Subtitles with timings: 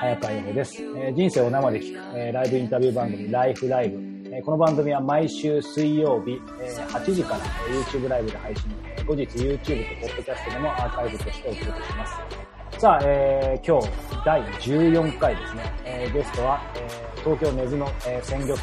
[0.00, 3.98] 早川洋平です、えー人生を生で聞く、えーライブインタビュー番組、ライフライブ。
[4.34, 8.64] えーこの番組は毎週水曜日、えー8時からえー YouTube ライブで配信、
[8.96, 9.56] えー後日 YouTube
[10.00, 12.80] と Podcast でもアーカイブとしてお届けします。
[12.80, 13.88] さあ、えー今日
[14.24, 15.62] 第14回ですね。
[15.84, 18.62] えーゲストは、えー東京根津の、えー鮮魚店、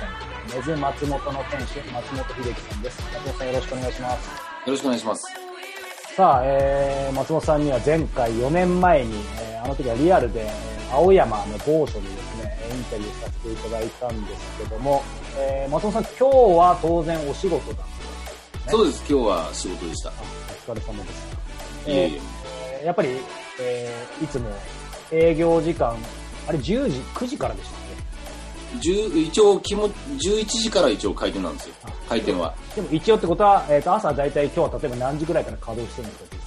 [0.55, 3.02] 根津松本の店主、松本秀樹さんです。
[3.13, 4.27] 松本さんよろしくお願いします。
[4.29, 4.34] よ
[4.68, 5.26] ろしくお願いします。
[6.16, 15.02] さあ、えー、松本さんには前回4年前に、えーあの時はリアルで、えー青山の某所でですね、インタビューさせていただいたんですけども、
[15.38, 16.26] えー松本さん今日
[16.58, 18.72] は当然お仕事だったんですよね。
[18.72, 20.09] そうです、今日は仕事でした。
[20.09, 20.13] あ
[20.68, 21.90] お疲れ様です。
[21.90, 22.20] いえいえ
[22.80, 23.09] えーやっぱり、
[23.62, 24.49] えーいつも
[25.12, 25.96] 営業時間、
[26.48, 27.82] あれ10時、9時からでしたっ
[28.80, 31.76] 10一応気も、11時から一応開店なんですよ。
[32.08, 32.54] 開店は。
[32.74, 36.41] けでも一応ってことは、えー、と朝だいたい今日は例えば何時ぐらいから稼働してるんですか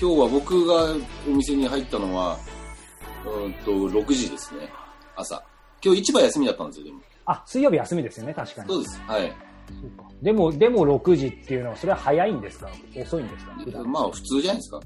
[0.00, 0.96] 今日は僕が
[1.28, 2.38] お店に入ったのは、
[3.26, 4.68] うーんと、6時ですね。
[5.16, 5.42] 朝。
[5.84, 7.00] 今日市場休みだったんですよ、でも。
[7.26, 8.68] あ、水曜日休みですよね、確かに。
[8.68, 9.00] そうです。
[9.06, 9.32] はい。
[9.80, 12.68] そうかでも、でも6時っていうのは、それは早いんですか？
[13.00, 13.52] 遅いんですか？
[13.64, 14.80] 普段まあ、普通じゃないですか。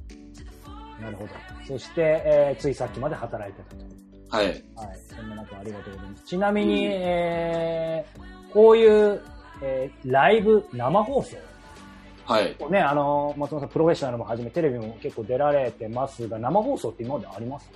[1.00, 1.30] なるほど。
[1.66, 4.36] そして、えーついさっきまで働いてたと。
[4.36, 4.46] はい。
[4.46, 4.56] はい。
[5.14, 6.24] そんな中ありがとうございます。
[6.24, 9.22] ちなみに、えー、こういう、
[9.62, 11.36] えーライブ、生放送
[12.24, 12.56] はい。
[12.70, 17.68] ね、あの、松本さん、プロフェッショナルもはじめ、テレビも結構出られてますが、生放送って今まであります？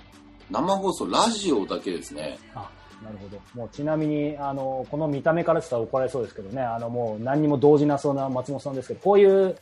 [0.49, 2.37] 生放送、ラジオだけですね。
[2.53, 2.69] あ、
[3.03, 3.39] なるほど。
[3.53, 9.57] もうちなみに、あの、この見た目からって言ったら怒られそうですけどね、あの、もう何にも動じなそうな松本さんですけど、こういう、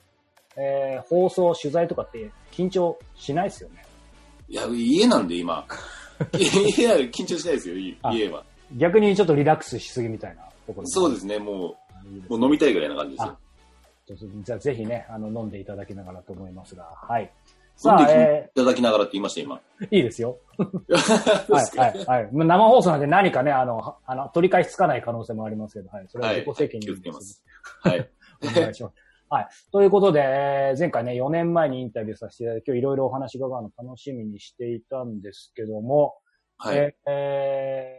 [0.56, 3.86] えー放送、取材とかって緊張しないですよね？
[4.50, 5.66] いや、家なんで今。
[6.34, 7.76] 家は緊張しないですよ、
[8.12, 8.44] 家は。
[8.78, 10.88] 逆にちょっとリラックスしすぎみたいなところ。
[10.88, 13.38] そうですすね、もいいでう、すもう飲みたいぐらいな感じですよ。
[14.44, 17.32] じゃあぜひね、あの、飲んでいただきながらと思いますが、はい。
[17.76, 19.60] さあ、えいただきながらって言いました、今。
[19.82, 20.38] ーいいですよ。
[20.58, 22.30] はい、はい、はい。
[22.32, 26.06] まあ生放送なんで何かね、あの、はあの、取り返しつかない可能性もありますけど、はい。
[26.08, 27.44] それは自己責任でます。
[27.82, 28.10] はい。
[28.44, 28.96] お願いします。
[29.30, 29.48] はい。
[29.72, 36.16] ということで、えー前回ね、4年前にインタビューさせていただいて、今日いろいろお話伺うの楽しみにしていたんですけども、
[36.58, 36.78] はい。
[36.78, 37.98] えーえ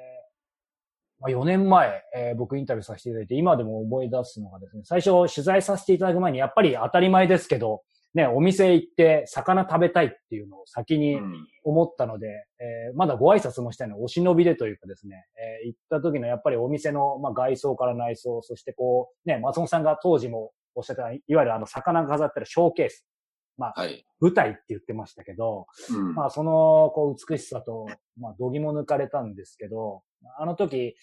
[1.20, 7.82] ーまあ、4年前、えー僕インタビューさせていただいて、今でも思い出すのがですね、最初取材させていただく前に、やっぱり当たり前ですけど、
[8.14, 12.26] ね、お店行って魚食べたいっていうのを先にうん思ったので、
[12.60, 23.06] えーまだご挨拶もしたいのはお忍びでというかですね、えー行った時のやっぱりお店の、まあ、外装から内装、そしてこう、ね、松本さんが当時もおっしゃった、いわゆるあの魚が飾ってるショーケース、
[23.76, 24.04] はい。
[24.20, 26.14] 舞台って言ってましたけど、うん。
[26.14, 27.86] まあ、その、こう、美しさと、
[28.18, 30.02] まあ、度肝抜かれたんですけど、
[30.38, 30.96] あの時、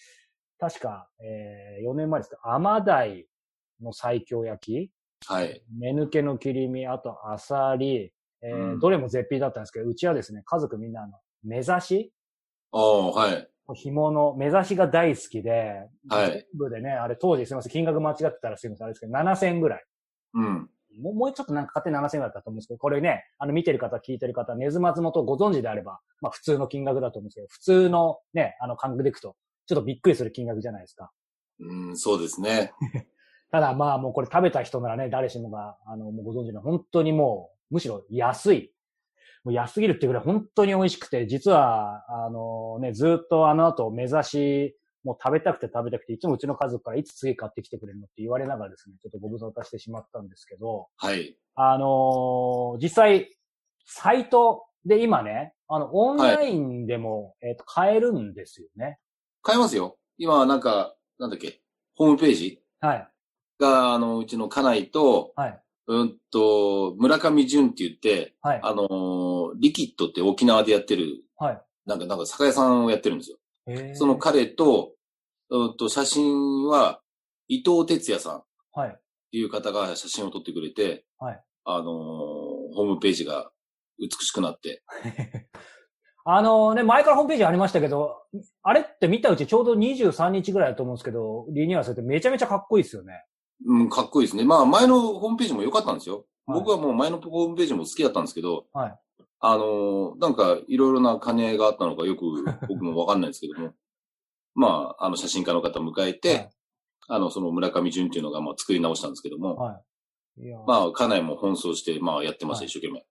[0.58, 3.26] 確か、えー、4年前ですか、甘鯛
[3.80, 4.92] の西京焼き、
[5.26, 5.62] はい。
[5.78, 8.12] 目抜けの切り身、あと、アサリ、
[8.42, 12.12] えーうんどれも絶品だったんですけど、うちはですね、家族みんな、あの、目指し？
[12.72, 13.48] ああ、はい。
[13.74, 19.84] 紐の、目指しが大好きで、はい全部でね、あれ当時すみません、金額間違ってたらすみません、あれですけど、7000円ぐらい。
[20.34, 20.70] うん。
[21.00, 31.10] もうもうちょっとなんか買って7000円だったと思うんですけど、これね、あの見てる方、聞いてる方、根津松本をご存知であれば、まあ普通の金額だと思うんですけど、普通のね、あの感覚でいくと、ちょっとびっくりする金額じゃないですか。
[31.60, 32.72] うん、そうですね。
[33.52, 38.72] ただまあもうこれ食べた人ならね、誰しもが、あの、もうご存知の本当にもう、むしろ安い。
[39.44, 51.36] もう安すぎるってぐらい本当に美味しくて、実は、あのね、ずっとあの後目指し、もう食べたくて食べたくて、いつもうちの家族からいつ次買ってきてくれるのって言われながらですね、ちょっとご無沙汰してしまったんですけど、はい。
[51.54, 53.28] あのー実際、
[53.84, 58.98] サイトで今ね、あの、オンラインでも、えっ、と、買えるんですよね。
[59.42, 59.98] 買えますよ。
[60.16, 61.60] 今、なんか、なんだっけ、
[61.96, 62.62] ホームページ？
[62.80, 63.11] はい。
[63.62, 65.58] が、あの、うちの家内と、はい。
[65.86, 68.60] うんと、村上淳って言って、はい。
[68.62, 71.60] あのーリキッドって沖縄でやってる、はい。
[71.86, 73.38] なんか、なんか酒屋さんをやってるんですよ。
[73.66, 74.92] へーその彼と、
[75.50, 77.00] うんと、写真は、
[77.48, 78.98] 伊藤哲也さんっはい。
[79.30, 81.42] ていう方が写真を撮ってくれて、はい。
[81.64, 81.86] あのー
[82.74, 83.50] ホームページが
[83.98, 84.82] 美しくなって、
[86.24, 88.22] あのね、前からホームページありましたけど、
[88.62, 93.24] あれって見たうちちょうど23日ぐらいだと思うんですけど、リニューアルされてめちゃめちゃかっこいいですよね。
[93.66, 94.44] うん、かっこいいですね。
[94.44, 96.16] まあ、前のホームページも良かったんですよ。
[96.16, 98.98] はい僕はもう前のホームページも好きだったんですけど、はい。
[99.38, 102.24] あのーなんか、いろいろな兼ね合いがあったのかよく
[102.68, 103.72] 僕もわかんないですけども、
[104.54, 106.50] まあ、あの、写真家の方を迎えて、はい
[107.08, 109.80] あの、その村上淳っていうのが、まあ、作り直したんですけども、は
[110.38, 110.46] い。
[110.46, 113.06] いやまあ、家内も奔走して、まあ、やってました、はい一生懸命。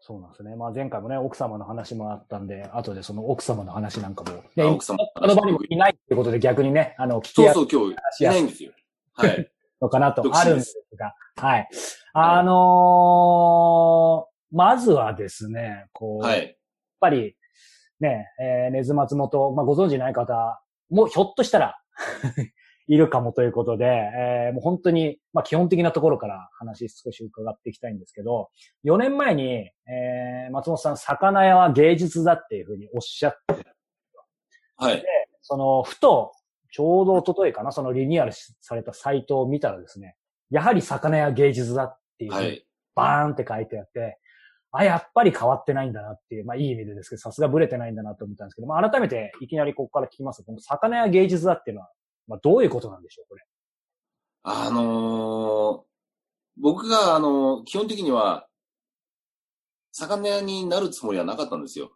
[0.00, 0.56] そうなんですね。
[0.56, 8.72] まあ前回もね、奥様の話もあったんで、後でその奥様の話なんかも、ね、あ奥様の話あの場にもいないってことで逆にね、あの、聞きやすいそうそう、今日、いないんですよ。
[9.12, 9.50] はい。
[9.80, 11.68] のかなとあるんですが、はい。
[12.12, 16.58] あのーまずはですね、こう、やっはい。
[17.00, 17.36] ぱり、
[18.00, 21.78] ね、えー、根津松本、まあ、ご存知ない方もひょっとしたら
[22.88, 28.50] いるかもということで、えー、もう本当に、まあ、基本的なところから話少し伺っていきたいんですけど、
[28.84, 33.66] 4年前に、えー、松本さん、魚屋は芸術だっていうふうにおっしゃって
[34.76, 34.96] はい。
[34.96, 35.04] で、
[35.42, 36.32] その、ふと、
[36.78, 40.14] ちょうど一昨日かな、そのリニューアルされたサイトを見たらですね、
[40.48, 42.64] やはり魚屋芸術だっていう、はい、
[42.94, 44.20] バーンって書いてあって、
[44.70, 51.90] あ、やっぱり変わってないんだなっていう、まあいい意味でですけど、さすがブレてないんだなと思ったんですけど、まあ改めていきなりここから聞きますと、この魚屋芸術だっていうのは、
[52.28, 53.42] まあどういうことなんでしょう、これ。
[54.44, 55.80] あのー、
[56.60, 58.46] 僕が、あのー、基本的には、
[59.90, 61.90] 魚屋になるつもりはなかったんですよ。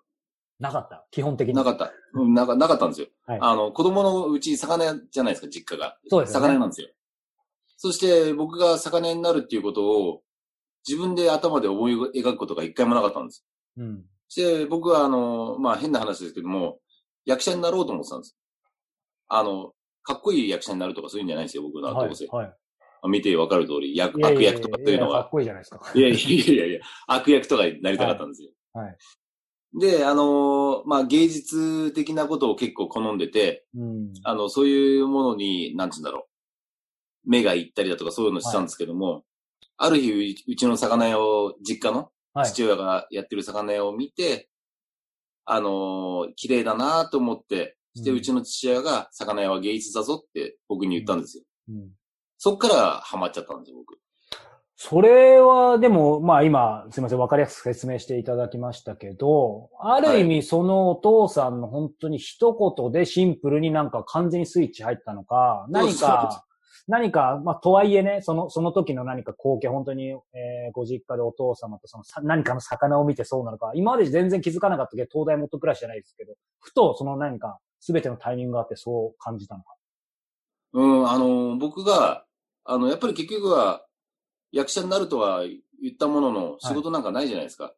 [0.59, 1.07] なかった？
[1.11, 1.55] 基本的に。
[1.55, 1.93] なかった。
[2.15, 3.09] うん、なかなかったんですよ。
[3.27, 5.99] はい、あの、子供のうち魚屋じゃないですか、実家が。
[6.09, 6.89] そうです、ね、魚屋なんですよ。
[7.77, 10.23] そして僕が魚屋になるっていうことを
[10.87, 13.45] 自分で頭で思い描くことが一回もなかったんです。
[13.77, 14.05] うん。
[14.29, 16.79] して僕はあの、まあ変な話ですけども、
[17.25, 18.37] 役者になろうと思ってたんです。
[19.29, 19.73] あの、
[20.05, 22.27] かっこいい役者になるとかそういうんじゃないんですよ、僕の後生。
[22.27, 22.47] はい。
[22.47, 22.57] はい
[23.05, 25.23] 見てわかる通り、役、悪役とかそういうのは。
[25.23, 25.81] かっこいいじゃないですか。
[25.93, 28.51] いやいやいやいや、悪役とかになりたかったんですよ。
[28.75, 28.87] はい。
[28.87, 28.97] はい、
[29.75, 36.29] で、あのー、まあ、芸術的なことを結構好んでて、うん、あの、そういうものに、なんつうんだろ
[37.25, 37.31] う。
[37.31, 39.23] 目が行ったりだとかそういうのしたんですけども、はい、
[39.79, 42.11] ある日、うちの魚屋を、実家の
[42.45, 44.49] 父親がやってる魚屋を見て、はい、
[45.47, 51.45] あのー、綺麗だなと思って、して、うちの父親が魚屋は芸術だぞって僕に言ったんですよ。
[51.69, 51.91] うん、
[52.39, 53.99] そっからハマっちゃったんですよ、僕。
[54.85, 66.45] それは、でも、まあ今、すいません、わかりやすく説明していただきましたけど、ある意味、そのお父さんの本当に一言でシンプルになんか完全にスイッチ入ったのか、何か、
[66.89, 79.77] 何か、まあ、とはいえね、その、その時の何か光景、本当に、えー、ご実家でお父様とその、何かの魚を見てそうなのか、今まで全然気づかなかったけど、東大元暮らしじゃないですけど、ふとその何か、すべてのタイミングがあってそう感じたのか。
[80.73, 82.25] うん、あの、僕が、
[82.65, 83.87] あの、やっぱり結局は、
[84.53, 87.65] 役者になるとは言ったものの、仕事なんかないじゃないですか。
[87.65, 87.75] はい、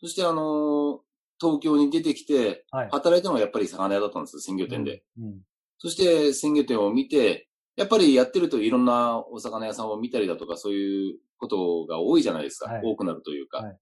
[0.00, 1.00] そしてあの、
[1.40, 5.02] 東京に出てきて、働いたのはやっぱり魚屋だったんですよ、鮮魚店で。
[5.18, 5.40] うんうん、
[5.78, 12.70] そして鮮魚店を見て、やっぱりやってるといろんなお魚屋さんを見たりだとか、そういうことが多いじゃないですか。
[12.70, 13.58] はい、多くなるというか。
[13.58, 13.78] はい、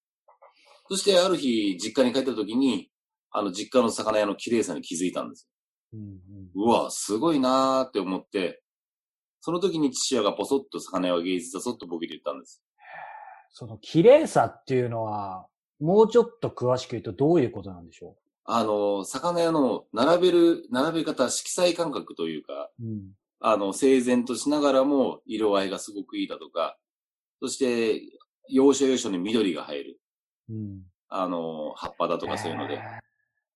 [0.88, 2.90] そしてある日、実家に帰った時に、
[3.31, 5.49] あの、実家の魚屋の綺麗さに気づいたんです
[5.93, 5.99] よ。
[5.99, 8.62] うんうん、うわ、すごいなーって思って、
[9.44, 12.62] その時に父親がポソッと魚屋は芸術だぞと僕に言ったんです。
[13.50, 15.47] その綺麗さっていうのは、
[15.81, 18.15] もうちょっと詳しく言うとどういうことなんでしょう？
[18.44, 23.11] あの、魚屋の並べる、並べ方、色彩感覚というか、うん、
[23.41, 26.77] あの、整然としながらも色合いがすごくいいだとか、
[27.41, 28.00] そして、
[28.49, 30.00] 要所要所に緑が入る。
[30.50, 32.81] うん、あの、葉っぱだとかそういうので。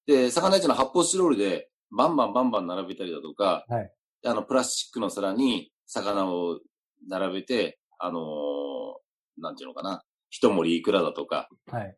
[0.06, 3.92] で、魚市の発泡スチロールでバンバンバンバン並べたりだとか、はい、
[4.24, 6.60] あの、プラスチックの皿に魚を
[7.08, 11.96] 並べて、あのー、なんていうのかな、一盛りいくらだとか、はい、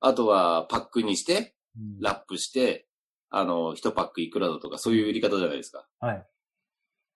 [0.00, 1.54] あとはパックにして、
[2.00, 2.86] ラップして、
[3.30, 5.86] あの、一パックいくらだとか、そういう売り方じゃないですか。
[6.00, 6.26] はい。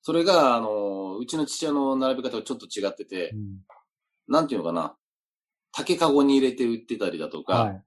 [0.03, 3.59] それが、あの、うちの父親の並べ方はちょっと違ってて、うん、
[4.29, 4.97] なんていうのかな、
[5.73, 7.85] 竹かごに入れて売ってたりだとか、はい、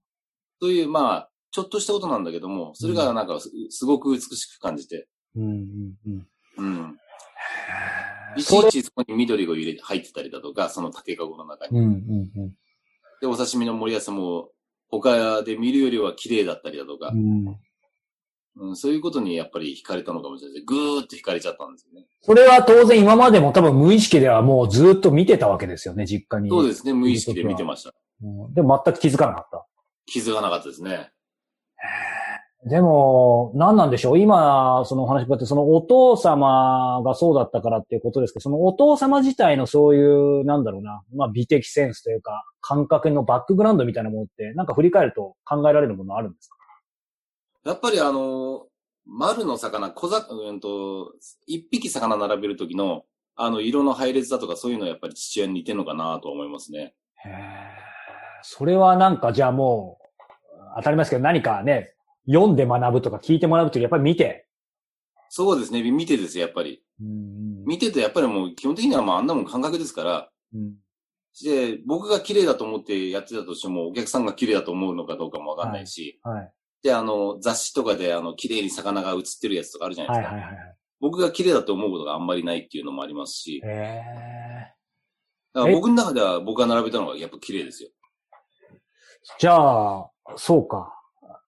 [0.62, 3.40] そういう、まあ、ちょっとしたことなんだけども、それがなんか
[3.70, 5.08] す,、ごく美しく感じて。
[5.36, 6.28] うん、うん、うん。
[6.58, 6.98] うん。
[8.38, 11.80] いちいちそこに緑が入れて入ってたりだとか、その竹かごの中に。
[11.80, 11.92] うんうん
[12.36, 12.54] うん、
[13.22, 14.50] で、お刺身の盛り合わせも、
[14.90, 17.58] 他で見るよりは綺麗だったりだとか、うん
[18.56, 20.64] うん、そういうことにやっぱり惹かれたのかもしれない。
[20.64, 22.06] ぐーっと惹かれちゃったんですよね。
[22.22, 26.50] それは当然今までも多分無意識ではもうずっと見てたわけですよね、実家に。
[26.50, 27.94] そうですね、無意識で見てました。
[28.22, 29.66] うん、でも全く気づかなかった。
[30.06, 31.12] 気づかなかったですね。
[32.66, 34.20] でも、何なんでしょう？
[34.20, 46.56] 今、そのお話があって、そのお父様がそうだったからっていうことですけど、そのお父様自体のそういう、なんだろうな、まあ美的センスというか、感覚のバックグラウンドみたいなものって、なんか振り返ると考えられるものあるんですか？
[47.66, 48.68] やっぱりあの、
[49.06, 51.12] 丸の魚、小魚、うんと、
[51.46, 53.04] 一匹魚並べるときの、
[53.36, 56.94] あの、色の配列だとかそういうのはやっぱり父親に似てるのかなと思いますね。
[57.26, 57.30] へ
[58.42, 60.04] それはなんかじゃあもう、
[60.78, 61.94] 当たりますけど何かね、
[62.28, 64.48] 読んで学ぶとか聞いてもらうというやっぱり見て。
[65.30, 66.84] そうですね、見てですやっぱり。
[67.02, 70.30] うん見ててやっぱりもう基本的にはまああんなもん感覚ですから。
[70.54, 70.76] うん、
[71.44, 76.20] で、僕が綺麗だと思ってやってたとしても、お客さんが綺麗だと思うのかどうかもわかんないし。
[76.24, 76.54] はい、はい
[76.84, 80.36] で、あの、雑誌とかで、あの、綺麗に魚が写ってるやつとかあるじゃないですか。
[80.36, 80.76] はいはいはい。
[81.00, 83.62] 僕が綺麗だと思うことがあんまりないっていうのもありますし。
[83.64, 84.04] へ
[85.54, 87.90] だから僕の中では僕が並べたのがやっぱ綺麗ですよ。
[89.40, 90.94] じゃあ、そうか。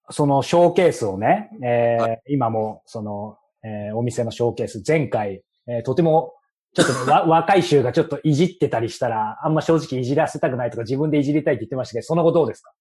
[0.09, 6.33] そのショーケースをね、えー、はい、今も、その、えー、お店のショーケース、前回、えー、とても、
[6.75, 12.71] ちょっと、ね、 若い衆がちょっといじってたりしたら、あんま正直いじらせたくないとか自分でいじりたいって言ってましたけど、その後どうですか？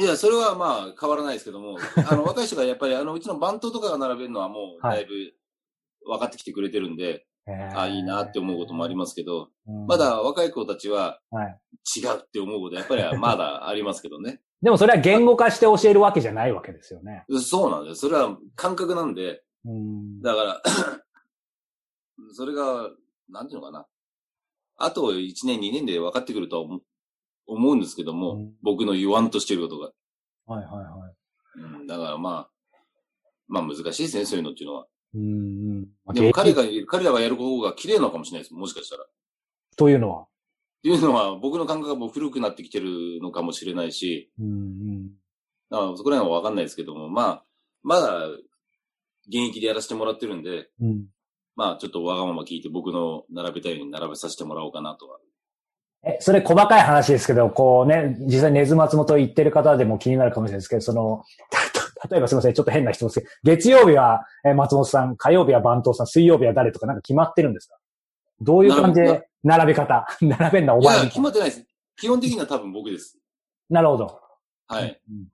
[0.00, 1.76] いや、それはまあ変わらないですけども、
[2.10, 5.12] あの、若い人がやっぱりあの、うちのバントとかが並べるのはもうだいぶ
[6.06, 11.20] 分かってきてくれてるんで、はい、ああ、いいなって思うこともありますけど、うん、まだ若い子たちは、
[11.96, 14.40] 違うって思うことやっぱり まだありますけどね。
[14.62, 17.26] でもそれは言語化して教えるわけじゃないわけですよね。
[17.42, 18.00] そうなんです。
[18.00, 20.62] それは感覚なんで、うん、だから
[22.32, 22.90] それが、
[23.28, 23.86] なんていうのかな。
[24.76, 26.78] あと1年2年で分かってくるとは
[27.46, 29.92] 思うんですけども、うん、僕の言わんとしてることが。
[30.46, 31.60] はいはいはい。
[31.78, 32.50] うん、だからまあ、
[33.46, 34.86] まあ難しいですね、そういうのっていうのは。
[35.14, 38.54] うん、でも彼が、彼らがやる方が綺麗なのかもしれないです。
[38.54, 39.04] もしかしたら。
[39.76, 40.22] というのは？
[40.22, 40.26] っ
[40.82, 45.10] ていうのは、僕の感覚がもう古くなってきてるのかもしれないし、うんうん、
[45.70, 47.44] あそこら辺はわかんないですけども、まあ、
[47.82, 48.26] まだ、
[49.26, 51.06] 現役でやらせてもらってるんで、うん、
[51.56, 55.18] まあ、ちょっとわがまま聞いて僕の並べたいように並べさせてもらおうかなとは。
[56.06, 61.24] え、それ細かい話ですけど、こうね、実際根津松本行ってる方でも気になるかもしれないですけど、その、
[62.10, 67.76] 例えばすみません、ちょっと変な質問ですけど、月曜日は松本さん、火曜日は番頭さん、水曜日は誰とかなんか決まってるんですか？
[68.40, 70.06] どういう感じで並べ方？
[70.20, 70.96] 並べんな、お前。
[70.96, 71.66] いや、決まってないです。
[71.96, 73.18] 基本的には多分僕です。
[73.70, 74.20] なるほど。
[74.66, 75.00] はい。
[75.10, 75.28] うん、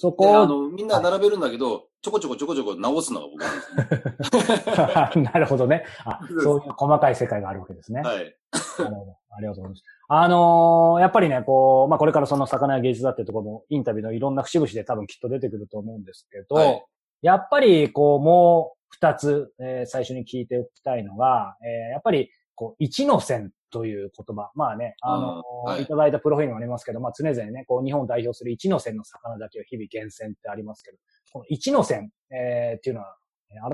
[0.00, 6.18] そこあの、みんな並べるんだけど、ちょこちょこちょこちょこ直すのが僕なんです、ね、 なるほどねあ。
[6.42, 8.00] そういう細かい世界があるわけですね。
[8.00, 8.34] はい。
[8.78, 9.16] なるほど。
[9.36, 9.82] ありがとうございます。
[10.08, 16.82] あのー、やっぱりね、こう、まあ、これからその魚や芸術だっていうところもインタビューのいろんな節々で多分きっと出てくると思うんですけど、はい、
[17.20, 24.50] やっぱり、こう、もう二つ、えー、最初に聞いておきたいのが、えー、やっぱり、こう、一の線という言葉。
[24.54, 30.98] まあね、あの、はい、いただいたプロフィールもありますけど、まあ常々ね、こう、日本を代表する一の線の魚だけを日々厳選ってありますけど、
[31.32, 33.16] この一の線、えー、っていうのは、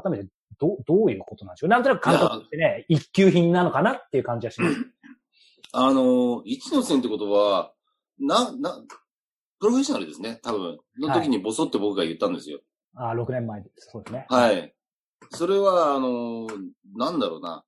[0.00, 1.70] 改めてど、どういうことなんでしょう？
[1.70, 4.76] なんとなく感覚ってね、一級品なのかなっていう感じはします。
[5.72, 7.72] あの、一の線ってことは、
[8.18, 8.82] な、な、
[9.58, 10.78] プロフェッショナルですね、多分。
[10.98, 12.60] の時にボソって僕が言ったんですよ。
[12.94, 13.90] はい、ああ、6年前です。
[13.90, 14.26] そうですね。
[14.28, 14.74] はい。
[15.30, 16.46] それは、あの、
[16.94, 17.64] なんだろうな。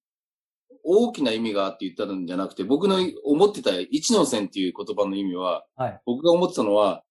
[0.90, 7.04] 大きな意味があって言ったんじゃなくて、僕の思ってた一の線っていう言葉の意味は、はい、僕が思ってたのは、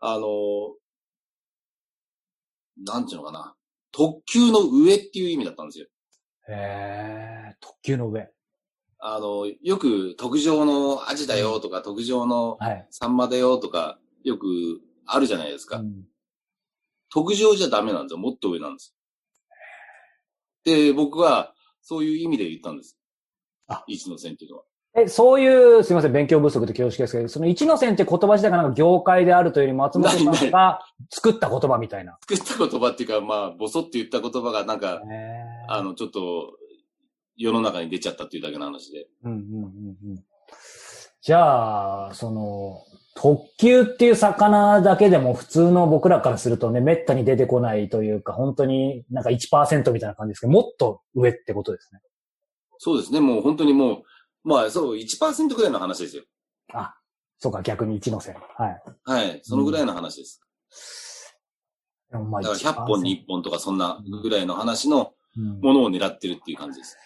[0.00, 0.28] あの、
[2.86, 3.54] なんていうのかな。
[3.92, 5.86] 特急の上っていう意味だったんですよ。
[6.48, 8.30] へえ、特急の上。
[8.98, 12.58] あの、よく特上のアジだよとか、うん、特上の
[12.90, 15.78] サンマだよとか、よくあるじゃないですか。
[15.78, 16.04] うん、
[17.10, 18.18] 特上じゃダメなんですよ。
[18.18, 18.94] もっと上なんです。
[20.64, 22.97] で、僕はそういう意味で言ったんです。
[23.68, 24.64] あ、一の線っていうのは。
[24.96, 32.18] え、そういう、すみません、勉強不足で恐縮ですけど、その一の線って言葉自体がなんか業界であるというより松本さんが作った言葉みたいな。
[32.28, 35.02] 作った言葉っていうか、まあ、ボソって言った言葉がなんか、
[35.68, 36.52] あの、ちょっと、
[37.36, 39.06] 世の中に出ちゃったっていうだけの話で。
[39.22, 40.24] うんうんうんうん。
[41.20, 42.82] じゃあ、その、
[43.14, 52.00] 特急っていう魚だけでも普通の僕らからするとね、滅多に出てこないというか、本当になんか1%みたいな感じですけど、もっと上ってことですね。
[52.78, 53.20] そうですね。
[53.20, 54.04] もう本当にも
[54.44, 56.24] う、まあそう、1%ぐらいの話ですよ。
[56.72, 56.94] あ、
[57.38, 58.36] そうか、逆に1の線。
[58.56, 58.82] はい。
[59.04, 59.40] はい。
[59.42, 60.40] そのぐらいの話です。
[62.10, 65.12] うん、だから100本に1本とかそんなぐらいの話の
[65.60, 66.96] ものを狙ってるっていう感じです。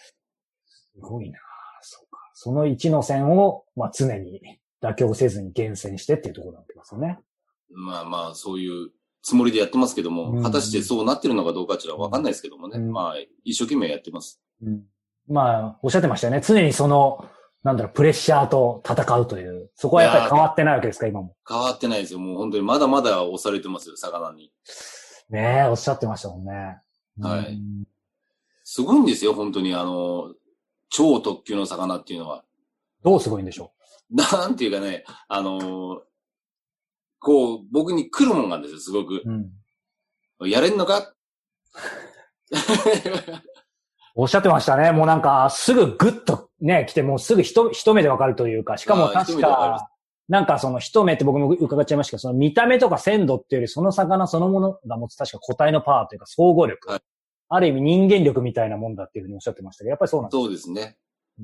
[0.93, 1.39] すごいな
[1.81, 2.19] そうか。
[2.33, 4.41] その1の線を、まあ常に
[4.81, 7.19] 妥協せずに厳選してっていうところなんですよね。
[7.69, 8.91] まあまあ、そういう
[9.23, 12.77] つもりでやってますけども、うん、果たしてそうなってるのかどうかっていうのはわかんないですけどもね。
[12.77, 14.41] うん、まあ、一生懸命やってます。
[14.61, 14.83] うん、
[15.27, 16.41] まあ、おっしゃってましたよね。
[16.41, 17.29] 常にその、
[17.63, 19.71] なんだろう、プレッシャーと戦うという。
[19.75, 21.35] そこはやっぱり変わってないわけですか、今も。
[21.47, 22.19] 変わってないですよ。
[22.19, 24.51] もう本当にまだまだ押されてますよ、魚に。
[25.29, 26.81] ねえ、おっしゃってましたもんね。
[27.21, 27.57] はい。
[28.65, 29.73] すごいんですよ、本当に。
[29.73, 30.33] あの、
[30.89, 32.43] 超特急の魚っていうのは。
[33.03, 33.71] どうすごいんでしょ
[34.11, 34.15] う？
[34.15, 35.99] なんていうかね、あのー、
[37.19, 39.21] こう、僕に来るもんなんですよ、すごく。
[39.25, 41.13] うん、やれんのか？
[44.15, 44.91] おっしゃってましたね。
[44.91, 49.89] もうなんか、すぐグッとね、来て、もうすぐ一一目でわかるというか、しかも確か、
[50.29, 56.89] なんかその一目って僕も伺っちゃいましたけど、その見た目とか鮮度っていうより、その魚そのものが持つ確か個体のパワーというか総合力。
[56.89, 57.01] はい、
[57.49, 60.97] ある意味人間力みたいなもんだっていうふうにおっしゃってましたけど、やっぱりそうなんですそうですね。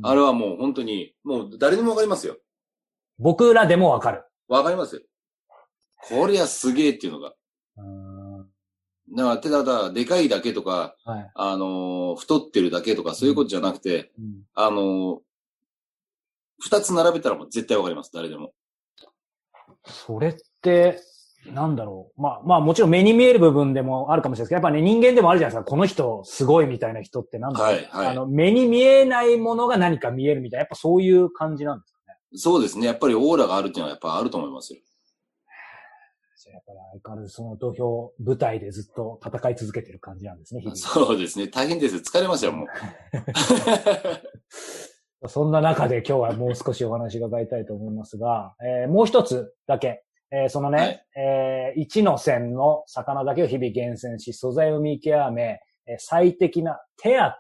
[0.04, 2.38] あれはもう本当に、もう誰でもわかりますよ。
[3.18, 4.24] 僕らでもわかる。
[4.48, 5.02] わかりますよ。
[6.02, 7.34] こりゃすげえっていうのが。
[9.16, 15.18] だから、ただただ、でかいだけとか、はい、あのー、太ってるだけとか、そういうことじゃなくて、うん、あのー、
[16.60, 18.54] 二つ並べたらもう絶対わかります、誰でも。
[19.86, 21.00] それって、
[21.46, 22.22] なんだろう。
[22.22, 25.70] まあ、まあもちろん目に見える部分でもあるかもしれないですけど、やっぱね、人間でもあるじゃないですか。
[25.70, 27.68] この人すごいみたいな人ってなんだろう。
[27.68, 28.08] はい、はい。
[28.08, 32.18] あの、目に見えないものが何か見えるみたいな、やっぱそういう感じなんですかね。
[32.36, 32.88] そうですね。
[32.88, 34.80] やっぱりオーラがあるっていうのはやっぱあると思いますよ。
[36.70, 41.48] やっぱり相変わらずその土俵、舞台でずっと戦い続けてる感じなんですね、そうですね。
[41.48, 41.96] 大変です。
[41.98, 42.68] 疲れますよ、もう。
[45.28, 57.34] そんな中で今日はもう少しお話伺いたいと思いますが、えー、もう一つだけ、えー、そのね、はい、えー、1の線の魚だけを日々厳選し、素材を見極め、えー、最適な手当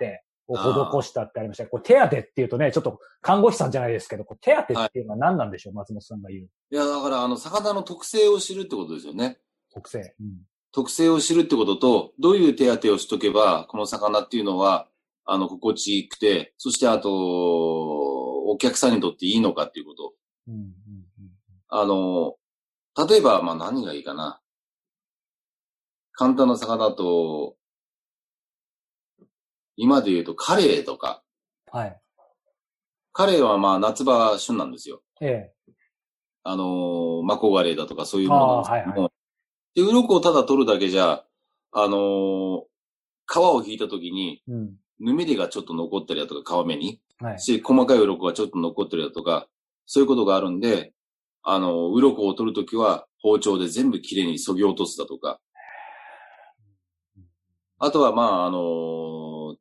[0.49, 1.67] を施したってありました。
[1.67, 6.49] これ手当っていうとね、ちょっと看護師さんじゃないですけど、こ手当っていうのは何なんでしょう、はい、松本さんが言う。
[6.71, 9.37] いや、だからあの、魚の特性を知るってことですよね。
[9.71, 10.15] 特性。
[10.19, 10.41] うん、
[10.71, 14.87] 特性を知るってことと、どういう手当をしとけば、この魚っていうのは、
[15.25, 20.13] あの、心地よくて、そしてあと、お客さんにとっていいのかっていうこと。
[20.47, 20.71] うんうんうん、
[21.67, 22.35] あの、
[23.07, 24.41] 例えば、まあ何がいいかな。
[26.13, 27.55] 簡単な魚と、
[29.81, 31.23] 今で言うとカレーとか。
[31.71, 32.01] はい。
[33.13, 35.01] カレーはまあ夏場旬なんですよ。
[35.21, 35.53] ええ。
[36.43, 38.91] あのマコガレーだとかそういうものなんですけども。
[38.91, 39.11] はいはい、
[39.75, 41.23] で、鱗をただ取るだけじゃ、
[41.71, 42.61] あのー、
[43.25, 47.01] 皮を引いた時に、うん、ぬめりがちょっと残ったりだとか、皮目に。
[47.19, 47.39] はい。
[47.39, 49.47] し、細かい鱗がちょっと残ったりだとか、
[49.85, 50.93] そういうことがあるんで、
[51.41, 55.39] あの、鱗を取るときは包丁で全部きれいに削ぎ落とすだとか。
[57.77, 58.59] あとは、まあ、あの、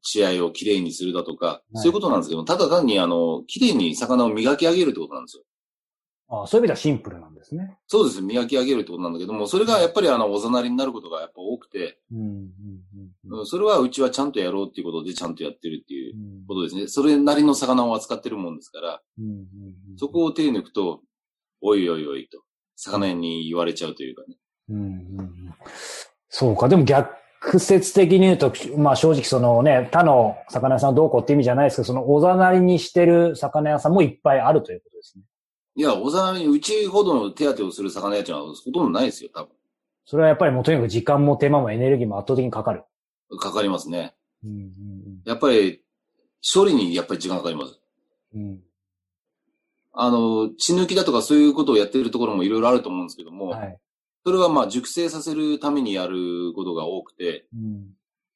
[0.03, 5.43] 血合いをきれいにするだとか、はい、そういうことなんですけど、ただ単に、あの、きれいに魚を磨き上げるってことなんですよ。
[6.31, 7.79] ああそういう意味ではシンプルなんですね。
[7.87, 8.21] そうです。
[8.21, 16.15] 磨き上げるってことなんだけども、それがやっぱりあの、おざなりになることがやっぱ多くて、うんうんうん、それはうちはちゃんとやろうっていうことでちゃんとやってるっていう
[16.47, 16.87] ことですね。
[16.87, 19.47] それなりの魚を扱ってるもんですから、うんうんうん、
[19.97, 21.01] そこを手抜くと、
[21.63, 22.43] おいおいおいと、
[22.77, 24.37] 魚に言われちゃうというかね。
[24.69, 25.55] うんうん、
[26.29, 27.09] そうか、でも逆
[27.59, 35.25] 説的に言うと、まあ正直そのね、他の魚屋さんどうこうって意味じゃないですけど、そのおざなりにしてる魚屋さんもいっぱいあるということですね。
[35.77, 39.51] いや、おざなりにうちほどの手当てをする魚屋っていうのはほとんどないですよ、多分。
[40.05, 42.83] それはやっぱりもうとにかく時間も手間もエネルギーも圧倒的にかかる。
[43.39, 44.15] かかりますね。
[44.43, 44.73] うんうんうん、
[45.25, 45.83] やっぱり、
[46.43, 47.79] 処理にやっぱり時間かかります。
[48.35, 48.61] うん、
[49.93, 53.79] あの、血抜きだとかそういうことをやってるところもいろいろあると思うんですけども、はい、
[54.25, 57.91] それはまあ熟成させるためにやることが多くて、うん、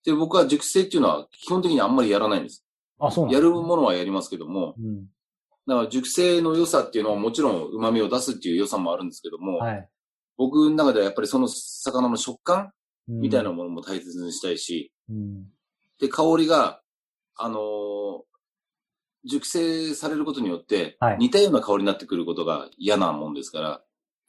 [0.05, 2.65] で、僕は熟成っていうのは基本的にあんまりやらないんです。
[2.99, 5.07] あ、そうなんやるものはやりますけども、うん、
[5.67, 9.89] だから熟成の良さっていうのはもちろん旨味を出すっていう良さもあるんですけども、はい、
[10.37, 12.73] 僕の中ではやっぱりその魚の食感
[13.09, 15.45] みたいなものも大切にしたいし、うん、
[16.01, 16.81] で、香りが、
[17.37, 18.23] あのー、
[19.25, 23.83] 熟成されることによって、似たような香りになってくることが嫌なもんですから。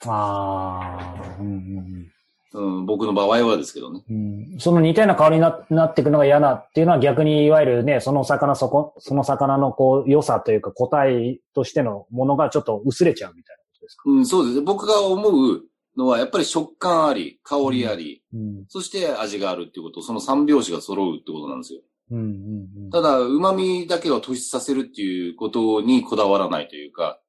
[0.07, 2.07] ああ、うんうん
[2.55, 4.03] うん、僕の場合はですけどね。
[4.09, 14.03] うん、その似たような香りにななっていくのが嫌なっていうのは逆にいわゆるね、その魚そこ、その魚のこう良さというか個体としてのものがちょっと薄れちゃうみたいなことですか？
[14.05, 14.63] うん、そうですね。
[14.63, 15.61] 僕が思う
[15.97, 21.81] のはやっぱり食感あり、香りあり、うん、そして味があるっていうこと、その三拍子が揃うってことなんですよ。
[22.11, 27.19] うんうんうん、ただ、旨味だけを突出させるっていうことにこだわらないというか、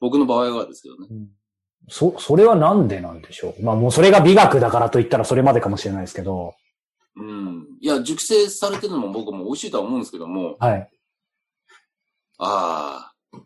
[0.00, 1.06] 僕の場合はですけどね。
[1.10, 1.28] うん
[1.88, 3.62] そ、それはなんでなんでしょう？
[3.64, 6.54] まあもうそれが美学だからと言ったらそれまでかもしれないですけど。
[7.16, 7.66] うん。
[7.80, 10.56] いや、熟成されてるのも僕も美味しいとは思うんですけども。
[10.60, 10.90] はい。
[12.38, 13.38] ああ、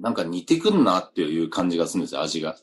[0.00, 2.56] なんか似てくんなっていう感じがするんですよ、味が。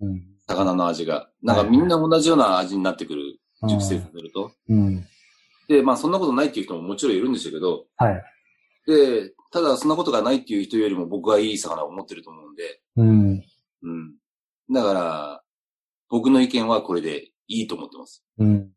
[0.00, 0.22] うん。
[0.46, 1.28] 魚の味が。
[1.42, 3.40] なんかみんな同じような味になってくる。
[3.66, 4.52] 熟成させると。
[4.68, 5.04] うん。
[5.68, 7.86] で、まあそんなことないっていう人ももちろんいるんでしょうけど。
[7.96, 8.22] はい。
[8.86, 12.80] で、ただそんなことがないっていう人よりも僕はいい魚を持ってると思うんで。
[12.96, 13.44] うん。
[13.82, 14.14] うん。
[14.72, 15.42] だから、
[16.08, 18.24] 僕の意見はこれでいいと思ってます。
[18.38, 18.70] うん。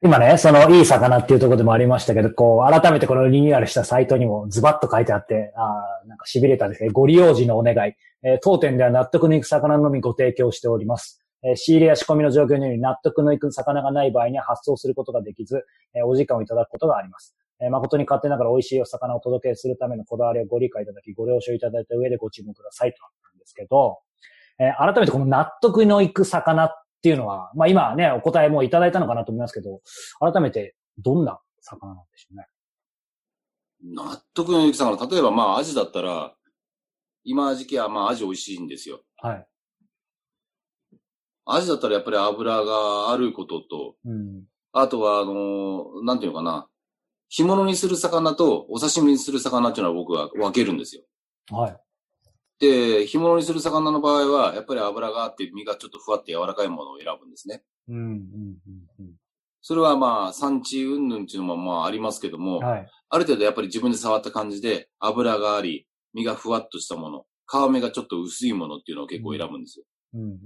[0.00, 6.90] 今ね、そのいい魚っていうところでもありましたけど、こう、改めてこのリニューアルしたサイトにもズバッと書いてあって、ああ、なんか痺れたですね。
[6.90, 7.94] ご利用時のお願い。
[8.22, 11.24] えー、当店では納得のいく魚のみご提供しております。
[11.42, 17.34] えー、仕入れや仕込みの状況により納得のいく魚がない場合には発送することができず、えー、お時間をいただくことがあります。
[17.60, 23.98] えー、誠に勝手ながら美味しいお魚をお届けするためのこだわりをご理解いただき、ご了承いただいた上でご注文くださいとなったんですけど、
[24.58, 26.70] えー、改めてこの納得のいく魚っ
[27.02, 29.80] ていうのは、まあ今ね、お答えもいただいたのかなと思いますけど、
[30.20, 32.46] 改めてどんな魚なんでしょうね？
[33.94, 36.34] 納得のいく魚、例えばまあアジだったら、
[37.24, 39.00] 今時期はまあアジ美味しいんですよ。
[39.18, 39.46] はい。
[41.46, 46.68] アジだったらやっぱり油があることと、うん、あとはあのー、なんていうのかな、
[47.30, 51.02] 干物にする魚とお刺身にする魚っていうのは僕は分けるんですよ。
[51.50, 51.76] はい。
[52.58, 57.62] で、干物にする魚の場合は、やっぱり油があって身がちょっとふわって柔らかいものを選ぶんですね。
[57.88, 58.56] うん、うん、
[58.98, 59.14] うん。
[59.60, 69.84] それはまあ、産地云々っていうのもまあありますけども、はい、ある程度やっぱり自分で触った感じで、油があり、身がふわっとしたもの、皮目がちょっと薄いものっていうのを結構選ぶんですよ。
[70.14, 70.38] うん、うん、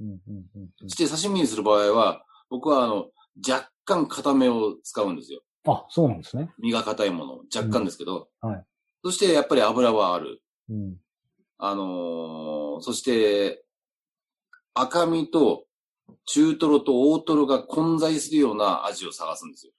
[0.55, 0.69] うん。
[0.83, 3.07] そして刺身にする場合は、僕はあの、
[3.49, 5.41] 若干固めを使うんですよ。
[5.65, 6.51] あ、そうなんですね。
[6.59, 8.65] 身が硬いもの、若干ですけど、うん、はい。
[9.05, 10.43] そしてやっぱり油はある。
[10.69, 10.97] うん。
[11.59, 13.65] あのー、そして、
[14.75, 15.67] 赤身と
[16.27, 19.73] 中トロと大トロが混在するような味を探すんですよ。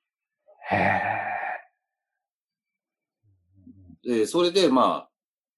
[0.71, 0.75] へ
[4.05, 4.09] え。
[4.19, 5.09] で、それで、まあ、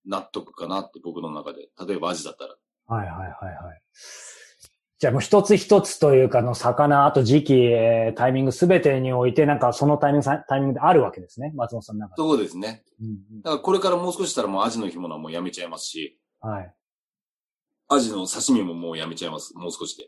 [0.06, 1.70] 納得かなって僕の中で。
[1.88, 2.56] 例えば味だったら。
[2.88, 3.82] はいはいはいはい。
[4.98, 11.52] じゃあもう一つ一つというかの魚、あと時期、えー、タイミングすべてにおいて、なんかそのタイミング、タイミングであるわけですね。
[11.56, 12.22] 松本さんの中で。
[12.22, 12.84] そうですね。
[13.02, 16.18] うん、だからこれからもう少ししたらもうアジの干物はもうやめちゃいますし。
[16.40, 16.74] はい。
[17.90, 19.54] アジの刺身ももうやめちゃいます。
[19.56, 20.08] もう少しで。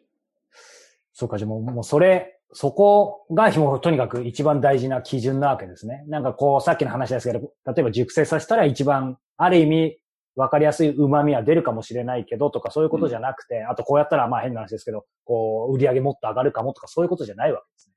[1.14, 6.06] そうか、じゃあもう、もうそれ、そこがもうとにかく一番大事な基準なわけですね。
[6.08, 10.00] なんかこう、さっきの話ですけど、例えば熟成させたら一番、ある意味、
[10.38, 17.96] わかりやすい旨味は出るかもしれないけどとかそういうことじゃなくて、うん、あとこうやったらまあ変な話ですけど、こう、売り上げもっと上がるかもとかそういうことじゃないわけですね。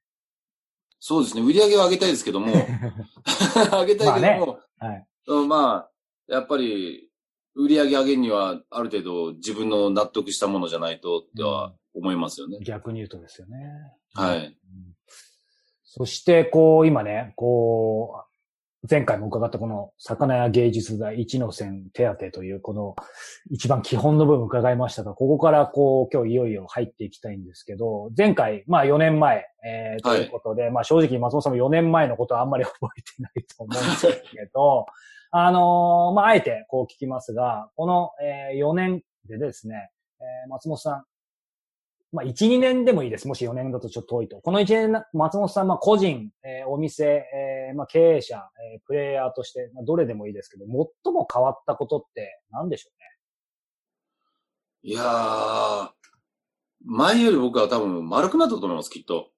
[0.98, 1.42] そうですね。
[1.42, 2.46] 売り上げは上げたいですけども、
[3.72, 5.90] 上げたいけども、まあ、ねはい、まあ、
[6.28, 7.10] やっぱり、
[7.54, 12.58] 売り上げ上げるには、ある程度自分の納得したものじゃないと、っては思いますよね。
[12.64, 13.58] 逆に言うとですよね。
[14.14, 14.46] はい。
[14.46, 14.54] うん、
[15.84, 18.29] そして、こう、今ね、こう、
[18.88, 22.96] 前回も伺ったこの魚や芸術大一の線手当というこの
[23.50, 34.86] 一番基本の部分伺いましたが、ここからこう今日いよいよ入っていきたいんですけど、前回、まあ4年前、えー、ということで、はい、まあ正直松本さんも4年前のことはあんまり 覚えてないと思うんですけど、
[35.30, 39.90] あのー、まああえてこう聞きますが、この、えー、4年でですね、
[40.20, 41.04] えー、松本さん、
[42.12, 43.28] まあ、1、2年でもいいです。
[43.28, 44.40] もし4年だとちょっと遠いと。
[44.40, 48.36] この1年、松本さん、まあ、個人、えー、お店、えー、まあ、経営者、
[48.74, 50.64] えー、プレイヤーとして、まあ、どれでもいいですけど、
[51.04, 53.06] 最も変わったことって何でしょうね？
[54.82, 55.90] いやー、
[56.84, 59.30] 前より僕は多分丸くなったと思います、きっと。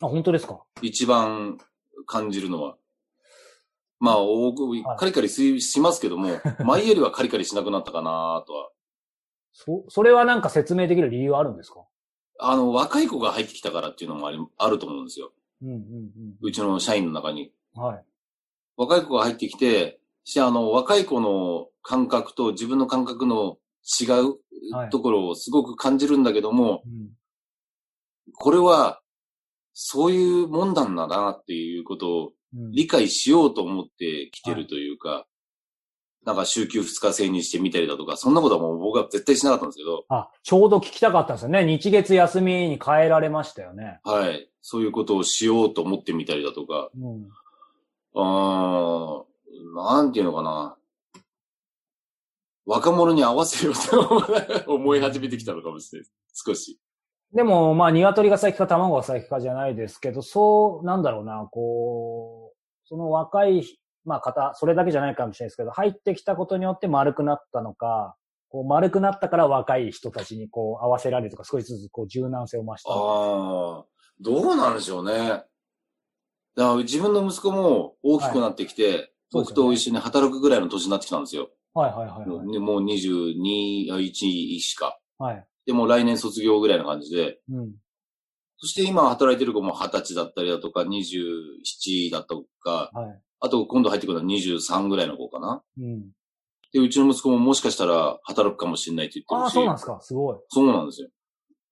[0.00, 0.64] あ、本当ですか？
[0.82, 1.58] 一番
[2.06, 2.76] 感じるのは。
[4.00, 4.64] まあ、多く、
[4.96, 6.30] カリカリしますけども、
[6.64, 8.70] 前よりはカリカリしなくなったかなとは。
[9.52, 11.84] そ、それはなんか説明できる理由あるんですか？
[12.42, 15.32] あの、若い子が入ってきたからっていうのもあり、あると思うんですよ。
[15.62, 16.12] うんうんうん。
[16.40, 17.52] うちの社員の中に。
[17.74, 18.04] はい。
[18.76, 23.58] 若い子が入ってきて、し、あの、若い子の感覚と自分の感覚の
[24.00, 27.08] 違うところをすごく感じるんだけども、はいうん、
[28.34, 29.00] これは、
[29.72, 35.29] そういうもんなんだなっていうことを理解しようと思ってきてるというか、はい
[36.24, 40.04] なんか週休2日制にしてみたりだとか、そんなことはもう僕は絶対しなかったんですけど。
[40.08, 41.64] あ、ちょうど聞きたかったんですよね。
[41.64, 44.00] 日月休みに変えられましたよね。
[44.04, 44.50] はい。
[44.60, 46.90] そういうことをしようと思ってみたりだとか。
[46.94, 47.28] うん、
[48.14, 49.22] あ
[49.74, 50.76] なんていうのかな。
[52.66, 56.08] 若者に合わせようと思い始めてきたのかもしれない。
[56.34, 56.78] 少し。
[57.32, 63.64] でも、まあ、鶏が先か卵が先かじゃないですけど、そう、なんだろうな、こう、その若い
[64.10, 68.16] まあ、型、それだけじゃないかもしれないですけど、入ってきたことによって丸くなったのか、
[68.48, 72.90] こう丸くなったから若い人たちにこう合わせられるとか、少しずつこう柔軟性を増した。
[72.90, 73.84] ああ、
[74.20, 75.14] どうなんでしょうね。
[75.18, 75.44] だか
[76.56, 81.50] ら自分の息子も大きくなってきて、はい、僕と一緒に働くぐらいの年になってきたんですよ。
[81.72, 84.98] はいはいはい、はい、もう22、1しか。
[85.18, 85.46] はい。
[85.66, 87.38] でも来年卒業ぐらいの感じで。
[87.48, 87.74] うん。
[88.58, 93.22] そして今働いてる子も20歳だったりだとか、27だとか、はい。
[93.40, 95.62] あと今度入ってくるのは23ぐらいの子かな。
[95.78, 96.10] うん。
[96.72, 99.42] で、うちの息子ももしかしたら働くかもしれないって言ってるし。
[99.44, 99.98] ああ、そうなんですか。
[100.00, 100.38] すごい。
[100.48, 101.08] そうなんですよ。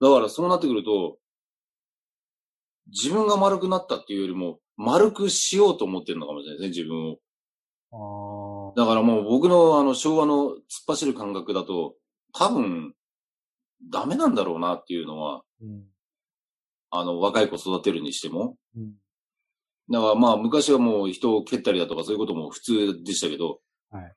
[0.00, 1.18] だからそうなってくると、
[2.88, 7.18] 自分が丸くなったっていうよりも、丸くしようと思ってるのかもしれないですね、自分を。
[7.92, 8.80] ああ。
[8.80, 10.56] だからもう僕のあの昭和の突っ
[10.88, 11.94] 走る感覚だと、
[12.32, 12.94] 多分、
[13.90, 15.84] ダメなんだろうなっていうのは、うん、
[16.90, 18.94] あの、若い子育てるにしても、うん、
[19.90, 24.14] だからまあ昔はもう人を蹴ったりだとかそういうことも普通でしたけど、はい、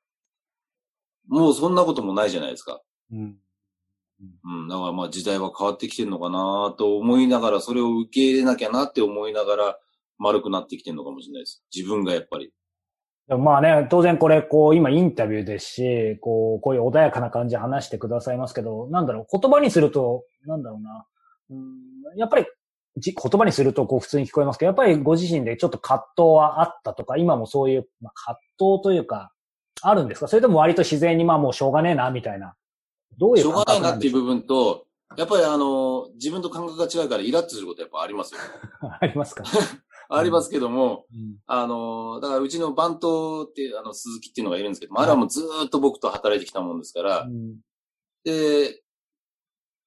[1.28, 2.82] もうそんなこともないじゃないですか。
[3.12, 3.38] うん。
[4.44, 4.68] うん。
[4.68, 9.80] だからまあ時代は変わってきてるのかなと思いながら、それを受け入れなきゃなって思いながら
[10.18, 11.64] 丸くなってきてるのかもしれないです。
[11.74, 12.52] 自分がやっぱり。
[13.28, 21.06] まあね、当然これ、こう、今インタビューですし、こう、こういう穏やかな感じで話してくださいますけど、なんだろう、言葉にすると、なんだろうな、
[21.50, 22.46] うん、やっぱり
[22.98, 29.32] 言葉にするとこう普通に聞こえますけど、やっぱりご自身でちょっと葛藤はあったとか、今もそういう、まあ、葛藤というか、
[29.82, 30.28] あるんですか？
[30.28, 32.56] それとも割と自然にまあもうしょうがねえな、みたいな。
[33.18, 33.54] どういうしょう？
[33.56, 34.86] がないなっていう部分と、
[35.18, 38.42] やっぱりあの、自分と感覚が違うからイラッとすることやっぱありますよ。
[39.00, 39.44] ありますか？
[40.14, 47.56] ありますけども、うん、あの、だからうちのバントっていう、あの、鈴木っていうのがいるんですけど、あれはもうずっと僕と働いてきたもんですから、うん、
[48.26, 48.82] で、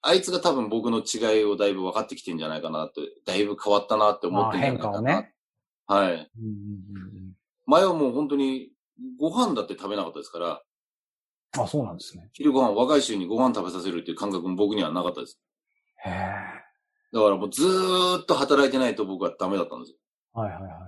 [0.06, 5.10] あいつが多分僕の違いをだいぶ分かってきてんじゃないかなと、だいぶ変わったなって思ってるんじゃないかな。
[5.10, 5.34] 変化をね。
[5.86, 6.30] はい。
[7.66, 8.68] 前はもう本当に
[9.18, 10.62] ご飯だって食べなかったですから。
[11.58, 12.28] あ、そうなんですね。
[12.34, 15.40] 昼ご飯、若い衆にご飯食べさせるっていう感覚も僕にはなかったです。
[16.04, 16.12] へえ。
[17.14, 19.96] だからもうずーっと働いてないと僕はダメだったんですよ。
[20.34, 20.80] はいはいはいはい。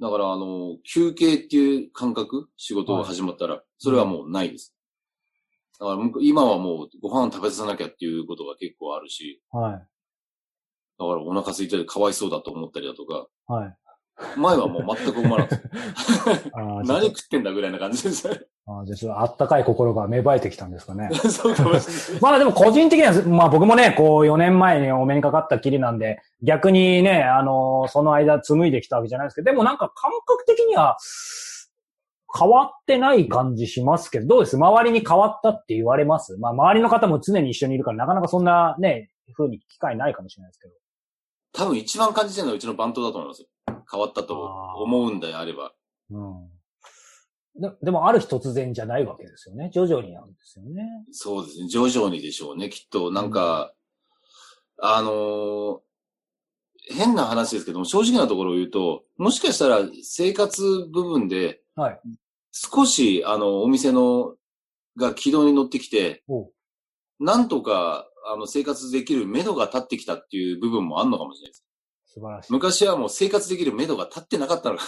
[0.00, 4.74] だからあの、休憩っていう感覚、仕事が始まったら、それはもうないです。
[5.80, 9.42] だから今はもうご飯食べさせなきゃっていうことが結構あるし。
[9.50, 9.72] はい。
[9.72, 9.86] だか
[10.98, 13.26] らお腹空いててかわいそうだと思ったりだとか。
[13.46, 13.76] はい。
[14.36, 16.60] 前はもう全く思わなかった。
[16.84, 18.38] 何食ってんだぐらいな感じですね。
[18.66, 21.08] あじゃあ、あったかい心が芽生えてきたんですかね。
[21.14, 22.22] そうかもしれない。
[22.22, 30.98] まあでも個人的には、まあ僕もね、こう4年前にお目にかかったきりなんで、逆にね、あのー、その間紡いできたわけじゃないですけど、でもなんか感覚的には
[32.38, 34.56] 変わってない感じしますけど、どうです？
[34.56, 36.36] 周りに変わったって言われます？
[36.38, 40.74] まあ周りの方も常に一緒にいるから、なかなかそんなね、風に機会ないかもしれないですけど。
[41.52, 43.48] 多分一番感じてるのはうちの番頭だと思いますよ。
[43.90, 44.40] 変わったと
[44.76, 45.72] 思うんであれば。
[46.10, 46.48] うん。
[47.60, 49.70] ででも、ある日突然じゃないわけですよね。
[49.74, 50.84] 徐々になんですよね。
[51.10, 51.68] そうですね。
[51.68, 52.68] 徐々にでしょうね。
[52.68, 53.72] きっと、なんか、
[54.78, 55.80] うん、あのー、
[56.92, 62.00] 変な話ですけども、正直なところを言うと、もしかしたら生活部分で、はい。
[62.52, 64.34] 少し、あの、お店の、
[64.96, 66.24] が軌道に乗ってきて、
[67.20, 71.64] なんとか、あの、生活できる目処が立ってきたっていう部分もあるのかもしれないです。
[72.06, 72.52] 素晴らしい。
[72.52, 74.84] 昔はもう生活できる目処が立ってなかったのか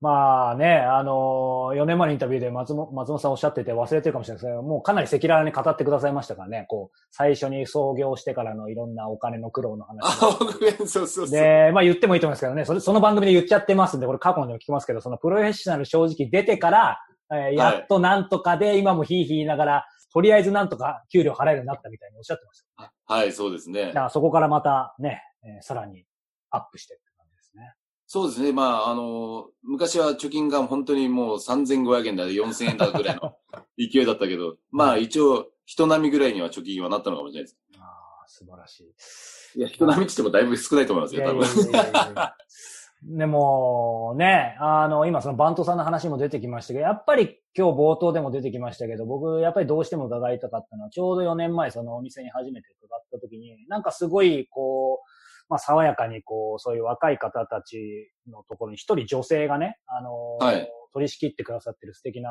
[0.00, 10.00] まあね、あのー、4年前のインタビューで松本松本さんおっしゃってて忘れてるかもしれないですけど、もうかなり赤裸々に語ってくださいましたからね、こう、最初に創業してからのいろんなお金の苦労の話。
[10.02, 10.28] あ、そ
[10.84, 11.30] うそうそう。
[11.30, 17.00] で、まあ言ってもいいと思いますけどね、それその番組で言っちゃってますんで、これ過去にも聞きますけど、そのプロフェッショナル正直出てから、
[17.32, 23.86] えー、やっとなんとかで、今もヒーヒー言いながら、とりあえずなんとか給料払えるようになったみたいにおっしゃってました、ね、はい、そうですね。
[23.86, 26.04] だからそこからまたね、えー、さらに
[26.50, 27.05] アップしてって感じですね。
[28.08, 28.52] そうですね。
[28.52, 33.36] まあ、あの、昔は貯金が本当にもう3500円だ、4000円だぐらいの
[33.76, 37.58] 勢いだったけど、まあ一応人並みぐらいには貯金はなったのかもしれないです。
[37.78, 37.82] あ
[38.24, 38.80] あ、素晴らし
[39.54, 39.58] い。
[39.58, 41.44] いや、人並みって言ってもだいぶ少ないと思いますよ、多分。
[43.02, 55.15] でも、ね、あの、今そのバントさんの話も出てきましたけど、やっぱり今日冒頭でも出てきましたけど、僕、やっぱりどうしても伺いたかったのは、ちょうど4年前そのお店に初めて伺った時に、なんかすごい、こう、
[55.48, 62.30] まあ、爽やかにこう、そういう若い方たちのところに一人女性がね、あの、はい、取り仕切ってくださってる素敵な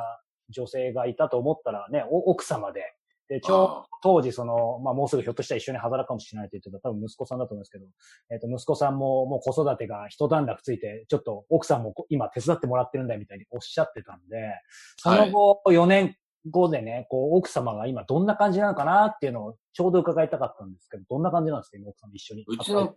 [0.49, 2.81] 女性がいたと思ったらね、奥様で、
[3.27, 7.85] で、ちょう当時その、まあもうすぐひょっとしたら一緒に働くかもしれないって言ってた多分息子さんだと思うんですけど、
[8.29, 14.53] えっ、ー、と、息子さんももう子育てが一段落ついて、ちょっと奥さんも今手伝ってもらってるんだみたいにおっしゃってたんで、
[14.97, 16.15] その後4年
[16.51, 22.45] 後でね、こう奥様が今どんな感じなのかなっていうのをちょうど伺いたかったんですけど、どんな感じなんですか今奥さん一緒に。
[22.47, 22.95] うちの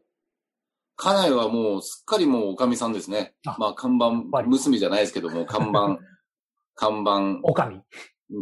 [1.01, 3.35] 家内はもうすっかりもうおかみさんですね。
[3.47, 4.11] あまあ看板
[4.43, 5.97] 娘じゃないですけども、看板、
[6.75, 7.41] 看板。
[7.45, 7.81] おかみ。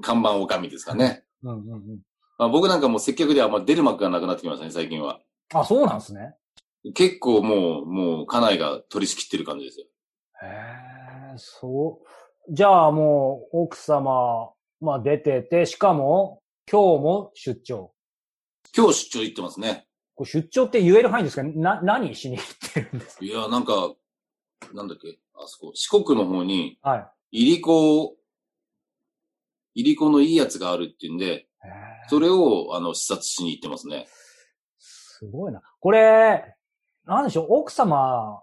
[0.01, 1.25] 看板おかみですかね。
[1.43, 2.01] うんうんうん
[2.39, 5.21] まあ、僕なんかもう接客ではまあ出る幕がなくなってきましたね、最近は。
[5.55, 6.35] あ、そうなんですね。
[6.95, 9.87] 結構もう、もう家内が取り仕切ってる感じですよ。
[10.43, 10.47] へ
[11.35, 12.55] え、そう。
[12.55, 17.93] じゃあもう奥様、まあ出てて、しかも今日も出張。
[18.75, 19.86] 今日出張行ってますね。
[20.17, 21.45] これ出張って言える範囲ですか？
[21.45, 23.25] な、何しに行ってるんですか？
[23.25, 23.95] いや、なんか、
[24.75, 27.43] なんだっけ、あそこ、四国の方に、はい。
[27.43, 28.17] いりこ、
[29.75, 31.47] いりこのいいやつがあるっていうんで、
[32.09, 34.07] それを、あの、視察しに行ってますね。
[34.79, 35.61] すごいな。
[35.81, 36.55] これ、
[37.05, 38.43] なんでしょう、奥様、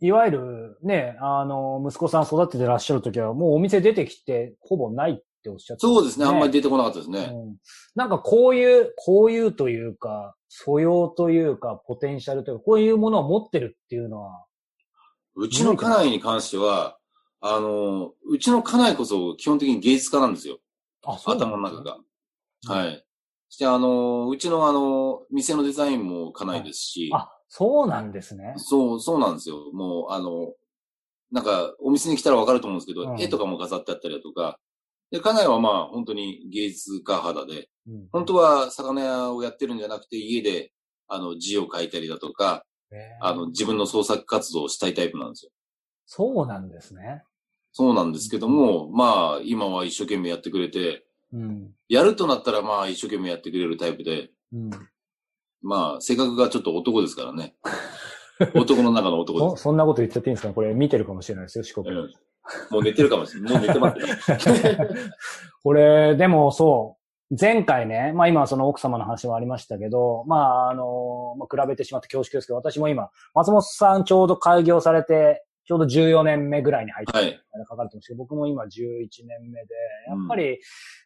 [0.00, 7.30] いわゆるね、あの、息子さん育ててらっしゃるときは、もうお店出てきて、ほぼないっておっしゃって、ね、そうですね、あんまり出てこなかったですね。
[7.32, 7.56] うん、
[7.94, 14.44] なんかこういう、こういうというか、素養というか、ポテンシャルというか、こういうものを持ってるっていうのは。
[15.34, 16.98] うちの家内に関しては、
[17.40, 20.58] あの、うちの家内こそ基本的に芸術家なんですよ。
[21.06, 21.96] あ、そう、ね、頭の中が。
[22.66, 23.02] はい。
[23.48, 27.10] そしてあの、うちのあの、店のデザインも家内ですし。
[27.14, 28.52] あ、そうなんですね。
[28.58, 29.72] そう、そうなんですよ。
[29.72, 30.52] もう、あの、
[31.30, 34.58] なんか、お店に来たらわかると思うんですけど、うん、絵とかも飾ってあったりだとか、
[35.12, 40.72] で、家内はまあ、本当に芸術家肌で、うん、本当は魚屋をやってるんじゃなくて、家で、
[41.06, 42.64] あの、字を書いたりだとか、
[43.20, 45.52] あの、自分の創作活動をしたいタイプなんですよ。
[46.06, 47.22] そうなんですね。
[47.72, 54.70] そうなんですけども、まあ、今は一生懸命やってくれて、うん、やるとなったらまあ一生懸命やってくれるタイプで、うん、
[55.62, 57.54] まあ性格がちょっと男ですからね。
[58.54, 59.62] 男の中の男です そ。
[59.64, 61.88] そんなこと言っちゃっていいんですかこれ見てるかもしれないですよ、四国。
[61.88, 62.12] うん、
[62.70, 63.52] もう寝てるかもしれない。
[63.52, 64.76] もう寝てますよ。
[65.62, 66.96] これ、でもそ
[67.30, 78.68] う、前回ね、まあ今その奥様の話もありましたけど、まああの、まあ、比べてしまって恐縮ですけど、私も今、松本さんちょうど開業されて、ちょうど14年目ぐらいに入って、はい、書かれてますけど、僕も今11
[79.26, 79.74] 年目で、
[80.08, 80.58] やっぱり、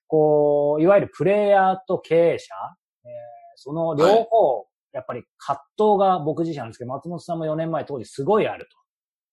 [0.06, 2.54] こう、いわゆるプレイヤーと経営者、
[3.04, 3.10] えー、
[3.56, 8.85] その両方、はい、やっぱり葛藤が僕自身なんですけど、松本さんも4年前当時すごいあると。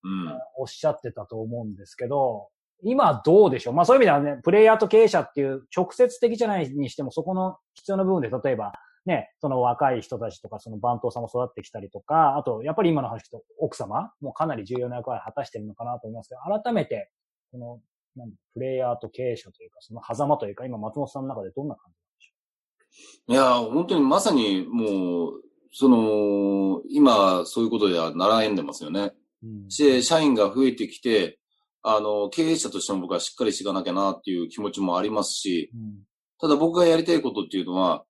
[0.03, 2.49] うん、おっしゃってたと思うんですけど、
[2.83, 3.73] 今どうでしょう？
[3.73, 8.73] まあそういう意味ではね、プレイヤーと経営者っていう直接的じゃないにしても、そこの必要な部分で、例えば、
[9.05, 17.09] ね、その若い人たちとか、その番頭さんも育ってきたりとか、あと、やっぱり今の話と奥様もかなり重要な役割を果たしてるのかなと思いますけど、改めて、
[17.51, 17.79] この、
[18.15, 23.33] なんプレイヤーと経営者というか、その狭間というか、今松本さんの中でどんな感じでしょう？
[23.33, 29.13] いや、本当にまさにもう、その、今、そういうことでは習えんでますよね。
[29.43, 31.39] うん、で、社員が増えてきて、
[31.81, 36.03] あの、経営者としても僕はしっかりしていかなきゃなっていう気持ちもありますし、うん、
[36.39, 38.05] ただ僕がやりたいことっていうのは、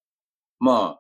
[0.60, 1.00] まあ、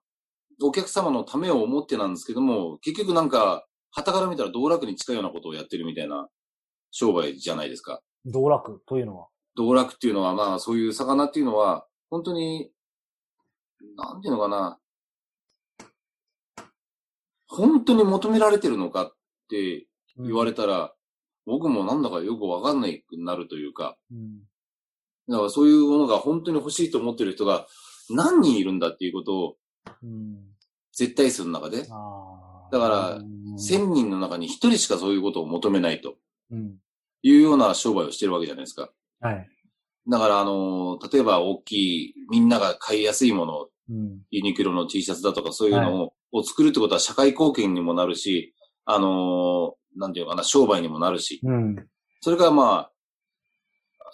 [0.62, 6.28] お客様のためを思ってなんですけども、結局なんか、旗から見たら道楽に近いようなことをやってるみたいな
[6.90, 8.02] 商売じゃないですか。
[8.26, 9.28] 道楽というのは？
[9.56, 12.72] 道楽っていうのは、まあそういう魚っていうのは、本当に、
[13.96, 14.80] なんていうのかな。
[17.48, 19.14] 本当に求められてるのかっ
[19.48, 19.86] て
[20.18, 20.90] 言われたら、うん、
[21.46, 24.40] 僕もなんだかよくわかんないくなるというか、うん、
[25.28, 27.68] だからそういうものが本当に欲しいと思ってる人が
[28.10, 29.56] 何人いるんだっていうことを、
[30.92, 31.84] 絶対数の中で。
[31.84, 36.16] だから、1000人の中に1人しかそういうことを求めないと。
[37.22, 38.92] いうような商売をしてるわけじゃないですか。
[39.22, 39.48] はい。
[40.08, 41.72] だから、あの、例えば大き
[42.10, 48.54] い、みんなが買いやすいもの、うん、ユニクロの T シャツだとかそういうのを作るってことは社会貢献にもなるし、
[48.86, 51.76] あの、なんていうかな、商売にもなるし、うん、
[52.22, 52.92] それからまあ、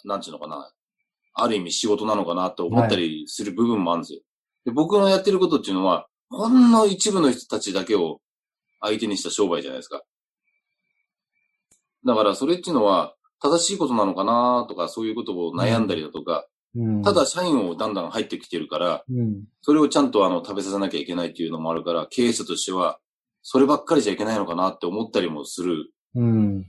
[0.06, 0.72] なんていうのかな、
[1.34, 4.22] ある意味仕事なのかなと思ったりする部分もあるんですよ。
[4.66, 8.20] で僕のやってることっていうのは、ほんの一部の人たちだけを
[8.82, 10.04] 相手にした商売じゃないですか。
[12.06, 23.00] だからそれっていうのは正しいことなのかなとかそういうことを悩んだりだとか、うん、ただ社員をだんだん入ってきてるから、うん、それをちゃんとあの食べさせなきゃいけないっていうのもあるから、経営者としては
[23.42, 25.92] そればっかりじゃいけないのかなって思ったりもする。
[26.16, 26.66] うん、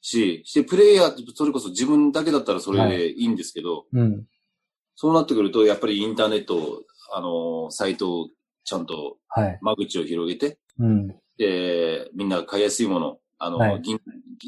[0.00, 4.26] し、してプレイヤーってそれこそ自分だけだったらそれでいいんですけど、はいうん、
[4.96, 6.82] そうなってくると、やっぱりインターネット、
[7.12, 8.28] あの、サイトを
[8.64, 9.16] ちゃんと
[9.62, 13.82] 間口を広げて、はい、で、みんなが買いやすいもの、あの、はい、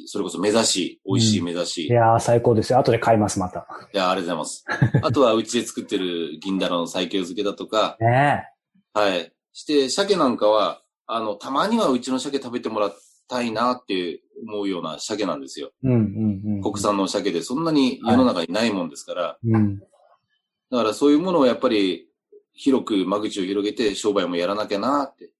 [0.06, 1.86] それこそ目指し、美味しい目指し。
[1.86, 2.78] うん、いやー、最高ですよ。
[2.78, 3.66] 後で買います、また。
[3.92, 5.00] いやありがとうございます。
[5.02, 8.46] あとは、うちで作ってる銀だらの最強漬けだとか、ね
[8.92, 9.32] はい。
[9.54, 12.96] して、鮭なんかは、あの、たまにはうちの鮭食べてもらっ
[13.28, 15.70] たいなって思うような鮭なんですよ。
[15.82, 22.08] うんうんうん、国産の鮭でそんなに世の中にないもんですから、はいうん、だからそういうものをやっぱり
[22.54, 25.30] 広く間口を広げて商売もやらなきゃなって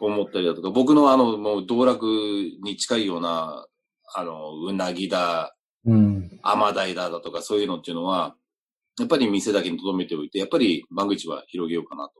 [0.00, 2.04] 思ったりだとか、僕のあの、もう道楽
[2.62, 3.66] に近いような、
[4.14, 8.34] あの、うなぎだ、うん、甘鯛だだとかそういうのっていうのは、
[8.98, 12.12] やっぱり店だけに留めておいて、やっぱり間口は広げようかなと。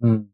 [0.00, 0.26] うん。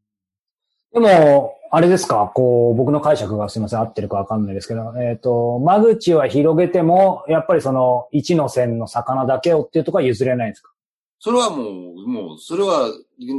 [0.92, 2.32] でも、あれですか？
[2.34, 10.72] こう、僕の解釈がすいません、合ってるかわかんないですけど、えっ、ー、と、間口は広げても、やっぱりその、一の線の魚だけをっていうところは譲れないんですか？
[11.20, 12.90] それはもう、もう、それは、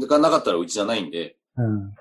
[0.07, 1.35] がなかったらうちじゃないんで。
[1.57, 1.93] うん。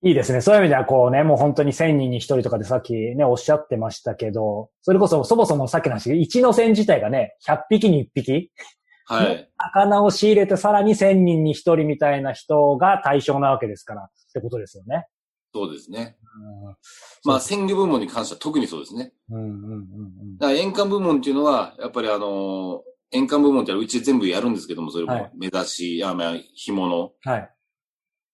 [0.00, 0.40] いいですね。
[0.40, 8.52] そういう意味ではこうね、もう本当に1000人に1人とかでさっきね、おっしゃってましたけど、それこそそもそもさっきの話、1の線自体がね、100匹に1匹
[9.08, 9.50] はい。
[9.56, 15.06] 魚を仕入れてさらに1000人に1人みたいな人が対象なわけですから、ってことですよね。
[15.54, 16.18] そうですね。
[16.42, 16.76] うん、
[17.24, 19.12] まあ、鮮魚部門に関しては特にそうですね。
[19.30, 19.76] うんうんうんう
[20.34, 20.38] ん。
[20.38, 27.12] だから円環部門っていうのは、やっぱりあの、円環部門ってうちで全部やるんですけども、それも目指し、はい、あ、干物。
[27.24, 27.50] はい。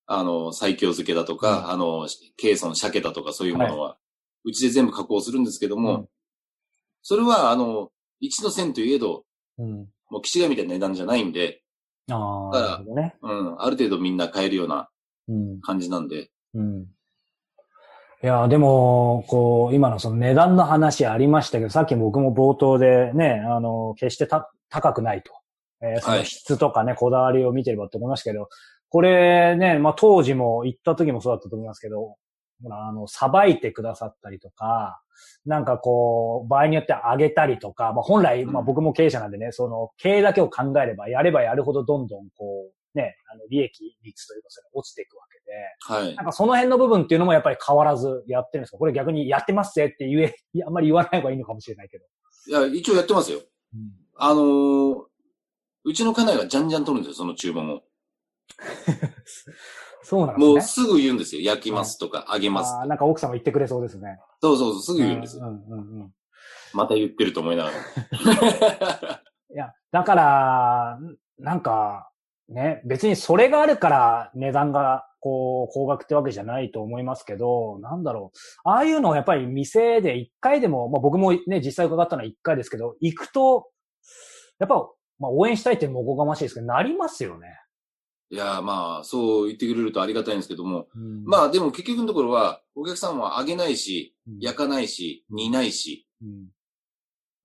[0.07, 3.99] あの、最強漬けだとか、うん、あの、ケイソン、鮭だとかそういうものは、は
[4.45, 6.09] い、うちで全部加工するんですけども、うん、
[7.03, 9.25] それは、あの、一の線といえど、
[9.59, 11.61] うん、もう岸がみたいな値段じゃないんで、
[12.09, 14.89] ああ、だから、ね、うん、ある程度みんな買えるような
[15.63, 16.31] 感じなんで。
[16.55, 16.61] うん。
[16.61, 16.87] うん、い
[18.23, 25.33] や、でも、こう、今のその値段の話ありましたけど、さっき僕も冒頭でね、あの、決してた高くないと。
[25.83, 28.49] えー、その質とかね、はい、こだわりを見てればと思いましたけど、
[28.91, 32.15] これね、まあ当時も行った時もそうだったと思いますけど、
[32.71, 35.01] あの、さばいてくださったりとか、
[35.47, 46.17] なんかこう、場合によってあげたりとか、まあ本来、まあ僕も経営者なんでね、その、経営だけを考えれば、やればやるほどどんどんこう、ね、あの、利益率というかそれ落ちていくわけで、はい。
[46.17, 50.35] なんかその辺の部分っていうのもやっぱり変わらずやってるんですかこれ逆にやってますぜって言え、
[50.65, 52.05] あんまり言わない方がいいのかもしれないけど。
[52.47, 53.41] いや、一応やってますよ。
[53.75, 55.05] うん、あのー、
[55.85, 57.83] うちの家内がじゃんじゃん取るんですよ、その注文を。
[60.05, 60.47] そうなんですね。
[60.47, 61.43] もうすぐ言うんですよ。
[61.43, 62.73] 焼きますとか、揚げます。
[62.75, 64.19] あなんか奥さんも言ってくれそうですね。
[64.41, 65.45] そうそうそう、すぐ言うんですよ。
[65.45, 66.13] うんうんうん、
[66.73, 69.23] また言ってると思いながら。
[69.53, 70.99] いや、だから、
[71.39, 72.11] なんか、
[72.49, 78.69] ね、別にそれがあるから値段がこう、高額ってわけじゃないと思いますけど、なんだろう。
[78.69, 83.71] ああいうのをやっぱり店で一回でも、まあ僕もね、実際伺ったのは一回ですけど、行くと、
[84.59, 84.87] やっぱ、
[85.19, 87.47] まあ応援したいってもおこがましいですけど、なりますよね。
[88.35, 96.49] いや、まあ、そう言ってくれるとありがたいんですけども、うん、まあでも結局のところは、お客さんは揚げないし、焼かないし、煮ないし、うん、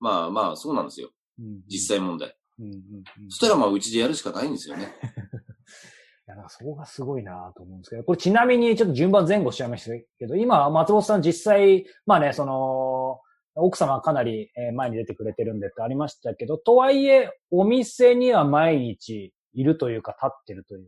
[0.00, 1.10] まあまあ、そうなんですよ。
[1.38, 2.36] うん、実際問題。
[3.28, 4.92] そしたらまあ、うちでやるしかないんですよね。
[6.30, 13.20] や、なんかそこがすごいなと思うんですけど、これちなみにちょっと順番前後しちゃいましたけど、今、松本さん実際、まあね、その、
[13.56, 20.86] 奥様はかなり前に出てくれてるんでってありましたけど、とはいえ、お店には毎日いるというか、立ってるという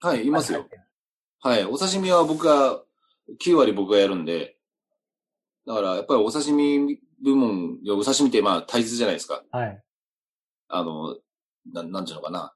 [0.00, 0.08] か。
[0.08, 0.66] はい、いますよ。
[1.40, 2.82] はい、お刺身は僕が、
[3.44, 4.56] 9割僕がやるんで、
[5.66, 9.42] だからやっぱりお刺身部門、お刺身ってまあ大切じゃないですか。
[9.50, 9.82] はい。
[10.68, 11.16] あの、
[11.72, 12.54] ななんていうのかな。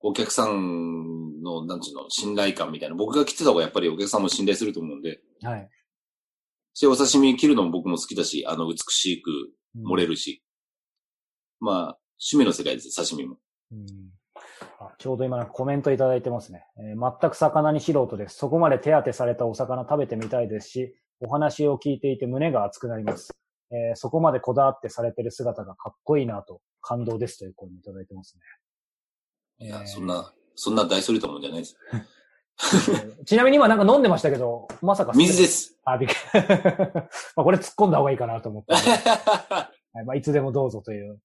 [0.00, 2.94] お客さんの、なんちゅうの、信頼感みたいな。
[2.94, 5.20] 僕が切ってた方がやっぱりお客さんも信頼すると思うんで。
[5.42, 5.68] はい。
[6.74, 9.30] してお刺身切るのも僕も好きだし、あの、美しく
[9.74, 10.42] 盛れるし。
[11.60, 13.36] うん、まあ、趣味の世界です、刺身も。
[13.72, 13.86] うん
[14.80, 18.36] あちょうど今コメントいただいてますね、えー、全く魚に素人です。
[18.36, 23.32] そこまで手当てされたお魚食べてみたいですし、お話を聞いていて胸が熱くなります。
[23.70, 28.36] えー、そこまでこだわってされてる姿がかっこいいなと感動ですという声もいただいてます
[29.58, 29.66] ね。
[29.66, 31.76] いや、そんな、そんな大それたもんじゃないです。
[33.26, 35.12] ちなみに今なんか飲んでましたけど、まさか。
[35.14, 35.76] 水です。
[35.84, 36.40] あ、びっくり。
[37.36, 38.74] まあこれ突っ込んだ方がいいかなと思って。
[39.92, 41.20] はいまあ、いつでもどうぞという。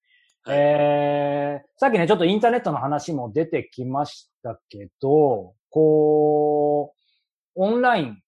[0.46, 7.00] はい、えー、さっきね、ちょっとインターネットの話も出てきましたけど、こう、
[7.56, 8.22] オンライン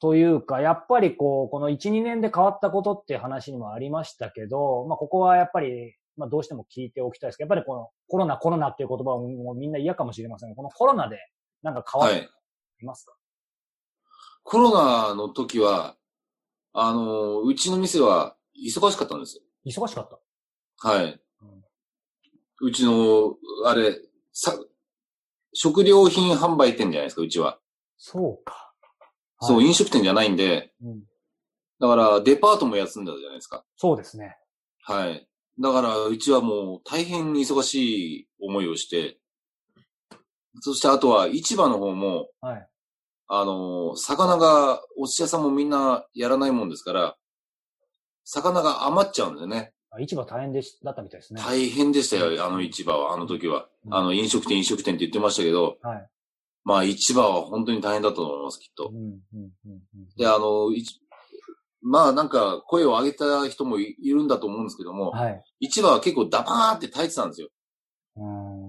[0.00, 11.18] というか、やっぱりこう、この1、2年で変わったことっていう話にもありましたけど、まあここはやっぱりまあどうしても聞いておきたいですけど、やっぱりこのコロナコロナっていう言葉をもうみんな嫌かもしれませんが、このコロナで
[11.62, 12.28] なんか変わって
[12.82, 13.20] いますか、はい、
[14.44, 15.96] コロナの時は、
[16.72, 19.42] あの、うちの店は忙しかったんですよ。
[19.66, 20.08] 忙しかっ
[20.80, 20.88] た？
[20.88, 21.20] はい。
[22.60, 23.98] うちの、あれ、
[24.32, 24.58] さ、
[25.52, 27.58] 食料品販売店じゃないですか、うちは。
[27.96, 28.72] そうか。
[29.38, 31.02] はい、そう、飲食店じゃないんで、うん、
[31.80, 33.64] だからデパートも休んだじゃないですか。
[33.76, 34.36] そうですね。
[34.82, 35.28] はい。
[35.60, 39.18] だから、うちはもう大変忙しい思いをして、
[40.60, 42.68] そしてあとは市場の方も、はい、
[43.28, 47.16] あの、魚が、お寿司屋さんもみんなやらないもんですから、
[48.24, 49.72] 魚が余っちゃうんだよね。
[50.00, 51.40] 市場大変でし、だったみたいですね。
[51.42, 53.68] 大変でしたよ、あの市場は、あの時は。
[53.86, 56.08] うん、あの、飲食店、飲食店って言ってましたけど、はい、
[56.64, 58.90] まあ、市場は本当に大変だったと思います、きっと。
[58.92, 60.70] うんうんうんうん、で、あの、
[61.80, 67.48] まあなんか声を上げた人もいるんだと思うんですけども、はい、市場は結構ダバーって耐えてたんですよ。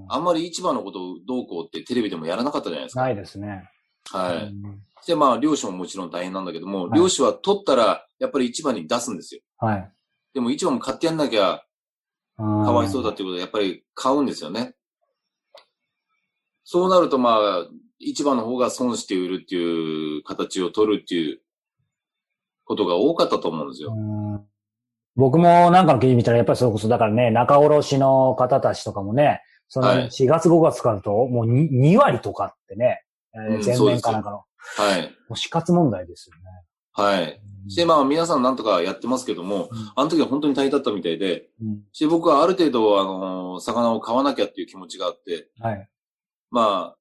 [0.09, 3.01] あんまり市場のことをどうこうってテレビでもやらなかったじゃないですか。
[3.01, 3.67] ないですね。
[4.11, 4.53] はい。
[5.07, 9.41] で、まあ、漁師ももちろん大変なんだけども、はい、漁師は取ったら、やっぱり市場に出すんですよ。
[9.57, 9.91] はい。
[10.33, 11.63] でも市場も買ってやんなきゃ、
[12.37, 14.75] かわいそうだっていうことで、やっぱり買うんですよね。
[16.63, 17.67] そうなると、まあ、
[17.99, 21.41] 市場の方が損して売るっていう形を取るっていう
[22.63, 23.93] ことが多かったと思うんですよ。
[25.15, 33.03] 僕もなんかの記事見たら、やっぱりそれこそ、だからね、仲卸の方たちとかもね、その4月5月からと、もう 2, 2割とかってね、
[33.33, 34.43] えー、前年かなんかの。
[34.77, 35.15] はい。
[35.35, 36.41] 死活問題ですよね。
[36.93, 37.41] はい。
[37.75, 45.89] で、まあ皆さんなんとかやってますけども、うん、あの時は本当に大変だったみたいで、うん、で僕はある程度、あの、魚を買わなきゃっていう気持ちがあって、はい。
[46.51, 46.97] まあ、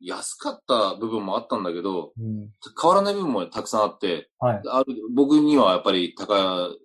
[0.00, 2.50] 安かった部分もあったんだけど、うん、
[2.80, 6.76] 変わらない部分もたくさんあって、はい、ある僕にはやっぱり高く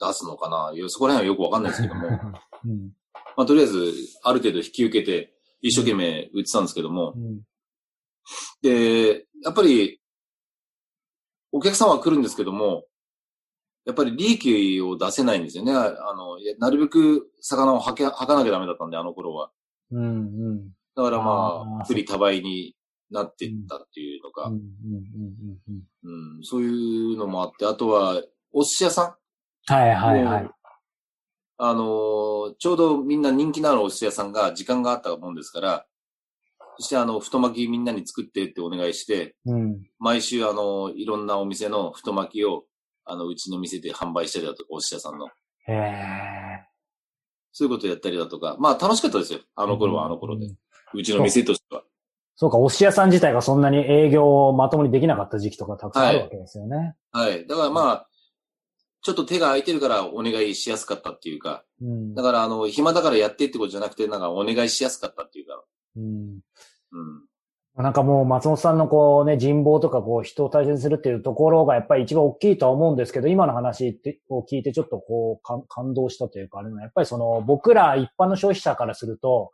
[0.00, 0.72] 出すのかな。
[0.88, 2.08] そこら辺はよくわかんないですけども、
[2.66, 2.92] うん、
[3.36, 7.40] まあ、とりあえず、ある程度引き受けて、一生懸命売ってたんですけども、うん、
[8.62, 10.00] で、やっぱり、
[11.54, 12.84] お客さんは来るんですけども、
[13.86, 15.72] やっぱり利益を出せないんですよね。
[15.72, 19.52] あの、なるべく魚を吐け、吐かなきゃダメだったんで、あの頃は。
[19.92, 20.08] うんう
[20.54, 20.70] ん。
[20.96, 22.74] だからまあ、不利多売に
[23.08, 24.50] なっていったっていうのが、
[26.42, 28.20] そういうのもあって、あとは、
[28.52, 30.50] お寿司屋さんはいはいはい。
[31.58, 35.86] あのー、ちょうどみんな人気のあるお寿司屋さんが時間があったもんですから、
[36.78, 42.64] そしてあの、太巻きみんなに作ってってお願いして、うん、毎週あの、いろんなお店の太巻きを、
[43.04, 45.26] あの、うちの店で販売したりだとか、お寿司屋さんの。
[45.66, 46.74] へえ。
[47.52, 49.40] そういうことやったりだとか、まあ楽しかったですよ。
[49.54, 50.46] あの頃はあの頃で。
[50.92, 51.82] うちの店としては。
[52.36, 56.96] そうか、お寿司屋さん自体がそんなに営業をまともにできなかった時期とかたくさんあるわけですよね。
[57.12, 57.30] はい。
[57.30, 58.08] はい、だからまあ、
[59.02, 65.62] ちょっと手が空いてるからお願いしやすかったっていうか、うん、だからあの、暇だからやってってことじゃなくて、なんかお願いしやすかったっていうか、
[65.96, 66.40] うん。
[66.92, 67.24] うん
[67.76, 79.50] なんかもう松本さんのこうね、人望とかこう人を大切にするっていうところがやっぱり一番大きいとは思うんですけど、今の話を聞いてちょっとこう感動したというか、あれやっぱりその僕ら一般の消費者からすると、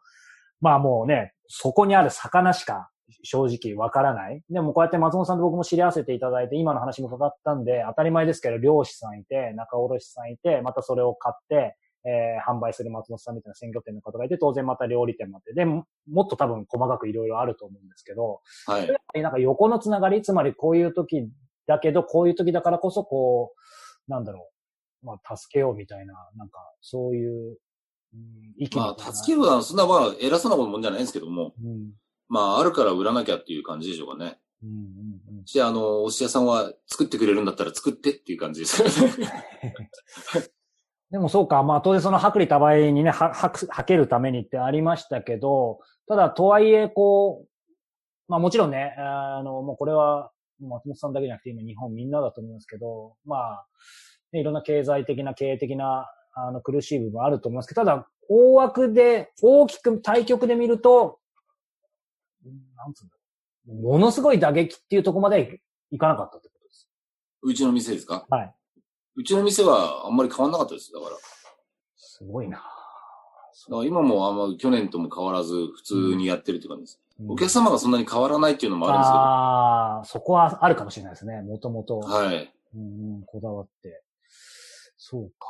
[0.61, 2.91] まあもうね、そこにある魚しか
[3.23, 4.43] 正直わからない。
[4.51, 11.75] でもこうやって松本さんと僕も知り合わせていただいて、今の話も伺ったんで、当たり前ですけど、漁師さんいて、仲卸さんいて、またそれを買って、
[12.05, 15.85] えー、販売する松本さんみたいな鮮魚店の方がいて、当然また料理店もあって、で、も
[16.23, 18.89] っと多分細かくいろいろあると思うんですけど、はい。
[18.89, 21.29] やっぱりなんか横のつながり、つまりこういう時
[21.67, 23.53] だけど、こういう時だからこそ、こ
[24.09, 24.49] う、なんだろ
[25.03, 27.59] う、まあ、助けようみたいな、なんか、そういう、
[28.13, 31.93] うん、意見まあ、助けようは、そんなまあ、偉そうなもんじゃないんですけども、うん、
[32.29, 34.39] まあ、あるから売らなきゃっていう感じでしょうかね。
[34.63, 35.47] うんうんうん。
[35.47, 38.83] して、あの、お寿司屋さんは作ってくれるんだったら作ってっていう感じです
[41.11, 47.49] でもそうか、まあ当然その薄利多売にね、は、は、はけるためにってありましたけど、ただとはいえ、こう、
[48.29, 50.31] まあもちろんね、あの、もうこれは
[50.61, 53.67] 松本さんだけじゃなくて今日本みんなだと思いますけど、まあ、
[54.33, 61.19] ね、いろんな経済的な経営的なあの苦しい部分あると思いますけど、ただ大枠で大きく対局で見ると、
[62.77, 63.15] なんつうんだ
[63.67, 63.83] ろう。
[63.95, 66.89] ものすごい打撃っていうところまでいかなかったってことです。
[67.43, 68.27] うちの店ですか？
[68.31, 68.55] はい。
[69.21, 70.91] うちの店はあんまり変わんなかったです。
[70.93, 71.17] だから。
[71.97, 72.63] すごいな
[73.85, 77.01] 今もあんま去年とも変わらず普通にやってるって感じです。
[77.21, 79.19] うん、お客様がそんなに変わらないっていうのもあるんですけど。
[79.19, 81.43] ああ、そこはあるかもしれないですね。
[81.43, 81.99] もともと。
[81.99, 82.51] はい。
[82.75, 84.03] うん、こだわって。
[84.97, 85.49] そうか。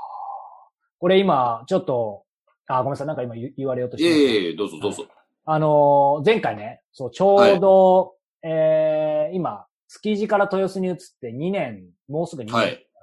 [0.98, 2.24] これ今、ちょっと、
[2.66, 3.06] あ、ごめんなさい。
[3.06, 4.08] なんか今言われようとして。
[4.08, 5.02] いえいえ、どうぞどうぞ。
[5.02, 5.10] はい
[5.46, 12.60] あのー、前回ね、そう、ちょうど、はい、えー、今、築地から豊洲に移って2年、もうすぐ2年だ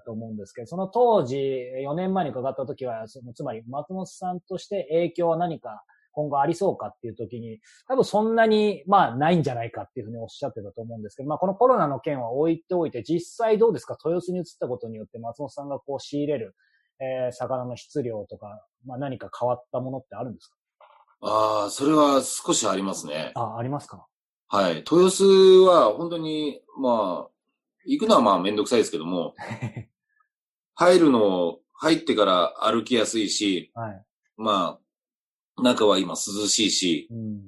[0.08, 1.36] と思うんですけど、はい、その当時、
[1.86, 5.84] 4年前に伺った時は、そのつまり松本さんとして影響は何か
[6.14, 13.97] 今後ありそうかっていう時に、多分そんなに、まあ、ないんじゃないかっていうふうにおっしゃってたと思うんですけど、まあ、このコロナの件は置いておいて、実際どうですか？
[14.03, 16.55] 豊洲に移ったことによって松本さんがこう仕入れる、
[16.99, 20.55] えー、魚の質量とか、まあ、何か変わったものってあるんですか？
[21.22, 23.32] ああ、それは少しありますね。
[23.36, 24.08] あ、ありますか？
[24.47, 24.78] はい。
[24.78, 25.24] 豊洲
[25.68, 27.30] は本当に、まあ、
[27.86, 29.36] 行くのはまあめんどくさいですけども、
[30.80, 34.06] 入るの、入ってから歩きやすいし、はい、
[34.38, 34.80] ま
[35.58, 36.16] あ、中は今涼
[36.48, 37.42] しいし、うん、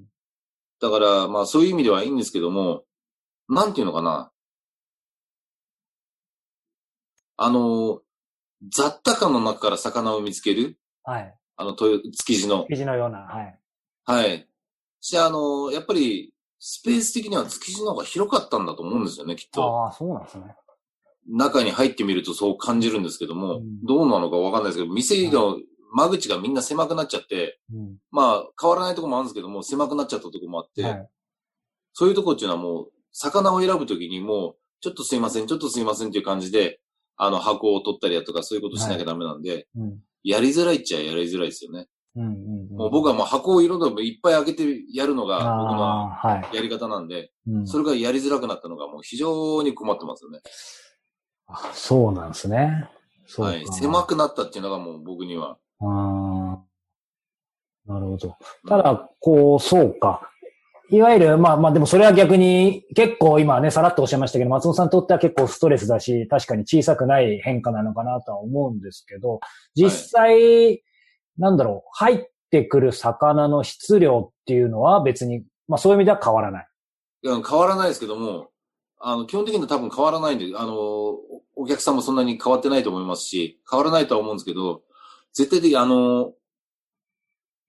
[0.82, 2.86] だからまあそういう意味ではいいんですけども、
[3.48, 4.32] なんていうのかな。
[7.38, 8.02] あの、
[8.68, 10.80] 雑多感の中から魚を見つける。
[11.04, 11.36] はい。
[11.56, 12.64] あの、豊、築地の。
[12.64, 13.60] 築地のような、はい。
[14.06, 14.48] はい。
[15.02, 19.84] して、あの、やっぱり、スペース的には築地の方が広かったんだと思うんですよね、きっと。
[19.86, 20.56] ああ、そうなんですね。
[21.30, 25.58] 中に入ってみるとそう感じるんですけども、うん、どうなのかわかんないですけど、店の
[25.94, 31.10] 間口がみんな狭くなっちゃって、うん、まあ、変わらないとこもあるんですけども、狭くなっちゃったとこもあって、はい、
[31.94, 36.80] そういうとこっていうのはもう、魚を選ぶときにもう、ちょっとすいません、ちょっとすいませんっていう感じで、
[37.18, 41.88] あの、箱を取ったりだとか、そういうことしなきゃダメなんで、はいうん、やりづらいっちゃやりづらいですよね。
[42.16, 50.40] うんうんうん、もう僕はもう箱をいろんないっぱい開けてやるのが僕のやり方なんで、はいうん、それがやりづらくなったのがもう非常に困ってますよね。
[51.50, 52.88] あそうなんですね。
[53.38, 53.66] はい。
[53.68, 55.58] 狭くなったっていうのがもう僕には。
[55.82, 56.60] あ
[57.88, 58.38] なるほど。
[58.68, 60.30] ただ、こう、そうか。
[60.92, 69.40] いわゆる、まあまあでもそれは逆に結構今ね、さらっとおっしゃいましたけど、松本さんにとっては結構ストレスだし、確かに小さくない変化なのかなとは思うんですけど、
[69.76, 70.84] 実際、はい、
[71.38, 76.68] なんだろう、入ってくる魚の質量っていうのは別に、まあそういう意味では変わらない。
[77.22, 78.50] いや、変わらないですけども、
[79.00, 81.18] あの、基本的には多分変わらないんで、あの、
[81.62, 84.82] お客さんもそんなに変わってないと思いますし、変わらないとは思うんですけど、
[85.34, 86.34] 絶対的にあの、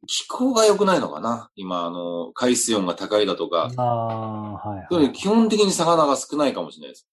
[0.07, 3.71] 気候が良くないのかな今、あの、海水温が高いだとか。
[3.77, 7.07] ああ、はい、はい、基本的に魚が少ないかもしれないです。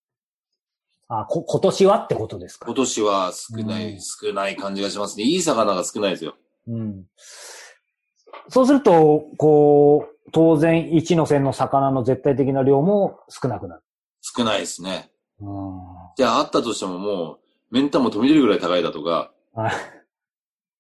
[1.10, 2.66] あこ、今年はってことですか？
[2.66, 5.24] 今年は少ない、うん、少ない感じがしますね。
[5.24, 6.36] いい魚が少ないですよ。
[6.68, 7.06] うん。
[8.50, 13.82] そうすると、こう、当然1の線の魚の絶対的な量も少なくなる。
[14.22, 15.10] 少ないですね。
[16.18, 17.40] じゃああったとしてももう、
[17.70, 19.32] メンタも飛び出るぐらい高いだとか。
[19.54, 19.72] はい。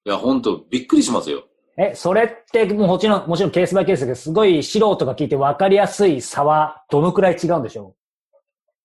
[0.06, 1.44] いや、ほんと、びっくりしますよ。
[1.78, 7.96] え、それってももちろん、もちろんケースバイケースだけど、すごい素人が聞いて分かりやすい差はどのくらい違うんでしょ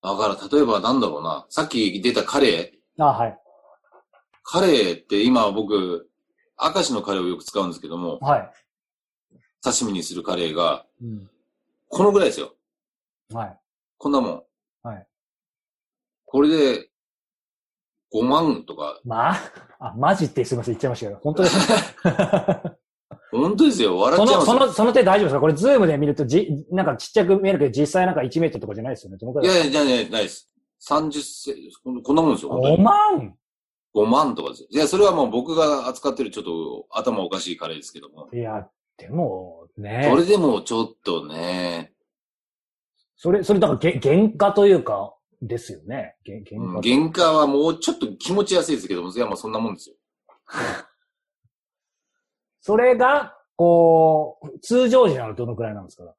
[0.05, 0.07] う？
[0.07, 1.47] だから、例えばなんだろうな。
[1.49, 3.03] さっき出たカレー。
[3.03, 3.39] あはい。
[4.43, 6.11] カレーって今僕、
[6.61, 8.19] 明石のカレーをよく使うんですけども。
[8.21, 8.51] はい。
[9.65, 11.31] 刺身にするカレーが、うん、
[11.89, 12.53] このぐらいですよ。
[13.33, 13.59] はい。
[13.97, 14.43] こんなもん。
[14.83, 15.07] はい。
[16.33, 16.89] これで、
[18.15, 18.99] 5万とか。
[19.05, 19.37] まあ、
[19.79, 21.59] あ、マジってすみません、言っちゃいましたけど、本当です
[23.31, 25.41] 本当ですよ、笑っちゃいますその、その、その手大丈夫ですか？
[25.41, 29.19] これズームで見るとじ、なんかちっちゃく見えるけど、実際なんか1メートルとかじゃないですよね。
[29.19, 29.51] どのくらい？
[29.51, 30.49] いやいや、じゃないです。
[30.89, 32.51] 30セこんなもんですよ。
[32.53, 33.35] 5万
[33.95, 34.67] ?5 万とかです。
[34.71, 38.29] いや、それはもう僕が扱ってるちょっと頭おかしいカレーですけども。
[38.33, 38.67] いや、
[38.97, 40.09] でも、ね。
[40.11, 41.93] それでもちょっとね。
[43.17, 46.17] それ、それだからげ、原価というか、ですよね。
[46.25, 49.97] 原価、うん、原価はもうちょっと気持ちやすいですけども、いや、まあそんなもんですよ。
[52.61, 56.15] それが、こう、通常時ならどのくらいなんですか？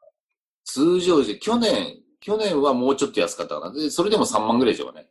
[0.65, 3.75] 通常時、去年、去年はもうちょっと安かったかな。
[3.75, 5.09] で、それでも3万ぐらいでしょうかね。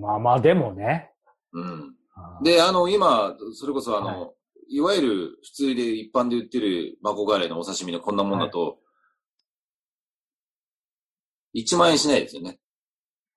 [0.00, 1.12] まあまあ、でもね。
[1.52, 1.94] うん。
[2.42, 4.32] で、あの、今、それこそあの、は
[4.68, 8.74] い、いわゆる普通で一般で売ってるマコガレーのお刺身のこんなもんだと、は
[11.52, 12.58] い、1万円しないですよね。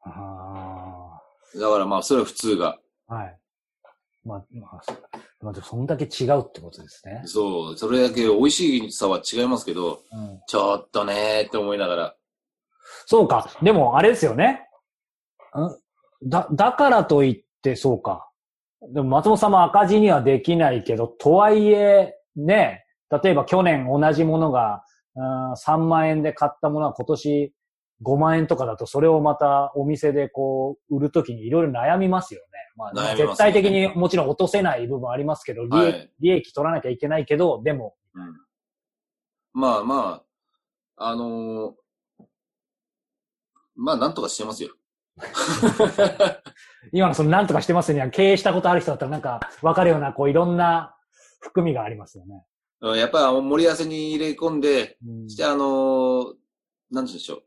[0.03, 1.19] あ
[1.55, 1.59] あ。
[1.59, 2.77] だからまあ、それは普通が。
[3.07, 3.39] はい。
[4.23, 4.81] まあ、まあ、
[5.41, 7.21] まあ、そんだけ違うってことですね。
[7.25, 12.15] そう、それだけ美味しさは違いますけど、うん、ちょっとねーって思いながら。
[13.05, 13.49] そうか。
[13.61, 14.67] でも、あれですよね。
[15.55, 16.29] ん？
[16.29, 18.29] だ、だからといってそうか。
[18.93, 22.85] でも松本さんも赤字にはできないけど、とはいえ、ね、
[23.23, 24.83] 例えば去年同じものが、
[25.15, 27.53] うん、3万円で買ったものは今年
[28.03, 32.47] 5万円とかだと、それをまたお店でこう、売るときにいろいろ悩みますよね。
[32.75, 37.95] まあ、絶対的にもちろん落とせない部分ありますけど、利益はい、利益取らなきゃいけないけど、でも。
[38.13, 38.35] うん、
[39.53, 40.21] まあま
[40.95, 42.23] あ、あのー、
[43.75, 44.71] まあなんとかしてますよ。
[46.91, 50.95] 今のそのなんとかしてますには経営したことある人だったらなんか分かるような、こういろんな
[51.39, 52.45] 含みがありますよね。
[52.81, 56.35] やっぱり盛り合わせに入れ込んで、うん、してあのー、
[56.91, 57.43] なんでしょう。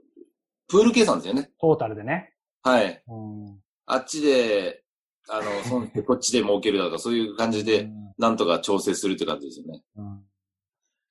[0.71, 1.51] プール計算ですよね。
[1.61, 2.33] トータルでね。
[2.63, 3.03] はい。
[3.09, 4.83] うん、あっちで、
[5.29, 9.83] あの、そんこっちで儲けるだとか、そういう感じで、なんとか調整するって感じですよね。
[9.97, 10.21] うん、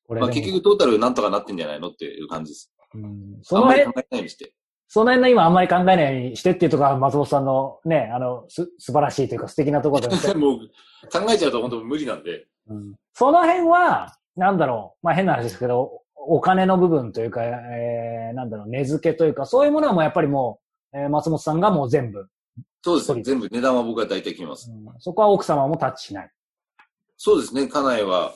[0.07, 2.71] これまあ結局トータルなんとかなってんじゃないのっていう感じです。
[2.93, 4.53] うん、その辺、考えないようにして。
[4.87, 10.09] その辺の今あんまり考えないようにしてっていうところは松本さんのね、あの、す、素晴らしいというか素敵なところで。
[10.33, 10.59] もう、
[11.11, 12.47] 考えちゃうと本当無理なんで。
[12.67, 20.59] うん、その辺は、なんだろう、まあ変な話ですけど、お金の部分というか、えー、なんだろう、値付けというか、そういうものはもうやっぱりも
[20.93, 22.27] う、えー、松本さんがもう全部。
[22.81, 23.23] そうですね。
[23.23, 24.85] 全部値段は僕は大体決めます、うん。
[24.99, 26.31] そこは奥様もタッチしない。
[27.17, 27.67] そうですね。
[27.67, 28.33] 家内は、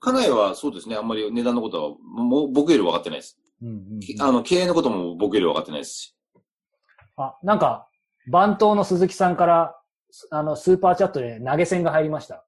[0.00, 0.96] 家内はそうですね。
[0.96, 3.38] あんまり値段のことは、もう僕より分かってないです。
[3.62, 6.16] うんうんうん、あの、経営のことも僕より分かってないですし。
[7.16, 7.88] あ、なんか、
[8.30, 9.80] 番頭の鈴木さんから、
[10.30, 12.44] あの、スーパーチャットで投げ銭が入りました。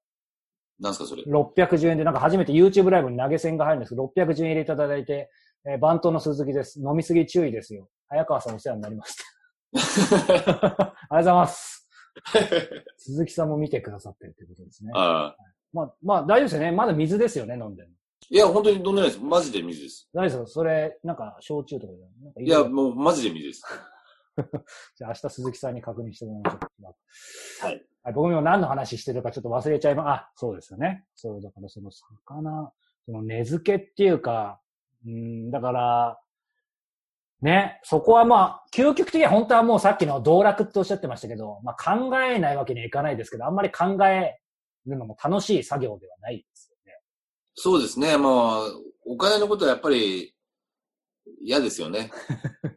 [0.81, 5.29] なんすかそれ ?610 円で、なんか初めて YouTube ライブに投げ銭が入るんですけど、610円入れていただいて、
[5.65, 6.79] えー、番頭の鈴木です。
[6.79, 7.87] 飲みすぎ注意ですよ。
[8.09, 9.23] 早川さんお世話になりました。
[10.25, 11.87] ありがとうございます。
[12.97, 14.91] 鈴木さんも見てくださってるということですね。
[14.95, 15.35] ああ。
[15.71, 16.71] まあ、まあ、大丈夫ですよね。
[16.71, 17.89] まだ水ですよね、飲んでる
[18.29, 19.19] いや、本当に飲んでないです。
[19.19, 20.09] マジで水です。
[20.13, 22.05] 大丈夫ですそれ、なんか、焼酎とかじゃ
[22.35, 23.63] ないいや、もう、マジで水です。
[24.97, 26.95] じゃあ、明日鈴木さんに確認してもらいましょ
[27.63, 27.65] う。
[27.65, 27.85] はい。
[28.05, 31.03] 僕も何の話してるかちょっと忘れちゃいま、あ、そうですよね。
[31.15, 32.71] そう、だからその魚、
[33.05, 34.59] その根付けっていうか、
[35.05, 36.19] うん、だから、
[37.41, 44.39] ね、そこはまあ、究極的には本当はもうさっきの道楽っておっしゃってましたけど、まあ考えないわけにはいかないですけど、あんまり考え
[44.85, 46.93] るのも楽しい作業ではないですよね。
[47.55, 48.17] そうですね。
[48.17, 48.61] まあ、
[49.05, 50.35] お金のことはやっぱり
[51.41, 52.11] 嫌ですよね。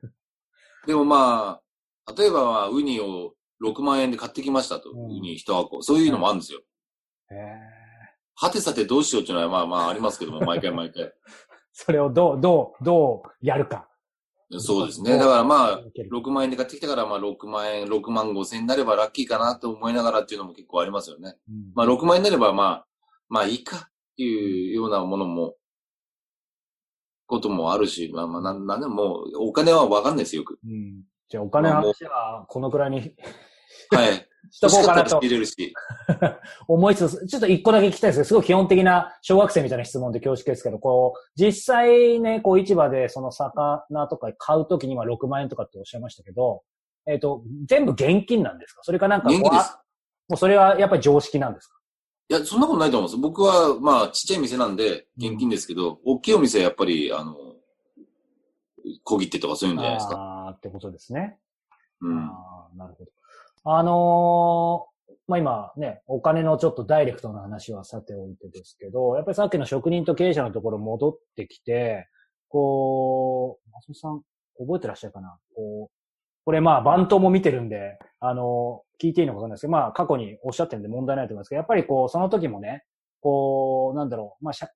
[0.86, 1.60] でもま
[2.06, 4.90] あ、例えば、まあ、ウニを6万円で買ってきましたと。
[4.90, 5.82] うん、ウニ1箱。
[5.82, 6.60] そういうのもあるんですよ。
[7.30, 7.84] へ、え
[8.36, 11.12] はてさてどうしようっていうのはまあまあありますけども、 毎回毎回。
[11.72, 13.88] それをどう、どう、どうやるか。
[14.58, 15.16] そうですね。
[15.16, 21.36] だからまあ、6万円で買ってきたから、まあ6万円、6万5千円になればラッキーかなと思いながらっていうのも結構ありますよね。
[21.48, 22.86] うん、まあ6万円になればまあ、
[23.28, 23.80] まあいいかっ
[24.16, 25.56] ていうようなものも、
[27.26, 30.58] こともあるし、まあまあなん、なんでも、お金はわかんないですよ、よく。
[30.64, 31.02] うん。
[31.34, 32.98] じゃあお金の話はこのくらいに
[33.90, 34.28] はい。
[34.52, 35.18] しとこうかなと。
[35.18, 35.74] 入れるし。
[36.68, 46.62] 思いつつ、ちょっと一個だけ聞きたいですけど、すごい基本的な小学生みたいな質問で恐縮ですけど、こう、実際ね、こう市場でその魚とか買うときには6万円とかっておっしゃいましたけど、
[47.08, 48.82] えっ、ー、と、全部現金なんですか？
[48.84, 49.48] それかなんかこう、も
[50.34, 51.74] うそれはやっぱり常識なんですか？
[52.30, 53.20] いや、そんなことないと思います。
[53.20, 57.34] 僕は、まあ、ちっちゃい店なんで、現金ですけど、うん、大きいお店はやっぱり、あの、
[59.02, 60.33] 小切手とかそういうんじゃないですか。
[60.44, 61.38] ああ、ってことですね。
[62.00, 62.18] うん。
[62.18, 63.10] あなるほど。
[63.64, 72.08] あのー、まあ、今ね、お金のちょっとダイレクトな話はさておいてですけど、やっぱりさっきの職人と経営者のところ戻ってきて、
[72.48, 74.22] こう、松本さん、
[74.58, 75.38] 覚えてらっしゃるかな？
[75.56, 75.94] こう、
[76.44, 82.84] これまあ、バントも見てるんで、あの、聞いていいのかわかんないですけど、まあ、過去におっしゃってるんで問題ないと思いますけど、やっぱりこう、その時もね、
[83.20, 84.68] こう、なんだろう、まあ、社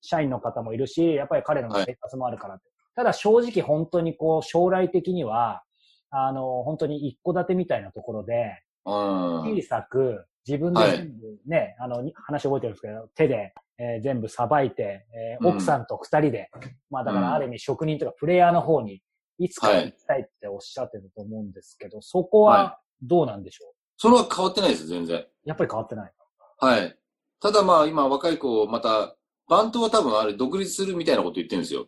[0.00, 2.64] 社員の方もいるし、やっぱり彼の生活もあるからって。
[3.00, 5.62] はい、ただ正直本当にこう、将来的には、
[6.10, 19.00] あの、本当に一戸建てみたいなところで、小さく、自分で全部ね、はい、あの、話覚えてるんですけど、手で、えー、全部さばいて、えー、奥さんと二人で、うん、まあだからある意味職人とかプレイヤーの方に、
[19.38, 25.24] いつか行きたいっておっしゃってると思うんですけど、そこはどうなんでしょう、はい、それは変わってないです、全然。
[25.44, 26.12] やっぱり変わってない。
[26.58, 26.96] はい。
[27.40, 29.16] ただまあ今若い子、また、
[29.48, 31.86] バントは多分あれ独立するみたいなこと言ってるんですよ。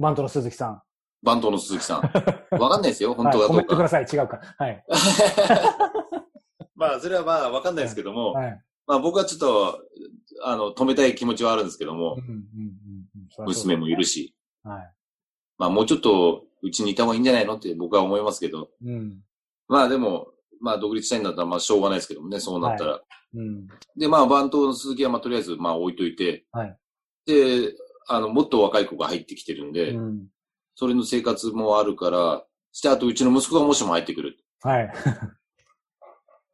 [0.00, 0.82] バントの鈴木さん。
[1.22, 2.00] バントの鈴木さん。
[2.58, 3.48] わかんないですよ、本当はどうか。
[3.48, 4.40] はい、コメントください、違うか。
[4.58, 4.84] はい。
[6.74, 9.84] まあ、それはまあ、わかんないですけども、はい、まあ僕はちょっと、
[10.42, 12.16] あの、止めたい気持ちはあるんですけども、
[13.40, 14.34] 娘もいるし、
[14.64, 14.92] はい、
[15.58, 19.20] まあもうちょっと、うちにいた方がいいんじゃないのって僕は思いますけど、うん、
[19.68, 20.28] まあでも、
[20.60, 22.92] まあ独立したいんだったら、まあしょうがないですけどもね、そうなったら。
[22.92, 23.02] はい、
[23.34, 26.78] うん、で、まあ番頭の鈴木はまあとりあえずまあ置いといて、はい、
[27.26, 27.74] で、
[28.10, 30.26] あの、もっと若い子が入ってきてるんで、うん、
[30.74, 34.36] それの生活もあるから、して、あとうちの息子がもしも入ってくる。
[34.62, 34.92] はい。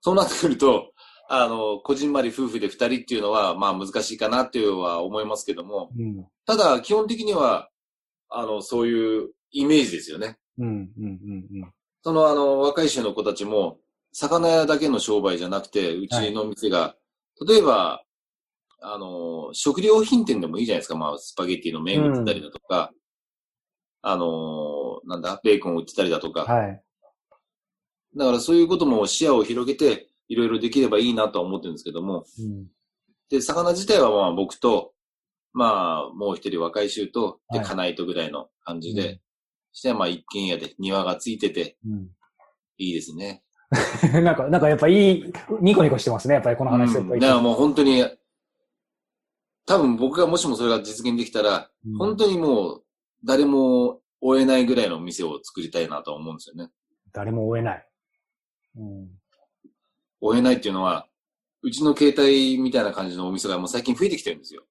[0.03, 0.93] そうなってくると、
[1.29, 7.71] あの、こじんまり夫婦で二人っていうのは、まあ難しいかなっていうのは思いますけども、うん、ただ、基本的には、
[8.29, 10.37] あの、そういうイメージですよね。
[10.59, 11.73] うん、うん、うん。
[12.03, 13.79] その、あの、若い衆の子たちも、
[14.13, 16.97] 魚屋だけの商売じゃなくて、うちの店が、は
[17.43, 18.03] い、例えば、
[18.81, 20.97] あの、食料品店でもいいじゃないですか。
[20.97, 22.93] まあ、スパゲッティの麺売ってたりだとか、
[24.05, 26.45] うん、あの、なんだ、ベーコン売ってたりだとか。
[26.45, 26.83] はい。
[28.17, 32.25] だからそういうことも視野を広げて、いろいろできればいいなとは思ってるんですけども。
[32.39, 32.67] うん、
[33.31, 34.93] で、魚自体はまあ僕と、
[35.53, 39.21] まあ、もう一人若い衆と、で、家内とぐらいの感じで、はい、
[39.73, 42.09] してまあ一軒家で庭がついてて、うん、
[42.79, 43.43] いいですね。
[44.23, 48.05] なんか、なんかやっぱいい、ニコニコしてますね、やっぱりこの話、うん、だからもう本当に、
[49.67, 52.83] 多分僕がもしもそれが実現できたら、うん、本当にもう
[53.25, 56.71] 誰も追えないぐらいの店を作りたいなと思うんですよね。
[57.13, 57.89] 誰も追えない。
[58.77, 59.09] うん、
[60.21, 61.07] 追えないっていうのは、
[61.63, 64.65] うちの携帯みたいな感じのお店がもう最近増えてきてるんですよ。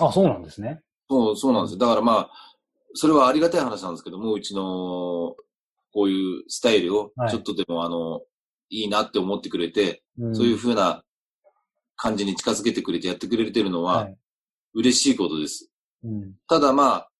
[0.00, 0.82] あ、そうなんですね。
[1.08, 1.78] そう、そうなんですよ。
[1.78, 2.30] だからまあ、
[2.94, 5.34] それはありがたい話なんですけども、うちの
[5.92, 8.20] こういうスタイルをちょっとでも、はい、あの、
[8.68, 11.04] いいなって思ってくれて、うん、そういうふうな
[11.96, 14.18] 感じに近づけてくれてやってくれてるのは、はい、
[14.74, 15.70] 嬉しいことです。
[16.04, 17.10] うん、ただまあ、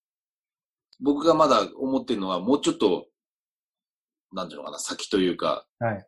[1.01, 3.07] 僕がまだ思ってるのは、もうちょっと、
[4.33, 6.07] なんていうのかな、先というか、はい、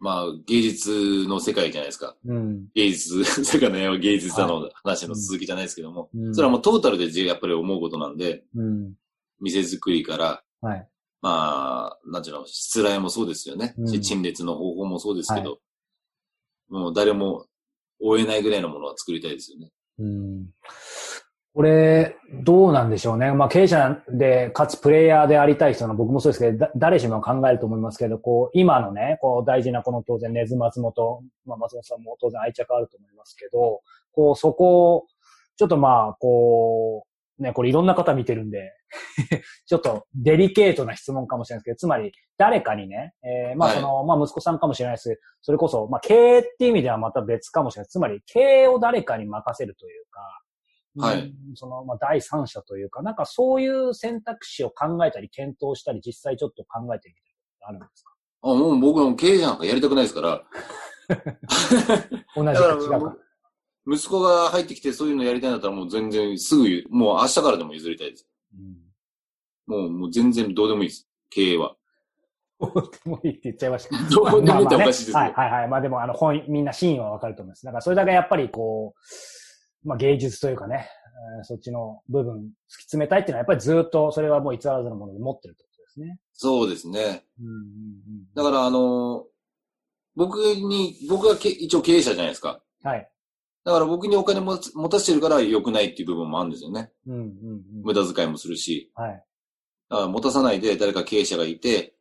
[0.00, 2.16] まあ、芸術の世界じゃないですか。
[2.24, 8.94] うん、芸術、魚屋は芸術だの話の続きじゃないですけども、うん、それはもうトータルでやっぱり思うことなんで、うん、
[9.40, 10.88] 店作りから、はい、
[11.20, 13.74] まあ、なんていうの、失礼もそうですよね。
[13.76, 15.60] うん、陳列の方法もそうですけど、はい、
[16.70, 17.46] もう誰も
[18.00, 19.70] 追えないぐらいのものは作りたいですよね。
[20.02, 20.46] うん
[21.54, 23.30] これ、どうなんでしょうね。
[23.32, 33.82] まあ、経営者で、かつプレイヤーでありたい人の僕もそうですけど、誰しも考えると思いますけど、こう、今のね、こう、大事なこの当然、根津松本、まあ、松本さんも当然愛着あると思いますけど、
[34.12, 35.06] こう、そこを、
[35.58, 37.11] ちょっとまあ、こう、
[37.42, 38.72] ね、これいろんな方見てるんで
[39.66, 45.20] ちょっとデリケートな質問かもしれないですけど、つまり誰かにね、えー、まあその、はい、まあ息子さんかもしれないです。
[45.42, 47.88] それこそ、まあ経営っていう意味ではまた別かもしれない。
[47.88, 50.42] つまり経営を誰かに任せるというか、
[50.98, 51.34] はい。
[51.54, 57.26] その、まあ、第三者というか、なんかそういう選択肢を考えたり、検討したり、実際ちょっと考えてみたこ
[57.60, 58.12] とあるんですか？
[58.42, 60.44] あ、もう僕の経営者なんかやりたくないですから。
[62.36, 63.16] 同じか違うか。
[63.86, 68.26] 息子が入ってきてそういうのやりたいんだったらもう全然すぐ、もう明日からでも譲りたいです。
[69.68, 71.08] うん、もう、もう全然どうでもいいです。
[71.30, 71.74] 経営は。
[72.60, 73.96] どうでもいいって言っちゃいました。
[74.14, 75.68] どうでもいいっておかしいです、ね、はいはいはい。
[75.68, 77.64] まあでも、あの、本、みんな真意はわかると思います。
[77.64, 78.94] だからそれだけやっぱりこ
[79.84, 80.88] う、まあ、芸術というかね、
[81.38, 82.50] えー、そっちの部分突き
[82.82, 86.18] 詰めたいっていうのはやっぱりずっとそれはもう偽らずのもので持ってるってことですね。
[86.32, 87.24] そうですね。
[87.40, 89.26] うんうんうん、だからあの、
[90.14, 92.62] 僕に、僕はけ一応経営者じゃないですか。
[92.82, 93.11] はい。
[93.64, 96.90] だから僕にお金も持たせてるから良くないっていう部分もあるんですよね。
[97.06, 98.90] うんうんうん、無駄遣いもするし。
[98.94, 99.24] はい。
[99.88, 101.94] だから持たさないで誰か経営者がいて、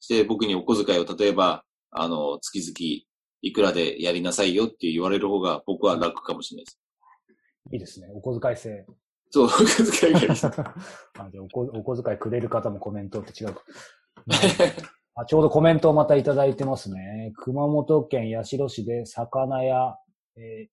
[0.00, 3.04] して僕にお小遣いを例えば、あの、月々
[3.42, 6.80] いくらでやりなさいよって言われる方が僕は楽かもしれないです。
[7.72, 8.08] いいですね。
[8.14, 8.86] お小遣い制。
[9.30, 10.46] そう、お小遣いがいいです。
[10.46, 13.62] あでおお小遣いくれる方もコメントって違うか。
[15.16, 17.32] あちょうどコメントをまたいただいてますね。
[17.36, 19.96] 熊本県八代市で魚屋、
[20.36, 20.68] え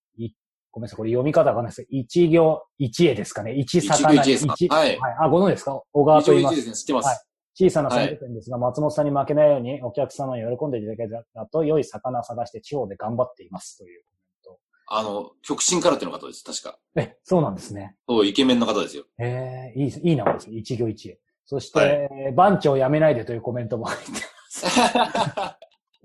[0.71, 1.85] ごめんなさい、これ読み方がないです。
[1.89, 3.53] 一行、一絵ですかね。
[3.53, 4.23] 一魚屋。
[4.23, 4.97] 一一はい。
[4.99, 5.15] はい。
[5.21, 5.81] あ、ご存知ですか？
[5.91, 6.53] 小川と言います。
[6.53, 7.07] 一ですね、知ってます。
[7.07, 7.17] はい。
[7.53, 11.03] 小さな鮮魚店ですが、はい、松本さんに負けないようにお客様に喜んでいただけ
[11.33, 14.59] たと良い魚を探して地方で頑張っていますというコメント。
[14.87, 16.79] あの、極真空手の方です、確か。
[16.95, 17.97] え、そうなんですね。
[18.07, 19.03] そう、イケメンの方ですよ。
[19.19, 20.55] ええー、いい、いい名前ですね。
[20.55, 21.19] 一行一会。
[21.45, 24.17] そして、はい、番長辞めないでというコメントも入ってま
[24.49, 24.65] す。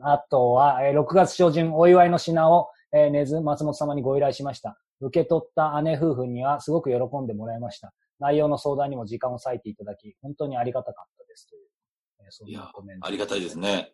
[0.02, 4.78] あとは、えー、6月初旬お祝いの品を、えー、根津松本様にご依頼しました。
[5.00, 7.92] 受け取った姉夫婦にはすごく喜んでもらいました。
[8.18, 11.62] 内容の相談にも時間を割いていただき、本当にありがたかったですという、
[12.20, 13.06] えー、そんなコメント。
[13.06, 13.92] ありがたいですね。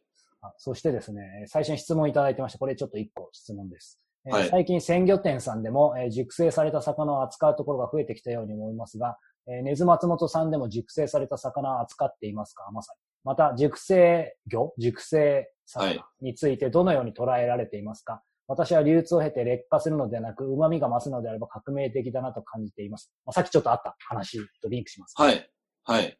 [0.58, 2.58] そしてですね、最初に質問いただいてました。
[2.58, 4.00] これちょっと一個質問です。
[4.24, 9.18] はい、最近鮮魚店さんでも、えー、熟成された魚を扱うところが増えてきたように思いますが、
[9.48, 12.68] えー、根津松本さんでも熟成された魚を扱っていますか？
[12.72, 13.00] まさに。
[13.24, 23.12] また、熟成魚熟成魚についてどのように捉えられていますか、はい、私は流通を経て劣化するのではなく、旨味が増すのであれば革命的だなと感じています。
[23.24, 25.14] まあ、さっきちょっとあった話とリンクします。
[25.16, 25.50] はい。
[25.84, 26.18] はい。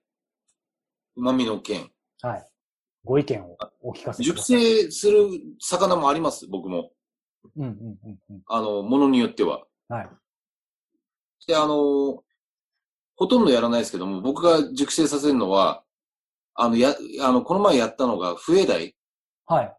[1.17, 1.91] 旨味の件。
[2.23, 2.49] はい。
[3.05, 5.29] ご意見をお聞かせ熟成する
[5.61, 6.93] 魚もあります、僕も。
[7.57, 8.43] うんうんうんうん。
[8.47, 9.65] あの、ものによっては。
[9.89, 10.09] はい。
[11.47, 12.23] で、あの、
[13.17, 15.83] ほとんどやらないですけども、僕が熟成させるのは、
[16.55, 18.95] あの、や、あの、この前やったのが、笛台。
[19.47, 19.77] はい。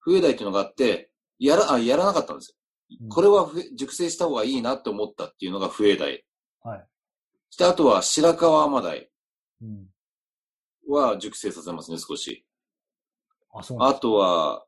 [0.00, 1.07] 笛台っていうのがあって、
[1.38, 2.56] やら、あ、やらなかったんですよ。
[3.02, 6.24] うん、これは熟成した方がいいなって思ったっていうのが笛台。
[6.62, 6.86] はい。
[7.50, 9.10] して、あとは白川甘鯛。
[9.62, 9.86] うん。
[10.88, 12.44] は熟成させますね、少し。
[13.52, 14.64] あ、そうあとは、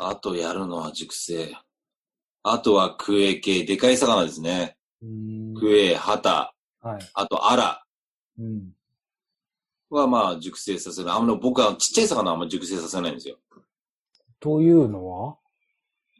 [0.00, 1.54] あとやるのは熟成。
[2.42, 4.76] あとはクエ系、でかい魚ですね。
[5.58, 7.84] クエ、ハタ、はい、あとアラ。
[8.38, 8.72] うん。
[9.90, 11.12] はまあ熟成させる。
[11.12, 13.38] あの、僕はちっちゃい魚はあんま熟成させないんですよ。
[14.44, 15.36] というのは？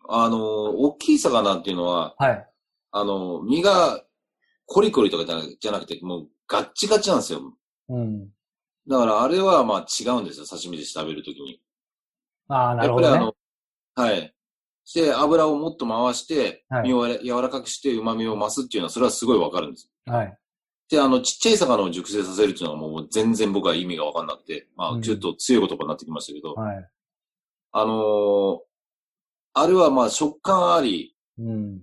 [0.08, 2.48] あの、大きい魚っていうのは、はい。
[2.90, 4.02] あの、身が
[4.64, 5.26] コリコリとか
[5.60, 7.54] じゃなくて、もうガッチガチなんですよ。
[7.90, 8.30] うん。
[8.88, 11.60] だからあれはまあ違うんですよ、刺身で食べるときに。
[12.48, 13.32] ああ、なるほど、ね、やっぱり
[13.98, 14.34] あの、はい。
[14.86, 19.90] して、油をもっと回して、身を柔らかくして旨味を増すっていうのは、それはすごいわかるんです。
[20.06, 20.38] はい。
[20.88, 26.90] で、あの、ちっちゃい魚を熟成させるっていうのはもう全然僕は意味がわかんなくて、まあ、ちょっと強い言葉になってきましたけど、うん、はい。
[27.76, 28.58] あのー、
[29.54, 31.80] あれはまあ食感あり、うん。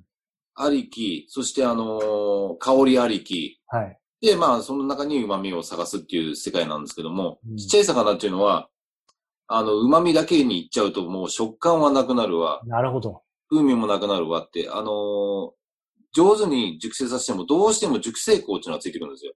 [0.56, 4.00] ありき、そしてあのー、香りありき、はい。
[4.22, 8.70] で、まあ、その中に旨味を探すっていう世界なんですけども、うん、ちっちゃい魚っていうのは、
[9.48, 12.62] あの、旨味だけにいっちゃうともう食感はなくなるわ。
[12.66, 13.24] なるほど。
[13.50, 15.52] 風味もなくなるわって、あのー、
[16.14, 19.34] 上手に熟成させてもどうしても熟成香っていうのがついてくるんですよ。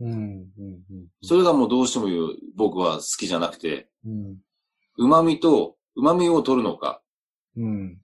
[0.00, 1.06] うん、うん、うん。
[1.22, 2.08] それがもうどうしても
[2.56, 4.38] 僕は好きじゃなくて、うん。
[4.96, 7.00] 旨味と、旨味を取るのか、
[7.56, 7.98] うん。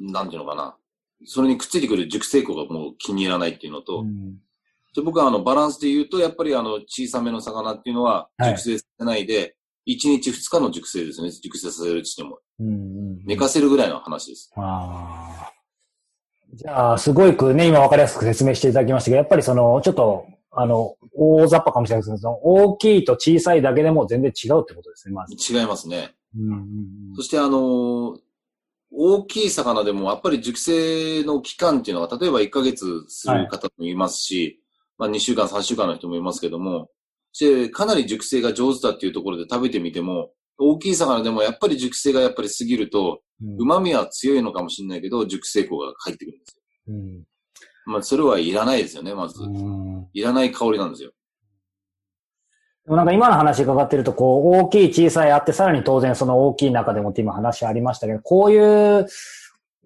[0.00, 0.76] なんていうのかな。
[1.24, 4.34] それにくっついてくる熟成香がもう気に入らないっていうのと、うん、
[4.94, 11.30] で僕はあのバランスで言うと、やっぱりあの小さめの魚っていうのは熟成させないで、1日2日の熟成ですね。
[11.30, 12.38] 熟成させるとしても。
[12.60, 14.50] うんうんうん、寝かせるぐらいの話です。
[14.56, 15.52] ああ。
[16.54, 25.34] じゃあ、すごいくね、今わかりやすく説明していただきましたけど、やっぱりその、ちょっと、あの、大雑把かもしれないですけど、大きいと小さいだけでも全然違うってことですね、まず。
[25.34, 26.14] 違いますね。
[26.36, 28.18] うんうんうん、そしてあの
[28.96, 34.60] 大きい魚でもやっぱり熟成の期間っていうのは、例えば1ヶ月する方もいますし、
[34.98, 36.90] はい、まあ2週間、3週間の人もいますけども、
[37.32, 46.94] してかなり熟成が上手だっていうところで食べてみても、大きい魚でもやっぱり熟成がやっぱり過ぎると、旨、うん、味は強いのかもしれないけど、熟成香が入ってくるんですよ。
[46.94, 47.24] うん、
[47.86, 49.42] まあ、それはいらないですよね、まず。
[50.12, 51.10] いらない香りなんですよ。
[52.84, 59.06] でもなんか今の話伺ってると、こう、大きい小さいあって、さらに当然その大きい中でもって今話ありましたけど、こういう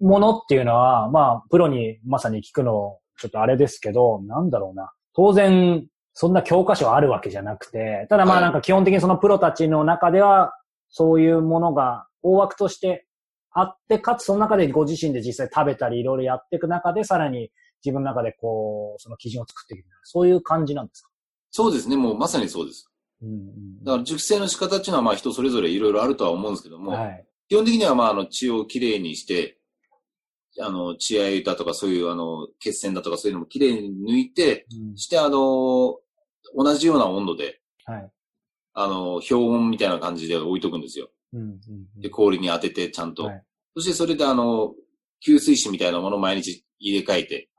[0.01, 4.91] ものっていうのは、まあ、プロにまさに聞くの、ちょっとあれですけど、なんだろうな。
[5.13, 10.53] 当然、そんな教科書あるわけじゃなくて、ただまあなんか基本的にそのプロたちの中では、
[10.89, 13.05] そういうものが大枠として
[13.51, 17.49] あって、かつその中でご自身で実際食べたりいろいろやっていく中で、さらに
[17.85, 19.87] 自分の中でこう、その基準を作っていく。
[20.03, 21.08] そういう感じなんですか？
[21.51, 21.97] そうですね。
[21.97, 22.89] もうまさにそうです。
[23.21, 29.57] うんうん、だから熟成の仕方っていうのはまあ人それぞれいろいろあるとは思うんですけども、はい、基本的にはまああの血をきれいにして、
[30.61, 35.99] あの、血合いだとかそういうあの、血栓だとかそういうのもきれいに抜いて、うん、してあの、
[36.55, 38.11] 同じような温度で、はい、
[38.73, 41.09] あの、氷温みたいな感じで置いとくんですよ。
[41.33, 41.59] うんうん
[41.95, 43.25] うん、で、氷に当ててちゃんと。
[43.25, 43.43] はい、
[43.75, 44.73] そしてそれであの、
[45.25, 47.49] 吸水紙みたいなものを毎日入れ替えて、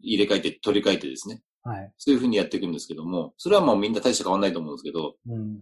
[0.00, 1.42] 入れ替えて取り替えてですね。
[1.62, 1.92] はい。
[1.98, 5.60] そういうふうにやっていくんですけども、それはもうみんな大して変わんないと思うんですけど、うん。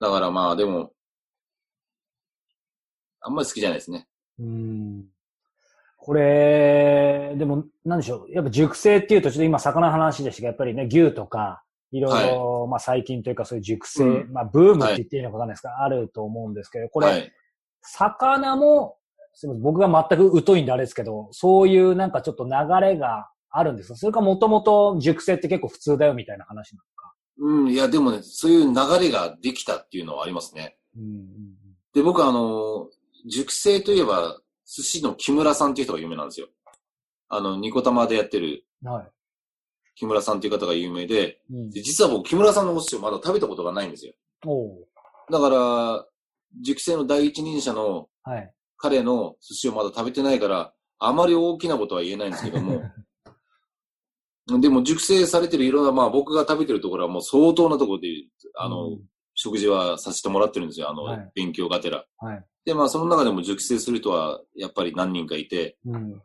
[0.00, 0.92] だからまあでも、
[3.20, 4.08] あんまり好きじゃないですね。
[4.38, 5.04] うん。
[5.96, 8.32] これ、でも、なんでしょう。
[8.32, 11.62] やっぱ熟成っていうと、ちょっと今魚の話でしたけど、やっぱりね、牛とか、
[11.92, 17.32] いろいろ、はい、まあ最近というかそういう熟成、うん、まあブームって言っていいのかわかんないですが、はい、あると思うんですけど、これ、はい、
[17.82, 18.96] 魚も、
[19.34, 22.50] すみません、僕が全く疎いんであれですけど、そういうなんかちょっと流
[22.80, 27.02] れがあるんですかそれかもともと熟成って結構普通だよみたいな話なのか
[27.38, 30.76] うん、いやでもね、そういう流れができたっていうのはありますね。
[30.96, 31.26] うんうん、
[31.94, 32.88] で、僕あの、
[33.28, 36.48] 熟成といえば、寿司の木村さんっていう人が有名なんですよ。
[37.28, 38.64] あの、ニコ玉でやってる。
[38.84, 39.10] はい。
[39.94, 44.12] 木村さんっていう方が有名で、うん、で実は僕、木村さんのお寿司をまだ食べたことがないんですよ。
[45.30, 46.06] だから、
[46.60, 48.08] 熟成の第一人者の、
[48.76, 52.82] 彼の寿司をまだ食べてないから、あまり大きなことは言えないんですけども、
[54.60, 58.08] でも熟成されてるいろんな、まあ僕が食べてるところはもう相当なところで、
[58.56, 59.00] あの、うん、
[59.34, 62.04] 食事はさせてもらってるんですよ、あの、はい、勉強がてら。
[62.18, 62.44] はい。
[62.64, 66.22] で、まあその中でも熟成する人はやっぱり何人かいて、うん、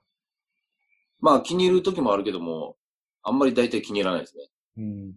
[1.19, 2.75] まあ気に入る時もあるけども、
[3.23, 4.43] あんまり大体気に入らないですね。
[4.77, 5.15] うん。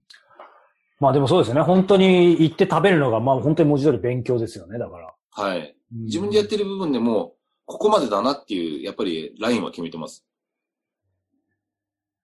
[0.99, 1.63] まあでもそうですよね。
[1.63, 5.15] 本当に行って食べるのが、まあ本当に文字通り勉強ですよね、だから。
[5.31, 5.77] はい。
[5.93, 7.35] 自分でやってる部分でも、
[7.67, 10.27] ここまでだなっていう、やっぱりラインは決めてます。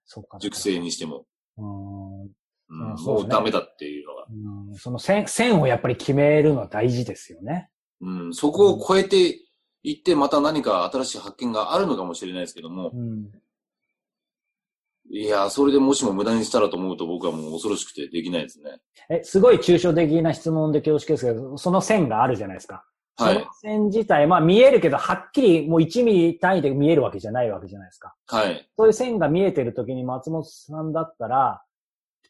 [0.07, 0.39] そうか。
[0.39, 1.25] 熟成にしても。
[1.57, 2.21] うん。
[2.69, 4.25] うん、もうダメだっていうのが。
[4.69, 7.69] うん、その線、線をやっぱり決めるのは大事ですよね。
[8.01, 9.39] うん、そこを超えて
[9.83, 12.91] いって、また何か新しい発見があるのかもしれないですけども。
[12.93, 13.31] うん、
[15.09, 18.79] いや、それでもしも無駄にしたらと思うと僕はもう恐ろしくてできないですね。
[19.09, 22.85] え、すごい抽象的な質問で恐縮ですけど、その線があるじゃないですか。
[23.17, 23.33] はい。
[23.35, 28.15] その線自体、まあ見えるけど、はっきりもう1ミリ単位で見えるわけじゃないわけじゃないですか。
[28.27, 28.69] はい。
[28.77, 31.63] そういう線が見えてる時に松本さんだったら、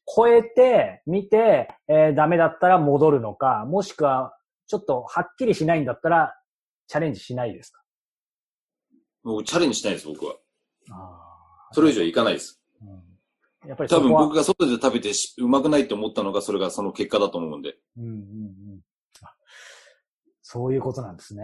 [0.06, 4.34] 超えて、見て、えー、ダメだったら戻るのか、もしくは、
[4.68, 6.34] ちょっとはっきりしないんだったら、
[6.88, 7.82] チャレンジしないですか？
[9.24, 10.36] 僕、チャレンジしないです、僕は。
[10.92, 12.62] あそれ以上いかないです。
[12.82, 12.86] う
[13.66, 17.76] ん、やっぱり多分僕が外で食べてうまくないって思ったのが、それがその結果だと思うんで。
[17.98, 18.18] うんうんうん。
[20.50, 21.44] そういうことなんですね。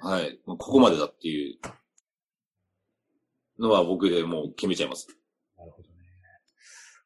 [0.00, 0.38] はい。
[0.46, 1.58] ここまでだっていう
[3.60, 5.08] のは僕でもう決めちゃいます。
[5.58, 5.94] なるほどね。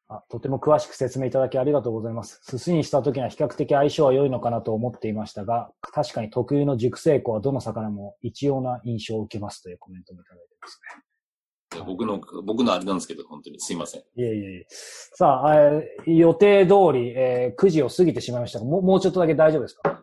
[0.09, 2.43] あ、とても詳しく説明いただきありがとうございます。
[2.51, 10.81] 寿司にした時には比較的相性は良いのかなと思っていましたが、確かに特有の熟成庫はどの魚も一様な印象を受けますというコメントもいただいてます
[11.79, 11.83] ね。
[11.87, 14.01] 僕の、僕のあれなんですけど、本当にすいません。
[14.03, 14.67] いえいえいえ。
[14.69, 20.03] さあ、えー、予定通り、えー、9時を過ぎてしまいましたが、もう、もうちょっとだけ大丈夫ですか？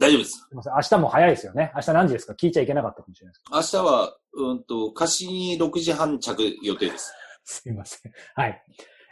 [0.00, 0.30] 大丈夫です。
[0.30, 0.72] すみません。
[0.74, 1.72] 明日も早いですよね。
[1.76, 2.32] 明日何時ですか？
[2.32, 3.76] 聞いちゃいけなかったかもしれないです。
[3.76, 7.12] 明日は、うんと、貸しに6時半着予定です。
[7.44, 8.12] すいません。
[8.34, 8.64] はい。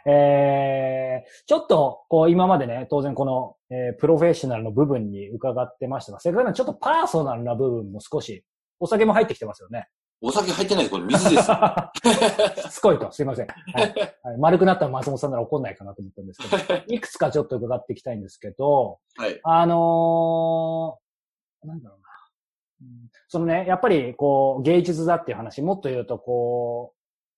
[0.07, 8.43] えー、ちょっと、こう、今までね、当然この、えー、プロフェッショナルの部分に伺ってましたが、せっかくのちょっとパーソナルな部分も少し、
[8.79, 9.89] お酒も入ってきてますよね。
[10.21, 11.47] お酒入ってないこれ水です。
[12.69, 13.93] すこいと、すいません、はい、
[14.23, 14.37] はい。
[14.37, 22.05] 丸くなったら松本さんなら怒んないかなと思ったんですけど、 いくつかちょっと伺っていきたいんですけど、はい、あのー、なんだろうな。
[23.27, 26.93] そのね、やっぱりこう芸術だっていう話、もっと言うとこ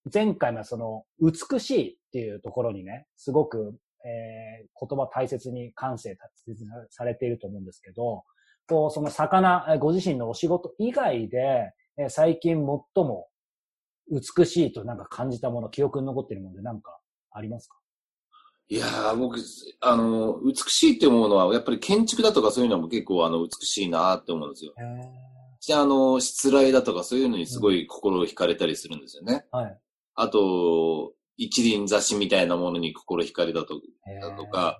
[0.05, 8.23] う、前回のその美しいっていうところにね、すごく、えー、言葉大切に感性大切されていると思うんですけど、
[8.67, 13.27] こう、その魚、ご自身のお仕事以外で、え最近最も
[14.09, 16.99] 美しいとなんか感じたもの、記憶に残っているもので何か
[17.31, 17.77] ありますか？
[18.67, 19.37] いやー、僕、
[19.81, 24.73] あの、美しいって思うのは、やっぱり建築だとかそういうのも結構、あの、美しいなって思うんですよ。
[25.59, 29.45] じゃあ、あの、失礼だとかそういうのにすごい心を惹かれたりするんですよね。
[29.51, 29.77] はい。
[30.15, 33.81] あと、一輪雑誌みたいなものに心惹かれたと
[34.21, 34.79] だとか、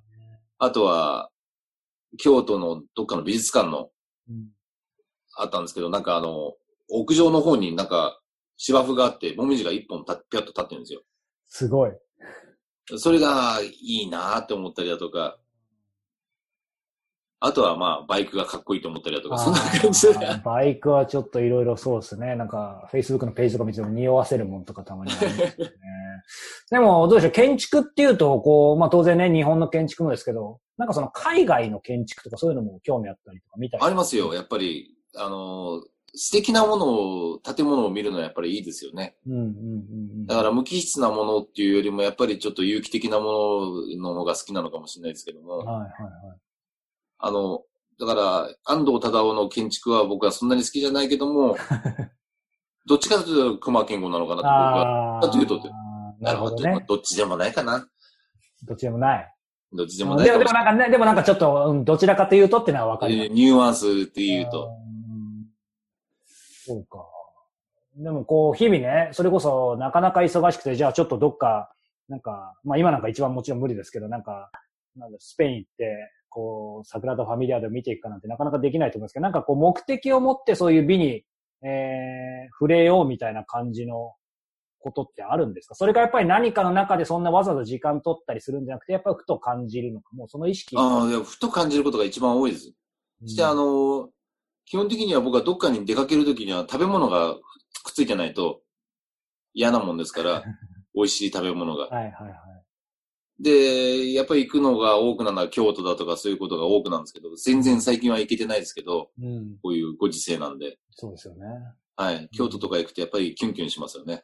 [0.58, 1.30] あとは、
[2.18, 3.90] 京都のどっかの美術館の、
[4.30, 4.48] うん、
[5.36, 6.54] あったんですけど、なんかあの、
[6.92, 8.20] 屋上の方になんか
[8.58, 11.02] 芝生があって、もみじが一本たぴゃっと立ってるんですよ。
[11.48, 11.92] すごい。
[12.98, 15.38] それがいいなって思ったりだとか、
[17.44, 20.42] あとはまあ、バイクがかっこいいと思ったりだとか、そんな感じで。
[20.46, 22.36] バイクはちょっといろいろそうですね。
[22.36, 25.74] なんか、Facebook のページとか見ても匂わせるもんとかたまにありますよね。
[26.70, 34.36] でも、どうでしょう、建築っていうと、こう、まあ当然ね、日本の建築もですけど、なんかその海外の建築とかそういうのも興味あったりとか見たりありますよ。
[34.36, 35.82] やっぱり、あの、
[36.14, 36.86] 素敵なもの
[37.34, 39.16] を、建物を見るのはやっぱりいいですよね。
[39.26, 39.48] うんうんうんう
[40.24, 43.32] ん、だから無機質なものっていうよりも、やっぱりちょっと有機的なも
[43.98, 45.60] のの方が好きなのかもしれないですけども。
[45.60, 45.92] はいはいはい。
[47.20, 47.64] あの、
[48.00, 51.56] だから、安藤忠夫の建築は僕はそんなに好きじゃないけども、
[52.88, 55.20] どっちかというと熊健吾なのかなと僕は。
[55.22, 55.62] だというと、
[56.20, 56.84] なるほどね。
[56.88, 57.88] どっちでもないかな。
[58.64, 59.34] どっちでもない。
[59.72, 63.30] どっちでもないでもなんかね、でもなんかちょっと、うん、どちらかというとっていうのはわかる。
[63.30, 64.70] ニュアンスっていうと。
[66.66, 67.06] そうか。
[67.96, 71.72] でもこう、日々ね、それこそなかなか忙しくて、じゃあちょっとどっか、
[72.08, 74.52] なんか、まあ今なんか一番もちろん無理ですけど、なんか、
[74.96, 75.98] なんだスペイン行って、
[76.30, 81.26] こう、桜とファミリアで見ていくかなんてなかなかできないと思うんですけど、なんかこう目的を持ってそういう美に、
[81.64, 84.14] えー、触れようみたいな感じの
[84.80, 85.76] ことってあるんですか？
[85.76, 90.76] それがやっぱり何かの中でそんなわざわざ時間取ったりするんじゃなくて、やっぱりふと感じるのか、もうその意識。
[90.78, 92.74] ああ、ふと感じることが一番多いです。
[93.22, 94.10] そして、あの、
[94.66, 97.36] 基本的には僕はどっかに出かけるときには食べ物が
[97.84, 98.62] くっついてないと
[99.54, 100.44] 嫌なもんですから、
[100.96, 101.88] 美味しい食べ物が。
[101.88, 102.42] はいはいはい。
[103.42, 110.78] で、やっぱり行くのが多くなるのは京都だとかそういうことが多くなんですけど、全然最近は行けてないですけど、うん、こういうご時世なんで。
[110.92, 111.46] そうですよね。
[111.96, 112.30] はい。
[112.32, 114.24] 京都とか行くとやっぱりキュンキュンしますよね。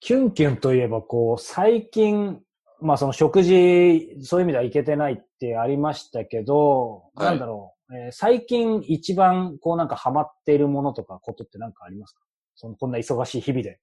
[0.00, 2.40] キュンキュンといえば、こう、最近、
[2.80, 12.20] まあその食事、そういう意味では行けてないってありましたけど、はい、なんだろう、えー、最近一番こうなんかハマっているものとかことってなんかありますか？
[12.54, 13.80] そのこんな忙しい日々で。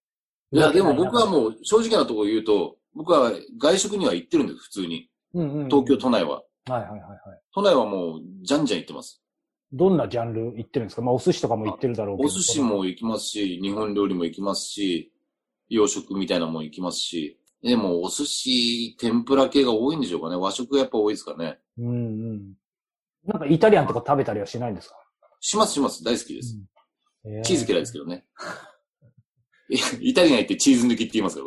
[0.52, 5.10] いや、でも僕はもう正直なところ言うと、僕は外食には行ってるんです、普通に。
[5.34, 6.44] うんうん、うん、東京都内は。
[6.68, 7.20] はいはいはいはい。
[7.54, 9.22] 都内はもう、じゃんじゃん行ってます。
[9.74, 11.02] どんなジャンル行ってるんですか？
[11.02, 12.28] まあお寿司とかも行ってるだろうけど。
[12.28, 15.12] お寿司も行きますし、日本料理も行きますし、
[15.68, 20.36] 洋食みたいなもん行きますし、でもお寿司、天ぷら系が多いんでしょうかね。
[20.36, 21.58] 和食がやっぱ多いですかね。
[21.80, 22.54] うんうん。
[23.26, 24.96] なんかイタリアンとか食べたりはしないんですか？
[25.40, 26.04] しますします。
[26.04, 26.56] 大好きです。
[27.24, 28.26] うんえー、チーズ嫌いですけどね。
[30.00, 31.46] イタリアン行ってチーズ抜きって言いますよ。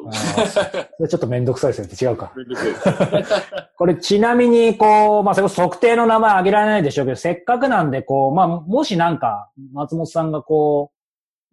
[1.08, 2.10] ちょっとめんどくさいですね。
[2.10, 2.32] 違うか。
[2.36, 3.32] めんどくさいです。
[3.76, 10.90] これちなみに、こう、まあ、それ特定の名前挙げられないでしょうけど、せっかくなんで、こう、まあ、もしなんか、松本さんがこ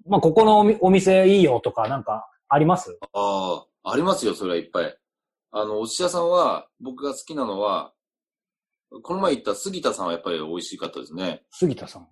[0.08, 2.98] う、まあ、ここのお店いいよとか、なんか、あります？
[3.14, 4.98] ああ、ありますよ、それはいっぱい。
[5.52, 7.92] あの、お寿司屋さんは、僕が好きなのは、
[9.02, 11.44] この前行った杉田さんはやっぱり美味しかったですね。
[11.52, 12.08] 杉田さん？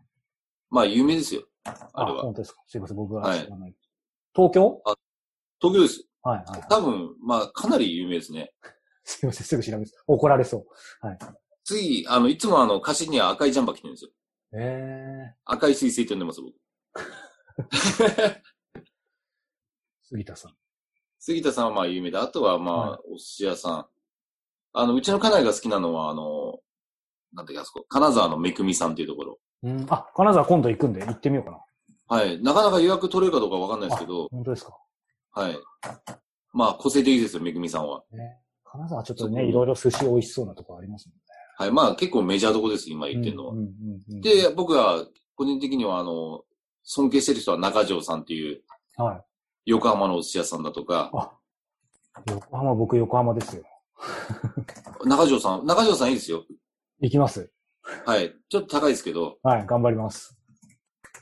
[0.70, 1.44] まあ、有名ですよ。
[1.64, 2.24] あれは。
[2.24, 2.62] 本当ですか？
[2.68, 3.62] すいません、僕は知らない。
[3.62, 3.76] はい、
[4.36, 4.82] 東京？
[4.86, 4.96] あ、
[5.62, 6.06] 東京です。
[6.24, 6.62] はい、はい。
[6.70, 8.54] 多分、まあ、かなり有名ですね。
[9.04, 10.04] すいません、すぐ調べます。
[10.08, 11.06] 怒られそう。
[11.06, 11.20] はい。
[11.66, 14.12] 次、あの、いつもあの、歌詞には赤いジャンパー着てるんですよ。
[14.54, 15.36] へえ。
[15.46, 16.56] 赤い水星って呼んでます、僕。
[20.02, 20.56] 杉田さん。
[21.20, 23.88] 杉田さんはまあ有名で、あとはまあ、はい、お寿司屋さん。
[24.74, 26.53] あの、うちの家内が好きなのは、あの、
[27.34, 29.40] なんていうか、あそこ、金沢のめくみさんっていうところ。
[29.64, 29.86] うん。
[29.90, 32.18] あ、金沢今度行くんで行ってみようかな。
[32.18, 32.42] はい。
[32.42, 34.28] なかなか予約取れるかどうかわかんないですけど。
[34.30, 34.78] 本当ですか。
[35.32, 35.58] はい。
[36.54, 38.04] まあ、個性的ですよ、めぐみさんは。
[38.12, 38.40] ね。
[38.64, 41.22] 金沢ちょっとね、いろいろ寿司美味しそうなとこありますもんね。
[41.58, 41.72] はい。
[41.72, 43.56] まあ、結構メジャーどこです、今言ってるのは。
[44.08, 45.06] で、僕は、
[45.36, 46.44] 個人的には、あの、
[46.84, 48.62] 尊敬してる人は中条さんっていう、
[48.98, 49.24] はい。
[49.72, 51.10] 横浜のお寿司屋さんだとか。
[51.14, 51.32] あ、
[52.30, 53.64] 横浜、僕横浜ですよ。
[55.06, 56.44] 中条さん、中条さんいいですよ。
[57.02, 57.52] 行きます。
[58.06, 58.34] はい。
[58.50, 59.38] ちょっと高いですけど。
[59.44, 60.38] はい、頑張ります。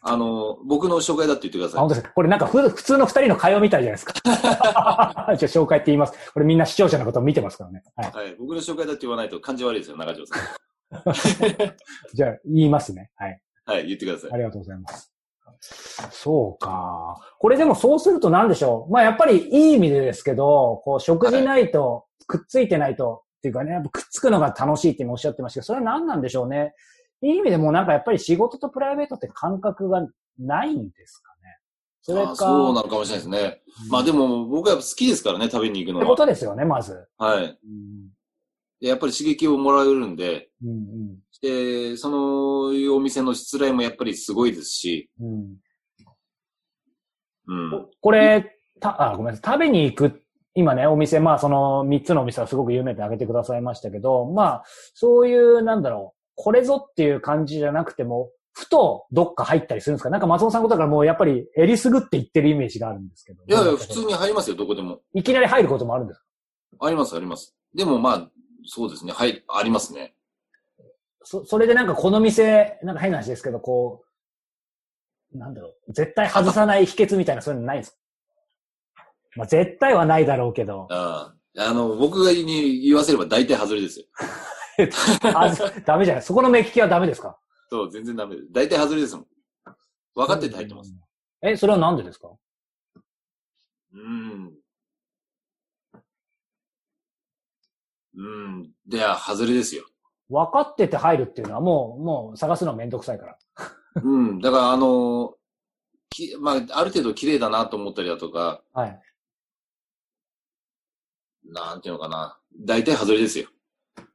[0.04, 1.80] あの、僕の紹介だって言ってください。
[1.80, 2.14] 本当ですか？
[2.14, 4.14] これなんかふ普通の二人の会話みたいじゃないですか。
[4.24, 6.14] じゃあ紹介って言います。
[6.34, 7.84] これみんな視聴者のことを見てますからね。
[7.96, 8.12] はい。
[8.12, 10.40] はい、僕の紹介だって言わないと感じ悪いですよ、中条さん。
[12.14, 13.12] じゃあ言いますね。
[13.16, 13.42] はい。
[13.66, 14.32] はい、言ってください。
[14.34, 15.14] ありがとうございます。
[16.12, 17.16] そうか。
[17.40, 18.92] これでもそうすると何でしょう。
[18.92, 26.76] まあやっぱりいい意味でですけど、こう食事ないと、くっついてないと、っていうかね、くっつくのが楽しいって今おっしゃってましたけど、それは何なんでしょうね？
[27.24, 30.08] いい意味でもなんかやっぱり仕事とプライベートって感覚が
[30.40, 31.58] ないんですかね？
[32.04, 32.36] それか。
[32.36, 33.62] そうなのかもしれないですね。
[33.86, 36.06] うん、まあでも僕は好きですからね、食べに行くのは。
[36.06, 37.08] ってことですよね、まず。
[37.18, 37.46] はい。
[37.46, 38.10] うん、
[38.80, 45.58] やっぱり刺激をもらえるんで、うんうん、で、そのお店の失礼もやっぱりすごいですし、うん。
[47.48, 49.54] うん、これ、た、あ、ごめんなさい。
[49.54, 50.21] 食べに行く
[50.54, 54.64] 今ね、お店、まあその3つのお店はすごく有名で挙げてくださいましたけど、まあ、
[54.94, 60.10] そういう、なんだろう、これぞっていう感じじゃなくても、ふとどっか入ったりするんですか？
[60.10, 63.44] なんか松本さんのことだからもうやっぱりえりすぐって言ってるイメージがあるんですけど。
[63.48, 65.00] いやいや、普通に入りますよ、どこでも。
[65.14, 66.26] いきなり入ることもあるんですか？
[66.86, 67.56] あります、あります。
[67.74, 68.30] でもまあ、
[68.66, 70.16] そうですね、はい、ありますね。
[71.24, 74.04] そ、それでなんかこの店、なんか変な話ですけど、こ
[75.34, 77.98] う、なんだろう、絶対外さない秘訣みたいなそういうのないんですか？
[79.36, 80.88] まあ絶対はないだろうけど。
[80.90, 81.68] ああ。
[81.70, 84.06] あの、僕がに言わせれば大体外れですよ。
[85.36, 85.54] あ
[85.86, 87.38] ダメじゃないそこの目利きはダメですか？
[87.70, 88.48] そう、全然ダメです。
[88.52, 89.28] 大体外れですもん。
[90.16, 90.94] 分かってて入ってます。
[91.42, 92.30] え、それはなんでですか？
[93.94, 94.54] うん。
[98.16, 98.72] うん。
[98.88, 99.84] では、外れですよ。
[100.30, 103.38] 分かってて入るっていうのはもう、もう探すのめんどくさいから。
[104.02, 104.40] うん。
[104.40, 105.36] だから、あの
[106.10, 109.02] き、まあ、ある程度綺麗だなと思ったりだとか、はい。
[111.52, 112.38] なんていうのかな。
[112.66, 113.48] 大体外れですよ。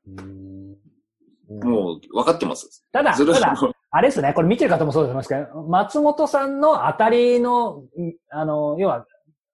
[0.07, 0.47] うん
[1.49, 2.85] もう分かってます。
[2.93, 3.55] ただ、ただ、
[3.91, 7.85] あれですね、これ見てる方もそうだと思いますけど、松本さんの当たりの、
[8.31, 9.07] あの、要は、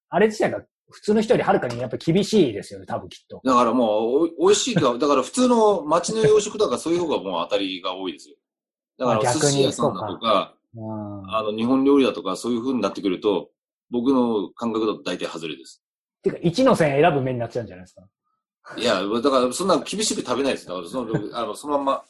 [0.08, 3.40] あれ自体が普通の人よりはるかにやっぱ厳しいですよね、多分きっと。
[3.44, 8.36] だからもう、お美味しいか、 だから普通の町の洋食とかそういう方がもう当たりが多いですよ。
[8.98, 13.50] だから寿司屋さんだとか、あの、日本料理だとかそういう風になってくると、
[13.90, 15.81] 僕の感覚だと大体外れです。
[16.22, 18.02] ていうか、1の線選ぶ目になっちゃうんじゃないですか？
[18.76, 20.66] いや、だからそんな厳しく食べないです。
[20.66, 22.04] だからその、あの、そのま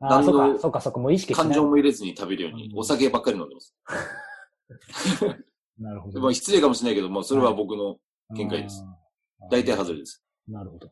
[0.00, 3.74] ま、あそっか、そっか、そっか、もう意識感情も入れずに食べるように、お酒ばっかり飲んでます。
[5.78, 6.20] なるほど。
[6.20, 7.96] まあ失礼かもしれないけど、もそれは僕の
[8.36, 8.84] 見解です。
[9.50, 10.22] 大体外れです。
[10.48, 10.90] なるほど。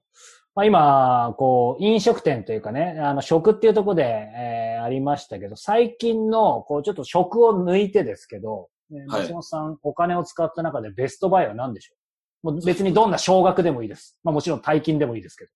[0.54, 8.68] まあ、今、こう、飲食店というかね、あの、食っていうところで、えー、ありましたけど、最近の、こう、ちょっと食を抜いてですけど、
[9.08, 11.96] 松本さん、お金を使った中でベストバイは何でしょう？
[12.42, 14.18] もう別にどんな少額でもいいです。
[14.24, 15.50] まあもちろん大金でもいいですけど。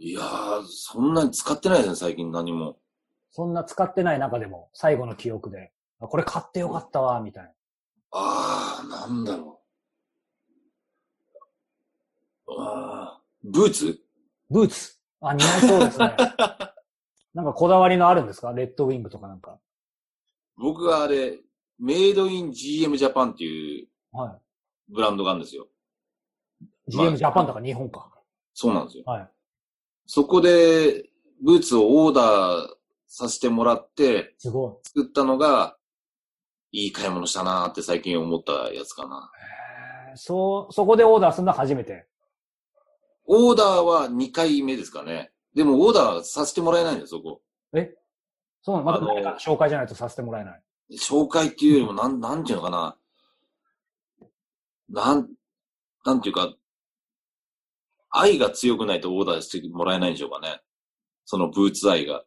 [0.00, 2.78] いやー、そんなに使ってないですね、最近何も。
[3.30, 7.50] そんな使ってない中でも、最後の記憶で、これ買ってよかったわ、みたいな。
[8.12, 9.60] あー、なんだろ
[12.46, 12.52] う。
[12.60, 14.00] あー、ブーツ？
[14.48, 14.96] ブーツ。
[15.20, 16.16] あ、似合いそうですね。
[17.34, 18.52] なんかこだわりのあるんですか？
[18.52, 19.58] レッドウィングとかなんか。
[20.56, 21.40] 僕はあれ、
[21.78, 23.88] メイドイン GM ジャパンっていう
[24.88, 25.68] ブランドがあるんですよ。
[26.88, 28.10] GM ジャパンだから日本か。
[28.54, 29.04] そうなんですよ。
[29.06, 29.30] はい。
[30.06, 31.08] そこで、
[31.42, 32.66] ブーツをオーダー
[33.06, 34.88] させてもらって、すごい。
[34.88, 35.76] 作ったのが、
[36.72, 39.30] いい買い物したなーって最近思ったやつかな。
[40.12, 42.06] へそう、そこでオーダーするのは初めて。
[43.26, 45.32] オーダーは2回目ですかね。
[45.54, 47.42] でもオーダーさせてもらえないんですそこ。
[47.74, 47.94] え？
[48.62, 48.86] そうなの？
[48.86, 50.62] また誰か紹介じゃないとさせてもらえない？
[50.96, 52.96] 紹介っていうよりも、なん、なんていうのかな。
[54.90, 55.28] なん、
[56.04, 56.54] なんていうか、
[58.10, 60.60] 愛が強くないとオーダーしてもらえないんでしょうかね。
[61.24, 62.22] そのブーツ愛が。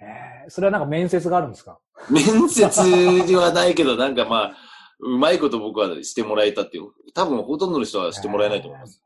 [0.00, 1.78] へそれはなんか面接があるんですか？
[2.10, 4.56] 面接ではないけど、なんかまあ、
[5.00, 6.90] うまいこと僕はしてもらえたっていう。
[7.14, 9.02] 多分ほとんどの人はしてもらえないと思います。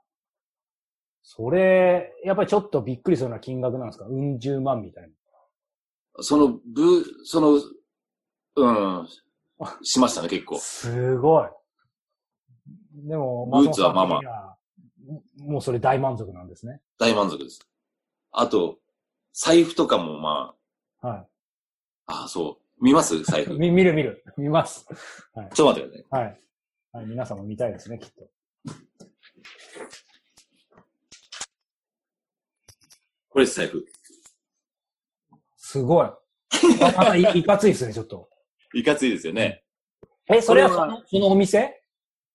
[1.22, 4.06] それ、やっぱりちょっとびっくりするような金額なんですか？
[4.06, 5.10] うん十万みたいな。
[6.22, 7.60] その、ブ、その、
[8.56, 8.70] う
[9.02, 9.08] ん、
[9.82, 10.58] しましたね、結構。
[10.58, 11.48] すごい。
[12.92, 14.57] でも、ブーツはまあまあ。
[15.38, 16.80] もうそれ大満足なんですね。
[16.98, 17.60] 大満足です。
[18.30, 18.78] あと、
[19.32, 20.54] 財布とかもま
[21.02, 21.06] あ。
[21.06, 21.26] はい。
[22.06, 22.84] ああ、そう。
[22.84, 23.22] 見ます？
[23.22, 23.54] 財布。
[23.58, 24.24] 見見る見る。
[24.36, 24.86] 見ます。
[25.34, 25.48] はい。
[25.54, 26.24] ちょっと待ってください。
[26.24, 26.40] はい。
[26.92, 28.28] はい、皆さんも見たいですね、きっと。
[33.30, 33.84] これ財布。
[35.56, 36.08] すごい。
[37.36, 38.28] いいかついですね、ちょっと。
[38.74, 39.64] いかついですよね。
[40.26, 41.77] え、それはそのそのお店？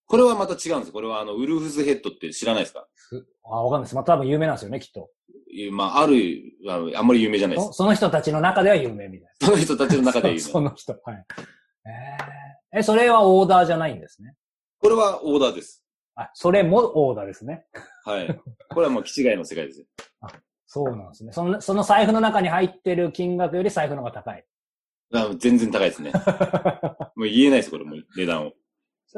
[0.05, 0.91] これはまた違うんです。
[0.91, 2.87] これはあの、ウルフズヘッドって知らないですか？
[3.45, 3.95] あ、わかんないです。
[3.95, 5.09] まあ多分有名なんですよね、きっと。
[5.71, 6.41] まあ、ある、
[6.95, 7.73] あんまり有名じゃないです。
[7.73, 9.47] その人たちの中では有名みたいな。
[9.47, 10.39] その人たちの中では有名。
[10.51, 11.25] その人、はい。
[12.73, 14.35] えー、え、それはオーダーじゃないんですね？
[14.79, 15.83] これはオーダーです。
[16.15, 17.65] あ、それもオーダーですね。
[18.05, 18.39] はい。
[18.69, 19.85] これはもう気違いの世界ですよ。
[20.21, 20.27] あ、
[20.65, 21.31] そうなんですね。
[21.31, 24.43] その、その財布の中に入ってる金額より財布の方が高い。
[25.15, 26.11] あ全然高いですね。
[27.15, 28.53] もう言えないです、これも値段を。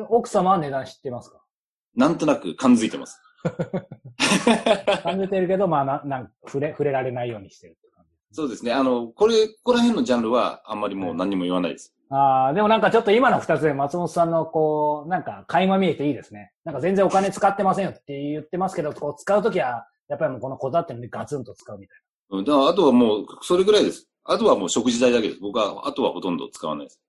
[0.09, 1.41] 奥様は値段知ってますか？
[1.95, 3.22] なんとなく感づいてます。
[5.03, 8.35] 感じてるけど、まあ、な、なん触れ、触れられないようにしてるって感じ。
[8.35, 8.73] そうですね。
[8.73, 11.93] あの、これ、ここら辺のジャンルはあんまりもう何にも言わないです。
[12.09, 16.51] ああ、でもなんかちょっと今の二つで松本さんのこう、なんか垣間見えていいですね。
[16.63, 21.97] なんか全然お金使ってませんよって言ってますけど、こう使うときは、やっぱりもうこのこだわってるのにガツンと使うみたい
[22.31, 22.38] な。
[22.39, 24.07] うん、だからあとはもう、それぐらいです。
[24.23, 25.39] あとはもう食事代だけです。
[25.39, 26.99] 僕は、あとはほとんど使わないです。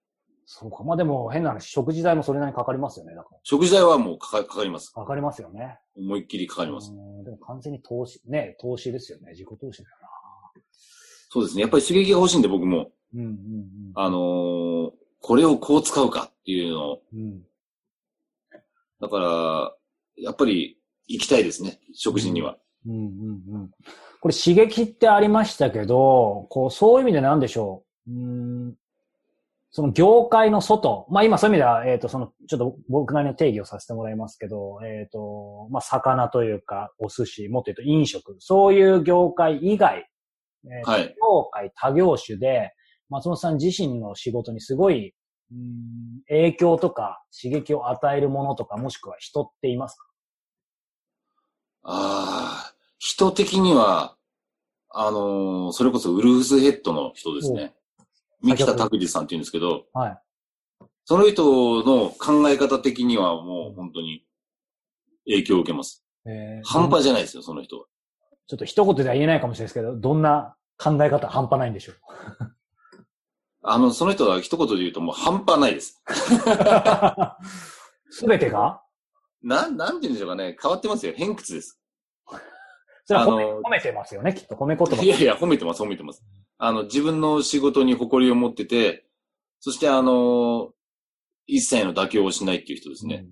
[0.49, 0.85] そうか。
[0.85, 3.17] まあでも変な話、食事代もそれなりにかかりますよね。
[3.17, 4.93] だから食事代はもうかかかかります。
[4.93, 5.79] かかりますよね。
[5.97, 6.93] 思いっきりかかります。
[7.25, 9.33] でも完全に投資、ね、投資ですよね。
[9.33, 10.09] 自己投資だよな。
[11.31, 11.63] そうですね。
[11.63, 12.93] やっぱり刺激が欲しいんで僕も。
[13.15, 13.37] うんうんうん、
[13.95, 14.91] あのー、
[15.21, 17.03] これをこう使うかっていうのを。
[17.13, 17.43] うん、
[19.01, 19.75] だから、
[20.17, 20.79] やっぱり
[21.09, 21.81] 行きたいですね。
[21.93, 22.57] 食事には。
[22.87, 23.71] うんうんうん。
[24.21, 28.11] これ刺激ってありましたけど、こう、そういう意味で何でしょう。
[28.13, 28.75] うん
[29.77, 40.09] その業界の外、まあ今そういう意味では、えっ、ー、と、その、ちょっと僕なりの定義をさせてもらいますけど、えっ、ー、と、まあ魚というか、お寿司、もっと言うと飲食、そういう業界以外、
[40.65, 42.73] えー、はい、業界多業種で、
[43.11, 45.13] 松本さん自身の仕事にすごい、
[45.53, 50.07] うん、影響とか刺激を与えるものとか、もしくは人っていますか？
[51.83, 54.17] ああ、人的には、
[54.89, 57.75] あのー、それこそウルフスヘッドの人ですね。
[58.43, 60.19] 三北拓司さんって言うんですけど、はい。
[61.05, 64.25] その人の考え方的にはもう本当に
[65.27, 66.05] 影響を受けます。
[66.27, 67.87] えー、半端じゃないですよ、その人は。
[68.49, 71.97] ちょっと一言では言えないかもしれないですけど、どんな考え方半端ないんでしょう？
[73.63, 76.03] あの、その人は一言で言うともう半端ないです。
[78.11, 78.83] すべてが？
[79.43, 80.57] なん、なんて言うんでしょうかね。
[80.61, 81.13] 変わってますよ。
[81.17, 81.81] 偏屈です。
[83.05, 84.55] それは褒め褒めてますよね、きっと。
[84.57, 85.03] 褒め言葉。
[85.03, 86.25] いやいや、褒めてます、褒めてます。
[86.59, 89.07] あの、自分の仕事に誇りを持ってて、
[89.61, 90.73] そしてあの、
[91.47, 93.27] 一切の妥協をしないっていう人ですね。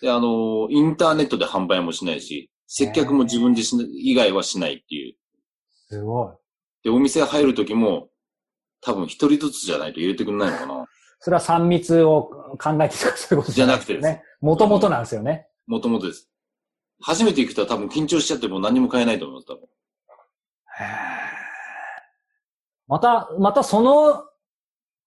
[0.00, 5.14] で、あの、インターネットで販売もしないし、接客も自分自身以外はしないっていう。
[5.88, 6.34] すごい。
[6.84, 8.08] で、お店入るときも、
[8.80, 10.86] 多分一人ずつじゃないと入れてくれないのかな。
[11.20, 14.22] それは3密を考えてとかそういうことじゃなくてですね。
[14.40, 15.48] もともとなんですよね。
[15.66, 16.30] もともとです。
[17.00, 19.64] 初めて行く人は多分緊張しちゃっても何も買えないと思います、多分。
[20.78, 21.45] へ
[22.88, 24.24] また、またその、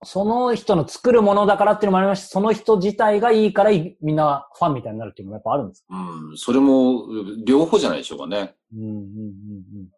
[0.03, 5.93] その人の作るものだからっていうのもありますし、その人自体がいいからみんなファンみたいになるっていうのもやっぱあるんですか？
[5.93, 7.06] うん、それも
[7.45, 8.56] 両方じゃないでしょうかね。
[8.73, 9.89] うんうんうんうん。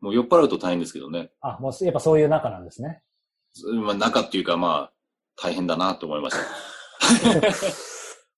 [0.00, 1.30] もう酔っ払うと大変ですけどね。
[1.42, 3.02] あ、もうやっぱそういう仲なんですね。
[3.84, 4.92] まあ仲っていうかまあ、
[5.36, 6.42] 大変だなと思いました。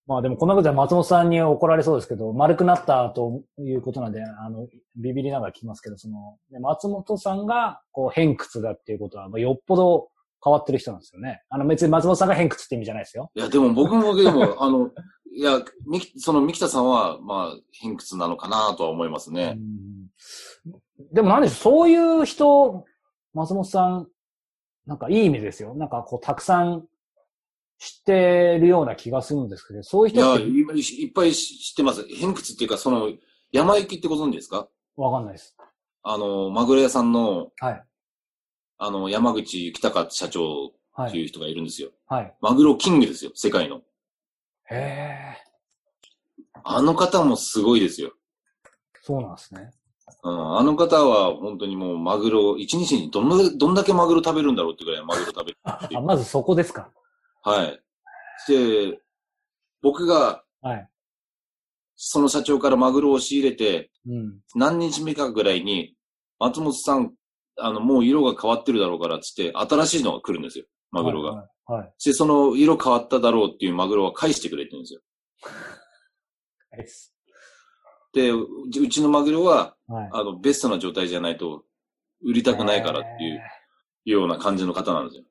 [0.06, 10.08] まあでもこんなことで松本さんに怒られそうですけど、丸くなったということなんで、あの、ビビりながら聞きますけど、その、松本さんが、こう、偏屈だっていうことは、まあ、よっぽど
[10.44, 11.42] 変わってる人なんですよね。
[11.48, 13.32] あの、別に松本さんが偏屈って意味じゃないですよ。
[13.34, 14.90] いや、でも僕も、でも、 あの、
[15.34, 19.58] いや、み、その、三木田さんは、まあ、偏屈なのかなとは思いますね。
[21.12, 22.84] でもなんでしょう、そういう人、
[23.34, 24.08] 松本さん、
[24.86, 25.74] なんかいい意味ですよ。
[25.74, 26.86] なんかこう、たくさん
[27.78, 30.44] 知ってるような気がするんですけど、そういう人って。
[30.44, 30.74] いや、
[31.04, 32.06] いっぱい知ってます。
[32.08, 33.10] 偏屈っていうか、その、
[33.52, 34.68] 山行きってご存知ですか？
[34.96, 35.56] わかんないです。
[36.02, 37.84] あの、マグロ屋さんの、はい。
[38.78, 40.72] あの、山口北川社長
[41.02, 41.90] っていう人がいるんですよ。
[42.06, 42.34] はい。
[42.40, 43.82] マグロキングですよ、世界の。
[44.70, 45.36] へえ。
[46.64, 48.12] あの方もすごいですよ。
[49.02, 49.70] そうなんですね。
[50.22, 55.88] うん、あの方は本当にもうマグロ、一日にどんだどんだけマグロ食べるんだろうってぐらいマグロ食べる あ。
[56.02, 56.90] まずそこですか。
[57.46, 57.80] はい。
[58.48, 58.98] で、
[59.80, 60.88] 僕が、はい。
[61.94, 65.94] その社長からマグロを仕入れて、うん、何日目かぐらいに、
[66.40, 67.14] 松本さん、
[67.56, 71.32] あの、もう色が変わってるだろうからっつって、新しいのが来るんですよ、マグロが。
[71.32, 75.00] はい、はい、で、その色変わっただろうっていうマグロは返してくれてるんですよ。
[78.12, 81.64] で、うちのマグロは、はい、あの、ベストな状態じゃないと
[82.22, 83.40] 売りたくないからっていう
[84.04, 85.24] ような感じの方なんですよ。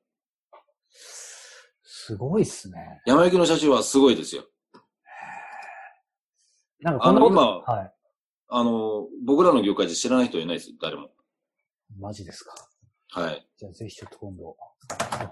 [2.06, 3.02] すごいっすね。
[3.04, 4.44] 山行きの社長はすごいですよ。
[6.80, 7.92] なんかこの今、はい。
[8.48, 11.08] あの、僕らの業界で知らない人いないです、誰も。
[11.98, 12.54] マジですか？
[13.10, 13.44] はい。
[13.58, 14.56] じゃあぜひちょっと今度、お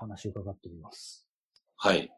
[0.00, 1.28] 話伺ってみます。
[1.76, 2.10] はい。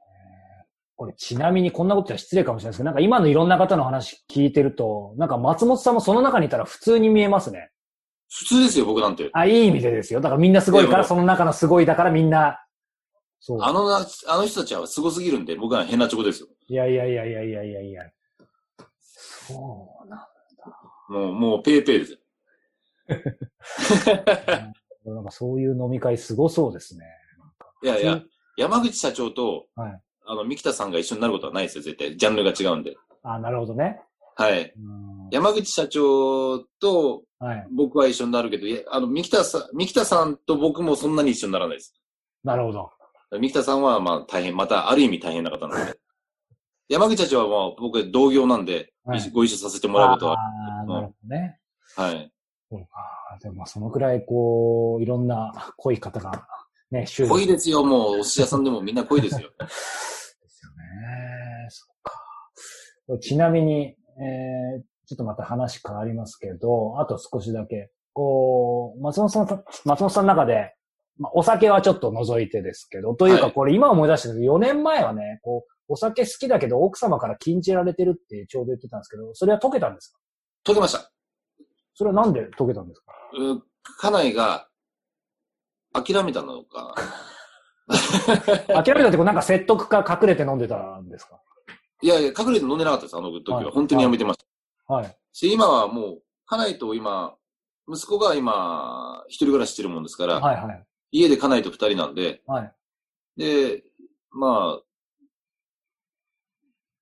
[0.95, 7.73] これちなみにこんなことは失礼かもしれないですけど、なんか今のいろんな方の話聞いてると、なんか松本さんもその中にいたら普通に見えますね。
[8.31, 9.29] 普通ですよ、僕なんて。
[9.35, 10.23] あ、いい意味でですよ。
[10.23, 12.63] だからみんなすごいから、その中のすごいだからみんな
[13.41, 13.63] そう。
[13.63, 16.49] あのな、あの人たちは凄すぎるんで、僕は変なチョコですよ。
[16.69, 18.03] いやいやいやいやいやいやいや。
[19.47, 20.29] そうなんだ。
[21.09, 22.19] もう、もうペーペーですよ。
[25.15, 27.05] なんかそういう飲み会すごそうですね。
[27.83, 28.21] いやいや、
[28.57, 32.17] 山口社長と、はい、あの、三木田さんが一緒になることはないですよ、絶対。
[32.17, 32.97] ジャンルが違うんで。
[33.23, 34.01] あなるほどね。
[34.35, 34.73] はい。
[35.31, 37.23] 山口社長と、
[37.71, 41.95] 僕は一緒になるけど、はい、あの、三木田さん、三木田さんと僕もそんなに一緒にならないです。
[42.43, 42.91] なるほど。
[43.33, 45.99] 三田さんはまあ大変、またある意味大変な方なので。
[46.89, 50.35] 山口社長はまあ僕は同業なんで、はい、ご一緒させてもらうことは。
[50.35, 51.59] ああ、なるほどね。
[51.97, 52.33] はい。
[52.71, 53.39] そうか。
[53.43, 56.47] でもそのくらいこう、いろんな濃い方が
[56.91, 58.21] ね、濃いですよ、もう。
[58.21, 59.51] お寿司屋さんでもみんな濃いですよ。
[59.59, 61.67] ですよね。
[61.69, 63.19] そっか。
[63.19, 67.91] ちなみに、えー、ちょっとまた話変わりますけど、あと少しだけ。
[68.13, 70.76] こう、松本さん、松本さんの中で、
[71.19, 80.19] まあ、お酒はちょっと除いてですけど、というかこれ今思い出したけど、4年前はね、こう、お酒好きだけど奥様から禁じられてるってちょうど言ってたんですけど、それは解けたんですか？
[80.65, 81.13] 解けました。
[81.95, 83.13] それはなんで解けたんですか？
[83.39, 83.63] う
[83.99, 84.69] 家内が
[85.93, 86.95] 諦めたのか
[88.67, 88.83] な。
[88.83, 91.41] 諦めたってこなんか説得か隠れて飲んでたんですか？
[92.03, 93.57] いやいや、隠れて飲んでなかったです、あの時は。
[93.59, 94.39] はい、本当にやめてまし
[94.87, 94.93] た。
[94.93, 95.17] はい。
[95.33, 97.35] し、今はもう、家内と今、
[97.89, 100.87] 息子が今、一人暮らししてるもんですから、はいはい。
[101.11, 102.75] 家で家内と二人なんで、はい。
[103.37, 103.83] で、
[104.31, 104.83] まあ、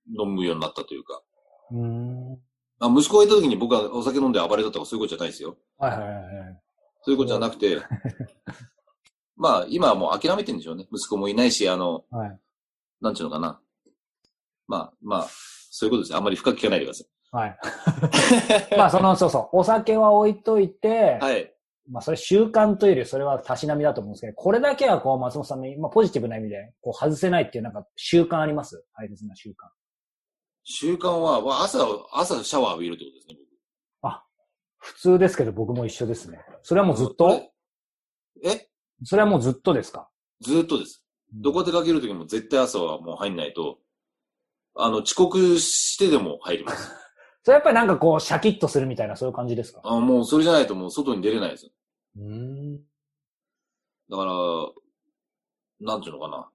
[0.09, 1.23] 飲むようになったというか。
[1.71, 2.39] うん。
[2.81, 5.57] あ息子がいた時に僕はお酒飲んで暴れたとかそういうことじゃないですよ。
[5.79, 6.61] はいはいはい。
[7.03, 7.81] そういうことじゃなくて、
[9.37, 10.87] まあ、今はもう諦めてるんでしょうね。
[10.93, 12.41] 息子もいないし、あの、はい、
[13.01, 13.61] なんちゅうのかな。
[14.67, 16.17] まあ、まあ、そういうことです。
[16.17, 17.09] あんまり深く聞かないでください。
[17.33, 17.59] はい。
[18.79, 21.54] まあ、その、そうそう、お酒は置いといて、はい。
[21.91, 28.85] まあ、それ習慣というより、それはたしなみだと思うんですけど、これだけはこう、松本さんの、まあ、ポジティブな意味で、こう、外せないっていうなんか習慣あります？
[28.97, 29.53] 大切な習慣。
[30.65, 33.35] 習慣は、朝、朝シャワー浴びるってことですね、
[34.01, 34.11] 僕。
[34.15, 34.25] あ、
[34.79, 36.41] 普通ですけど僕も一緒ですね。
[36.63, 37.43] それはもうずっと？
[38.43, 38.69] え？
[39.05, 40.09] それはもうずっとですか？
[40.41, 41.05] ずっとです。
[41.35, 43.79] どこ出かけるときも絶対朝はもう入んないと、
[44.75, 46.91] あの、遅刻してでも入ります。
[47.45, 49.81] それやっぱりなんかこう、シャキッとするみたいな、そういう感じですか？
[49.85, 51.73] あもうそれじゃないともう外に出れないですよ。
[52.19, 52.77] うん。
[54.11, 54.33] だから、
[55.81, 56.49] なんていうのかな。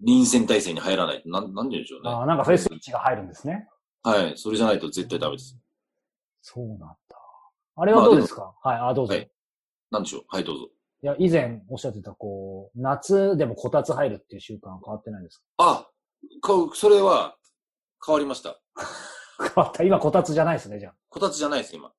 [0.00, 2.10] 臨戦態勢に入らないと、なん、なんて言うんでしょうね。
[2.10, 3.68] ああ、なんかそういうスイッチが入るんですね。
[4.02, 4.32] はい。
[4.36, 5.56] それじゃないと絶対ダメです。
[6.40, 6.96] そうなんだ。
[7.76, 9.14] あれはどうですか、まあ、はい、あ、どうぞ。
[9.14, 9.30] はい。
[9.90, 10.22] なんでしょう？
[10.28, 10.68] はい、どうぞ。
[11.04, 15.44] いや、以前おっしゃってた、こう、夏でもこたつ入るっていう習慣変わってないですか？
[15.58, 15.88] あ、
[16.40, 17.36] か、それは
[18.04, 18.60] 変わりました。
[19.38, 19.82] 変わった。
[19.84, 20.94] 今こたつじゃないですね、じゃあ。
[21.08, 21.92] こたつじゃないです、今。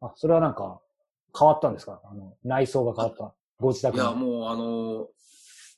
[0.00, 0.80] あ、それはなんか、
[1.38, 2.00] 変わったんですか？
[2.04, 3.34] あの、内装が変わった。
[3.58, 5.08] ご自宅いや、もう、あの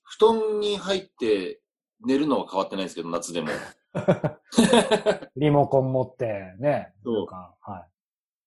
[0.03, 1.61] 布団に入って
[2.05, 3.49] 寝るのは変わってないですけど、夏でも。
[5.37, 6.93] リモコン持ってね。
[7.05, 7.55] そうか。
[7.61, 7.89] はい。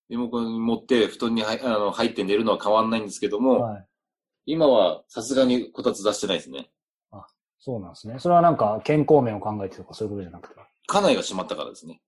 [0.10, 3.88] リモコン持って布団に入あの入って寝るのは変わんないんですけども、はい、
[4.46, 6.70] 今はさすがにこたつ出してないですね。
[7.12, 7.26] あ、
[7.60, 8.20] そうなんですね。
[8.20, 10.56] それはなんか健康面を考えてとかそういうことじゃなくて。
[10.88, 12.02] 家内が閉まったからですね。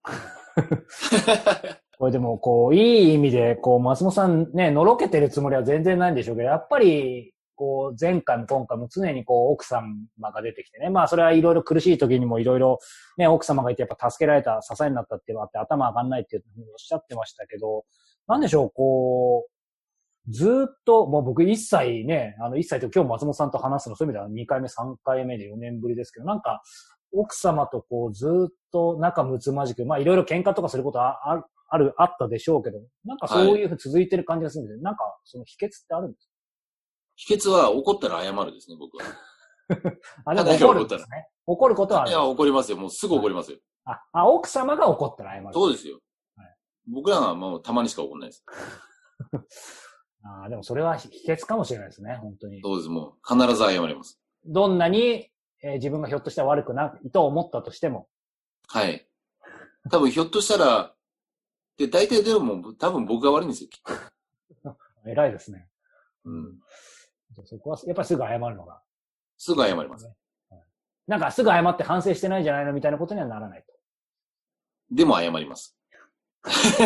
[1.97, 9.87] これでも、こう、いい意味で、こう、松本さんね、のろけてるつもりは全然ないんでしょうけど、やっぱり、こう、前回も今回も常にこう、奥様
[10.33, 10.89] が出てきてね。
[10.89, 12.79] まあ、それはいろいろ苦しい時にもいろいろ、
[13.17, 17.85] ね、奥様がいてやっぱ助けられた、支えになったっていうのがあって、頭上がんないっていうふうにおっしゃってましたけど、
[18.27, 26.61] なんでしょう、こう、ずっと、もう僕一切ね、あの一切と今日松本さんと話すの、そういう意味では2回目、3回目で4年ぶりですけど、なんか、
[27.13, 36.33] 奥様とこう、ずっと仲睦まじく、まあいろいろ喧嘩とかすることはあある、あったでしょうけど、なんかそういうふうに続いてる感じがするんではい、なんかその秘訣ってあるんですか？
[37.15, 39.03] 秘訣は怒ったら謝るですね、僕は。
[40.25, 41.27] あ、でも怒るんですね。
[41.45, 42.11] 怒ることはある。
[42.11, 42.77] いや、怒りますよ。
[42.77, 43.59] もうすぐ怒りますよ。
[43.85, 45.49] あ、あ奥様が怒ったら謝る。
[45.53, 45.99] そうですよ。
[46.35, 46.55] はい、
[46.91, 48.43] 僕らはもうたまにしか怒んないです。
[50.25, 52.61] あでもそれは秘訣かもしれないですね、本当に。
[52.63, 54.19] そうです、もう必ず謝ります。
[54.45, 55.29] どんなに、
[55.63, 58.07] えー、自分がひょっとしたら悪くないと思ったとしても。
[58.67, 59.07] はい。
[59.89, 60.93] 多分ひょっとしたら、
[61.77, 63.81] で、大体でも多分僕が悪いんですよ、きっ
[64.61, 64.77] と。
[65.09, 65.69] 偉いですね。
[66.25, 66.59] うん。
[67.45, 68.81] そこは、やっぱりすぐ謝るのが。
[69.37, 70.09] すぐ謝ります。
[71.07, 73.73] なんかすぐ謝って反省してないんじゃないのみたいなことにはならないと。
[74.91, 75.77] でも謝ります。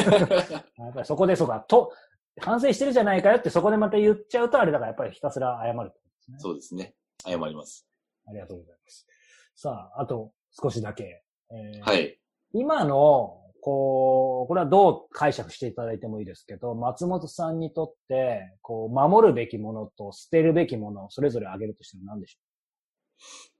[0.77, 1.93] やっぱりそこでそうか、と、
[2.39, 5.89] 反省してるじゃないかよってそこでまた言っちゃうとあれだからやっぱりひたすら謝る、
[6.29, 6.95] ね、そうですね。
[7.25, 7.87] 謝ります。
[8.27, 9.07] ありがとうございます。
[9.55, 11.23] さあ、あと少しだけ。
[11.51, 12.19] えー、はい。
[12.53, 22.39] 今のこう、これはどう解釈していただいてもいいですけど、松本さんにとって、こう、守るべきものと捨てるべきものをそれぞれ挙げるとしても何でしょ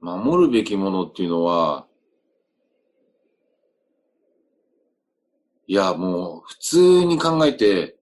[0.01, 0.05] う？
[0.05, 1.87] 守るべきものっていうのは、
[5.65, 7.97] いや、もう、普通に考えて、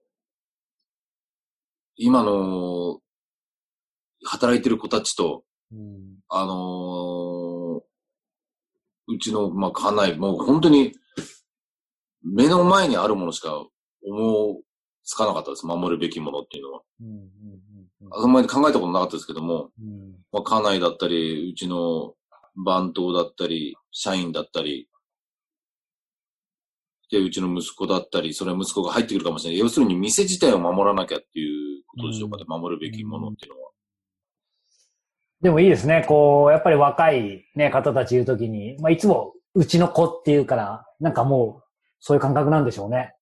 [1.96, 3.00] 今の、
[4.24, 10.92] 働いてる子たちと、うん、あのー、うちの、まあ、家内、もう本当に、
[12.22, 13.64] 目の前にあるものしか
[14.02, 14.62] 思う
[15.04, 15.64] つかなかったです。
[15.66, 16.82] 守るべきものっていうのは。
[17.00, 17.66] うんうんうん
[18.12, 22.14] あんまり考えたことなかったですけども、うん、まあ、家内だったり、うちの
[22.54, 24.88] 番頭だったり、社員だったり、
[27.10, 29.58] で、うちの息子だったり、それは息子が入ってくるかもしれない。
[29.58, 32.44] 要するに店自体を守らなきゃっていうことでしょうかね。
[32.48, 33.70] うん、守るべきものっていうのは。
[35.42, 36.04] でもいいですね。
[36.08, 41.64] こう、やっぱり若いね、方たち言うときに、まあ、いつもうちの子っていうから、なんかもう、
[42.00, 43.14] そういう感覚なんでしょうね。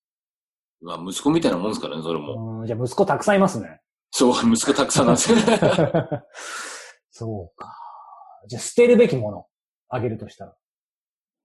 [0.80, 2.60] まあ、息子みたいなもんですからね、それも。
[2.60, 3.80] うん、じゃあ息子たくさんいますね。
[4.10, 5.38] そう、息子たくさんなんですよ。
[7.10, 7.76] そうか。
[8.48, 9.46] じゃあ捨てるべきもの、
[9.88, 10.56] あげるとしたら。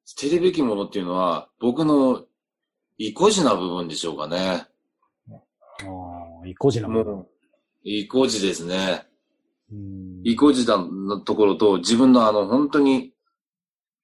[0.06, 2.26] 捨てるべきものっていうのは、僕の
[2.98, 4.38] 意固地な部分でしょうかね。
[4.38, 5.86] あ
[6.44, 7.26] あ、意固地な部分。
[7.84, 9.09] 意固地ですね。
[10.24, 13.14] 意固地なところと、自分のあの、本当に、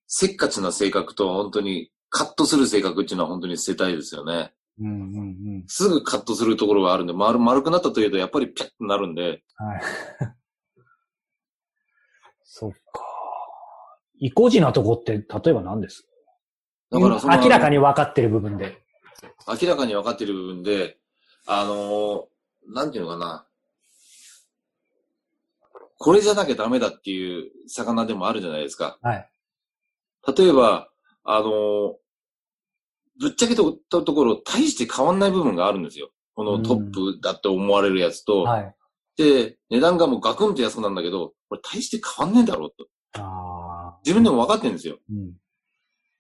[0.08, 4.54] せっかちな性格と、本当に、カットする性格っていうのは本当に捨てたいですよね。
[4.80, 5.24] うんうんう
[5.60, 9.44] ん、すぐカットするところがあるんで、丸、丸くなったというと、やっぱりピャッとなるんで。
[9.56, 9.82] はい。
[12.44, 12.78] そっか。
[14.18, 16.08] 意固地なとこって、例えば何です？
[16.90, 18.82] だからその明らかに分かってる部分で。
[19.62, 20.98] 明らかに分かってる部分で、
[21.48, 23.48] あのー、なんていうのかな。
[25.98, 28.98] これじゃなきゃダメだっていう魚でもあるじゃないですか。
[29.02, 29.30] はい。
[30.36, 30.90] 例えば、
[31.24, 31.94] あのー、
[33.20, 36.10] ぶっちゃけたところ、大して変わんない部分があるんですよ。
[36.36, 38.44] このトップだって思われるやつと。
[38.44, 38.76] はい。
[39.18, 42.88] で、値段がもうガクンと安くなるんだけど、これ大して変わんねえだろうと。
[43.18, 44.98] あ自分でも分かってるんですよ。
[45.10, 45.34] うん。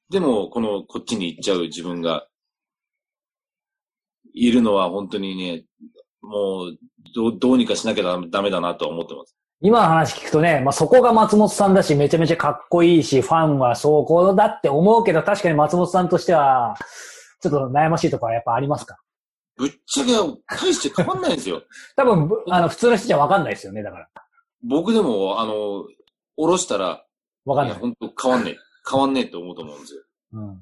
[0.10, 2.27] でも、この、こっちに行っちゃう自分が、
[4.34, 5.65] いるのは本当にね、
[6.22, 6.77] もう、
[7.14, 9.35] どどうにかしなきゃダメだなと思ってます。
[9.61, 16.76] 今の話聞くとね、まあ、そこが松本さんだし、めちゃめちゃかっこいいし、ファンはそうこうだって思うけど、確かに松本さんとしては、
[17.41, 18.98] ちょっと悩ましいところはやっぱありますか？
[19.57, 21.64] ぶっちゃけ大して変わんないんですよ。
[21.95, 24.10] 多分、あの、普通の人じゃわかんないですよね、だから。
[24.68, 25.86] 僕でも、あの、
[26.38, 27.06] おろしたら、
[27.45, 27.77] わかんない。
[27.77, 28.57] 本当変わんねえ。
[28.90, 30.02] 変わんねえって思うと思うんですよ。
[30.34, 30.61] うん。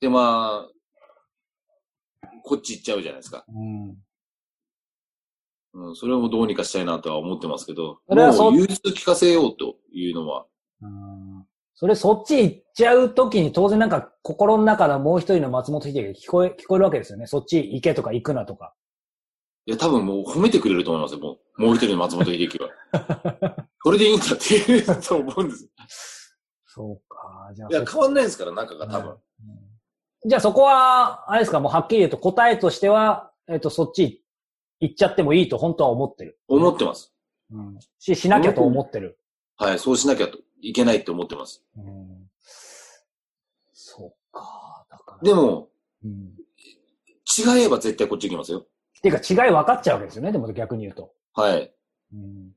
[0.00, 0.68] で、ま
[2.22, 3.44] あ、こっち行っちゃうじゃないですか。
[3.48, 3.96] うん。
[5.74, 10.46] うん、それもどうにかしたいなとは思ってますけど、それはもう融通聞かせようというのは。
[10.82, 11.44] うん。
[11.74, 17.26] それそっち行っちゃうときに当然なんか心の中のもう一人の松本秀樹が聞こえ、聞こえるわけですよね。
[17.26, 18.74] そっち行けとか行くなとか。
[19.66, 21.20] いや、多分もう褒めてくれると思いますよ。
[21.20, 22.70] もう、もう一人の松本秀樹は。
[23.84, 25.68] それでいいんだって言うと思うんです。
[26.66, 27.52] そうか。
[27.54, 27.68] じゃあ。
[27.70, 29.10] いや、変わんないですから、中が多分。
[29.10, 34.24] うん、じゃあそこは、あれですか、もうはっきり言うと答えとしては、えっ、ー、と、そっち
[34.80, 36.38] 行っちゃってもいいと本当は思ってる。
[36.48, 37.12] 思ってます。
[37.50, 37.78] うん。
[37.98, 39.18] し、しなきゃと思ってる。
[39.56, 41.64] はい、そうしなきゃといけないって思ってます。
[41.76, 42.30] うん。
[43.72, 44.86] そうか。
[44.90, 45.28] だから。
[45.28, 45.68] でも、
[46.04, 46.38] うん、
[47.38, 48.60] 違えば絶対こっち行きますよ。
[48.60, 51.12] っていうか違い分かっちゃうわけですよね、でも逆に言うと。
[51.34, 51.72] はい。
[52.12, 52.50] うん。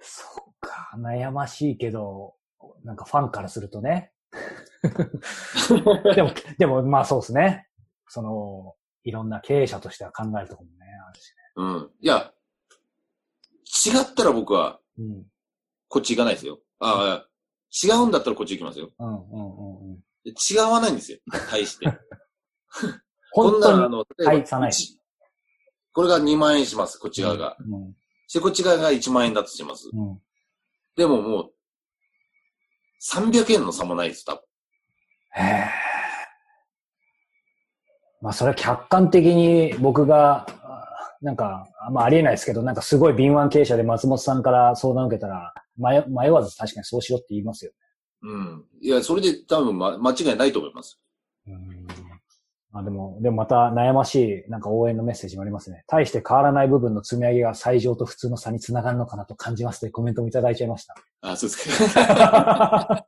[0.00, 2.34] そうか、悩ましいけど、
[2.84, 4.12] なんかファンからするとね。
[6.14, 7.68] でも、でもまあそうですね。
[8.08, 8.74] その、
[9.08, 11.36] いろんな経営者としては考えるところもね、あるしね。
[11.56, 11.90] うん。
[11.98, 12.30] いや、
[13.86, 14.80] 違ったら僕は、
[15.88, 16.60] こっち行かないですよ。
[16.78, 17.28] ああ、
[17.82, 18.90] 違うんだったらこっち行きますよ。
[18.98, 19.98] うんうんうんうん。
[20.26, 21.18] 違わないんですよ。
[21.48, 21.86] 対して。
[23.32, 24.72] こんなあの、はい、さない。
[25.92, 27.56] これが2万円します、こっち側が。
[27.58, 27.96] うん、
[28.30, 29.88] で、こっち側が1万円だとします。
[29.90, 30.20] うん、
[30.96, 31.52] でももう、
[33.14, 34.42] 300円の差もないです、多分。
[35.32, 35.77] へえ。
[38.20, 40.46] まあ、それは客観的に僕が、
[41.20, 47.76] なんか、まあ、ありえないですけど、なんかすごい敏腕経営者で松本さんから相談を受けたら、迷迷わず確かにそうしろって言いますよね。
[48.22, 48.64] うん。
[48.80, 51.00] いや、それで多分、ま、間違いないと思います。
[51.46, 51.77] うん
[52.74, 55.84] あでも、でもまた悩ましい、なんか応援のメッセージもありますね。
[55.86, 60.94] 対して変わらない部分の積み上げが最上と普通の差につながるのかなと感じますというコメントもいただいちゃいました。
[61.22, 63.04] あ、そうですか。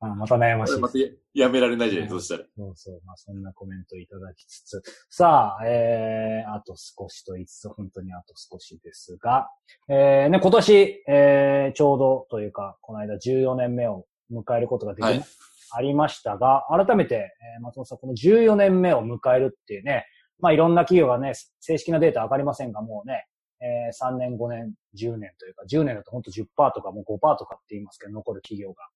[0.00, 0.80] あ また悩ましい。
[0.80, 0.98] また
[1.32, 2.44] やめられないじゃない、そしたら。
[2.54, 3.00] そうそう。
[3.06, 4.82] まあそんなコメントいただきつつ。
[5.08, 9.48] さあ、えー、あと少しと言いつつ、本当にあと少しですが、
[9.88, 15.24] えー、ね、今年、えー、ちょうどというか、この間14年目を迎えることができま
[15.72, 20.06] ありましたが、改めて、えー、松本さん、この14年目を迎えるっていうね、
[20.38, 23.26] まあいろんな企業がね、正式なデータわかりませんが、もうね、
[23.60, 26.44] えー、3年、5年、10年というか、10年だと本当10%
[26.74, 28.88] とかもう5%とかって言いますけど、残る企業が。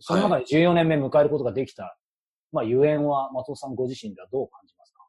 [0.00, 1.92] その中で14年目迎えることができた、はい、
[2.52, 5.06] まあ、ゆえんは松本さんご自身ではどう感じますか？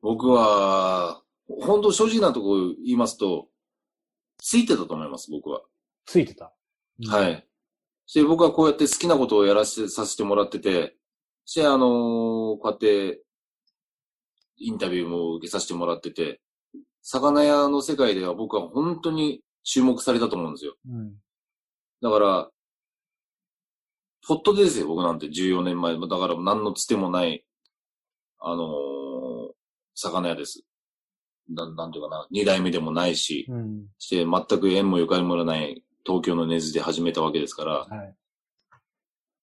[0.00, 1.22] 僕は、
[1.60, 3.48] 本当正直なところ言いますと、
[4.38, 5.60] ついてたと思います、僕は。
[6.06, 6.52] ついてた、
[7.00, 7.46] うん、はい。
[8.14, 10.96] で、僕はこうやって好きなことをやらせて、させてもらってて、
[11.44, 13.22] して、あのー、こうやって、
[14.58, 16.40] インタビューも受けさせてもらってて、
[17.02, 20.74] 魚屋の世界では僕は本当に注目されたと思うんですよ。
[20.88, 21.14] うん、
[22.00, 22.50] だから、
[24.26, 25.98] ポットですよ、僕なんて14年前。
[25.98, 27.44] だから何のつてもない、
[28.38, 28.68] あのー、
[29.94, 30.62] 魚屋です。
[31.50, 38.14] ななんていうかな、二代目でもないし、うん、して全く縁もゆかりもない東京の根津で始めたわけですから、はい、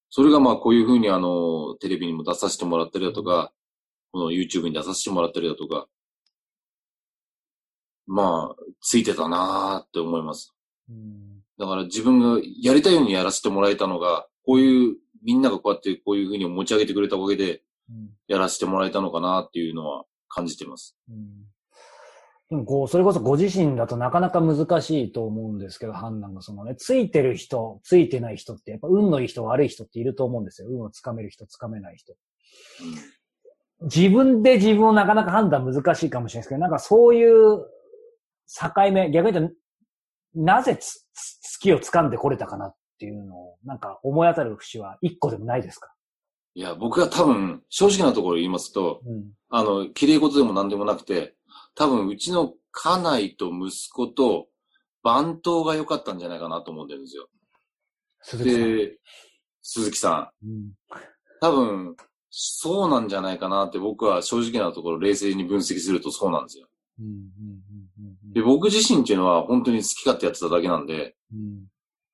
[0.10, 3.52] それがまあこういうふうにあの、テレビにも出させてもらったりだとか、
[4.12, 5.88] この YouTube に出させてもらったりだとか、
[8.08, 10.54] まあ、ついてたなーって思います。
[11.60, 17.62] だから自分がやりたいようにやらせてもらえたのが、こういうみんながこうやってこういうふうに持ち上げてくれたおかげで、
[18.28, 20.96] やらせてもらえたのかなっていうのは感じてます。
[21.10, 21.46] うん、
[22.50, 30.68] でもこう、それこそご自身だとなかなか難しいと思うんですけど、判断がそのね、ついてる人、ついてない人って、やっぱ運のいい人、悪い人っていると思うんですよ。
[30.70, 32.14] 運をつかめる人、つかめない人。
[33.82, 39.56] うん、自分で自分をなかなか判断難しいかもしれないですけど、なんかそういう境目、逆に言うと、
[40.34, 41.06] なぜつ、
[41.58, 45.94] 好きを掴んでこれたかなっていうのを、なんか思い当たる節は一個でもないですか？
[46.56, 51.36] いや、僕は多分、正直なところ言いますと、うん、あの、綺麗事でも何でもなくて、
[51.80, 54.48] 多分、うちの家内と息子と
[55.02, 57.30] 番頭が良かったんじゃないかなと思ってるんですよ。
[58.22, 58.78] 鈴木さん。
[58.78, 59.00] で、
[59.62, 60.46] 鈴木さん。
[60.46, 60.72] うん、
[61.40, 61.96] 多分、
[62.30, 66.68] そうなんじゃないかなって僕は正直なところ冷静に分析するとそうなんですよ。
[68.34, 71.64] で、僕自身っていうのは本当に好き勝手やってただけなんで、うん、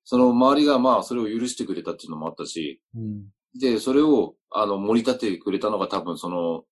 [0.03, 3.25] その周りがまあそれを許してくれたっていうのもあったし、うん、
[3.59, 6.65] で、それをあの盛り立ててくれたのが多分その、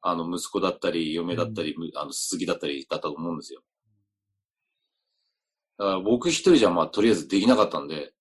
[0.00, 3.60] あの息子だったり、嫁だったり、うん、あの鈴木だったりだったと思うんですよ。
[5.78, 8.12] だから僕一人じゃまあとりあえずできなかったんで、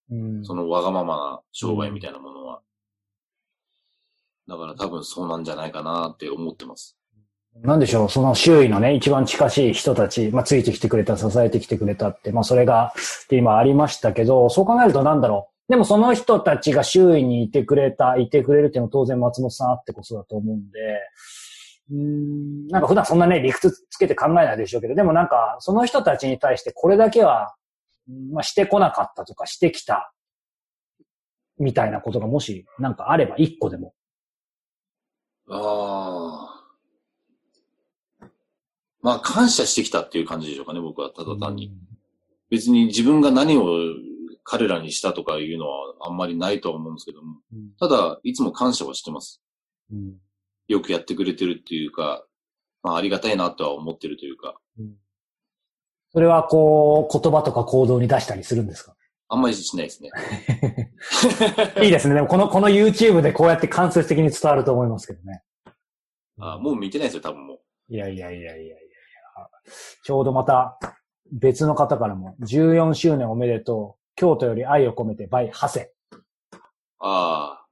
[0.43, 2.61] そのわがままな商売みたいなものは。
[4.47, 6.97] だから多分そうなんじゃないかなって思ってます。
[7.63, 12.93] なんでしょう、その周囲のね、一番近しい人たち、まあ、ついてきてくれた、支えてきてくれたって、まあ、それが、
[13.31, 15.71] 今ありましたけど、そう考えるとなんだろう。
[15.71, 20.79] でもその人たちが周囲にいてくれた、いてくれるっていうのは当然松本さんあってこそだと思うんで、
[21.89, 27.55] うん、なんか普段そんなね、理屈つけて考えないでしょうけど、でもなんか、その人たちに対してこれだけは、
[28.31, 30.14] まあ、してこなかったとか、してきた、
[31.59, 33.93] みたいなことがもし、なんかあれば、一個でも。
[35.49, 36.53] あ
[38.22, 38.27] あ。
[39.01, 41.72] まあ、感謝してきたっていう感じでしょうかね、僕は、ただ単に。
[42.49, 43.77] 別に自分が何を
[44.43, 47.41] 彼らにしたとかいうのはあんまりないとは思うんですけども、
[47.80, 49.41] ただ、いつも感謝はしてます。
[50.68, 52.26] よくやってくれてるっていうか、
[52.84, 54.60] まあ、ありがたいなとは思ってるというか。
[56.11, 58.95] それはこう、言葉とか行動に出したりするんですか？
[59.30, 60.10] あんまりしないですね。
[61.84, 62.15] いいですね。
[62.15, 65.44] でもこの、この YouTube でこうやって間接的に伝わると思いますけどね。
[66.39, 67.60] あもう見てないですよ、多分もう。
[67.94, 68.76] いやいやいやいやいや。
[70.03, 70.77] ちょうどまた
[71.31, 74.03] 別の方からも、14周年おめでとう。
[74.15, 75.94] 京都より愛を込めて、バイ、ハセ。
[76.99, 77.65] ああ。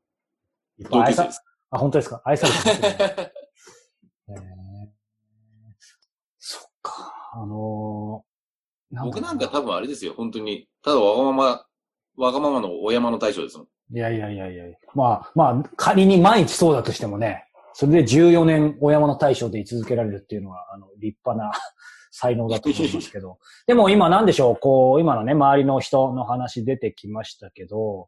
[0.78, 1.30] いっぱい愛さ、
[1.76, 2.22] あ、本当ですか？
[2.26, 2.98] 愛されてます、 ね
[4.30, 4.36] えー、
[6.40, 7.32] そっか。
[7.34, 10.68] あのー、僕なんか多分あれですよ、本当に。
[10.84, 11.66] ただわがまま、
[12.18, 13.68] わがままのお山の大将ですもん。
[13.92, 14.64] いやいやいやいや
[14.96, 21.52] まあ、まあ、仮に毎日そうだとしてもね、それで14年お山の大将で居続けられるっていうのは、あの、立派な
[22.10, 23.38] 才能だと思いますけど。
[23.68, 28.08] でも今なんでしょう、こう、今のね、周りの人の話出てきましたけど、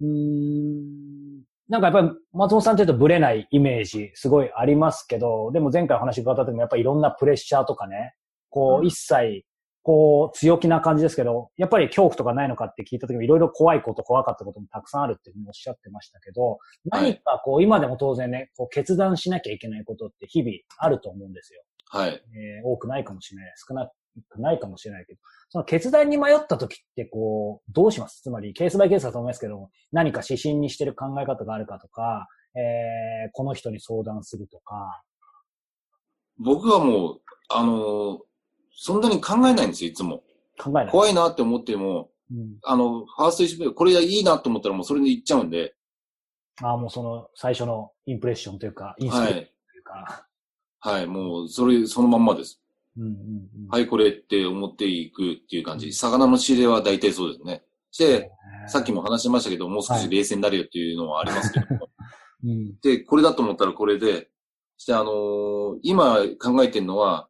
[0.00, 8.14] うん、なんかやっぱり松本さんって言うとブレないイメージすごいありますけど、でも前回お話伺った時もやっぱりいろんなプレッシャーとかね、
[8.50, 9.44] こう、一切、
[9.82, 21.62] こう、強気な感じですけど、やっぱり恐怖とかないのかって聞いた時もいろいろ怖いこと、怖かったこともたくさんあるっていうふうにおっしゃってましたけど、何かこう、今でも当然ね、こう、決断しなきゃいけないことって日々あると思うんですよ。
[21.90, 22.10] はい。
[22.10, 23.52] えー、多くないかもしれない。
[23.56, 23.92] 少なく
[24.36, 28.22] ないかもしれないけど、その決断に迷った時ってこう、どうします？
[28.22, 35.02] つまり、ケースバイケースだと思いますけど、何か指針にしてる考え方があるかとか、えー、この人に相談するとか。
[36.38, 38.18] 僕はもう、あのー、
[38.72, 40.22] そんなに考えないんですよ、いつも。
[40.58, 40.88] 考えない。
[40.88, 45.74] 怖いなって思っても、うん、あの、ファーストイシュこれいいなと思ったらもうそれで言っちゃうんで。
[46.62, 49.44] ああ、もうその最初のインプレッションというか、インスピレーションとい
[49.80, 50.26] うか。
[50.80, 52.60] はい、もう、それ、そのまんまです。
[52.96, 55.92] うんうんうん、はい、これって思っていくっていう感じ。
[55.92, 57.62] 魚の仕入れは大体そうですね。
[57.90, 58.30] して、
[58.68, 61.88] さっきも話しましたけど、もう少し冷静になるよっていうのはありますけども。
[62.44, 64.30] うん、で、これだと思ったらこれで、
[64.78, 67.28] して、あのー、今考えてるのは、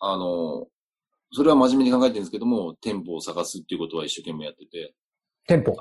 [0.00, 0.66] あのー、
[1.32, 4.94] それは真面目に考えてるんですけども、店舗を探すっていうことは一生懸命やってて。
[5.46, 5.76] 店舗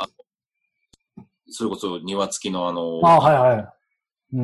[1.54, 3.81] それこそ庭付きのあのー、あはいはい。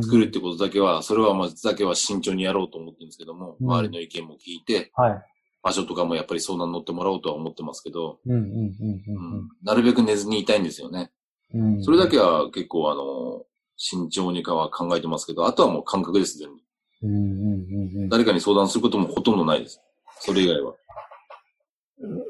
[0.01, 5.22] 作るってことだけは、それはまずだけは慎重にやろうと思ってるんですけども、周りの意見も聞いて、はい。
[5.64, 11.11] 場所とかもやっぱり相談乗ってもらおうとは思ってますけど、うんうんうんうん、なるべく寝ずにいたいんですよね。
[11.53, 13.43] うん、それだけは結構あの、
[13.76, 16.55] 慎重にかは考えてますけど、あとはもう感覚です、全部。
[17.03, 19.81] うんうんうんうん、誰かに相談することもほとんどないです。
[20.19, 20.73] それ以外は。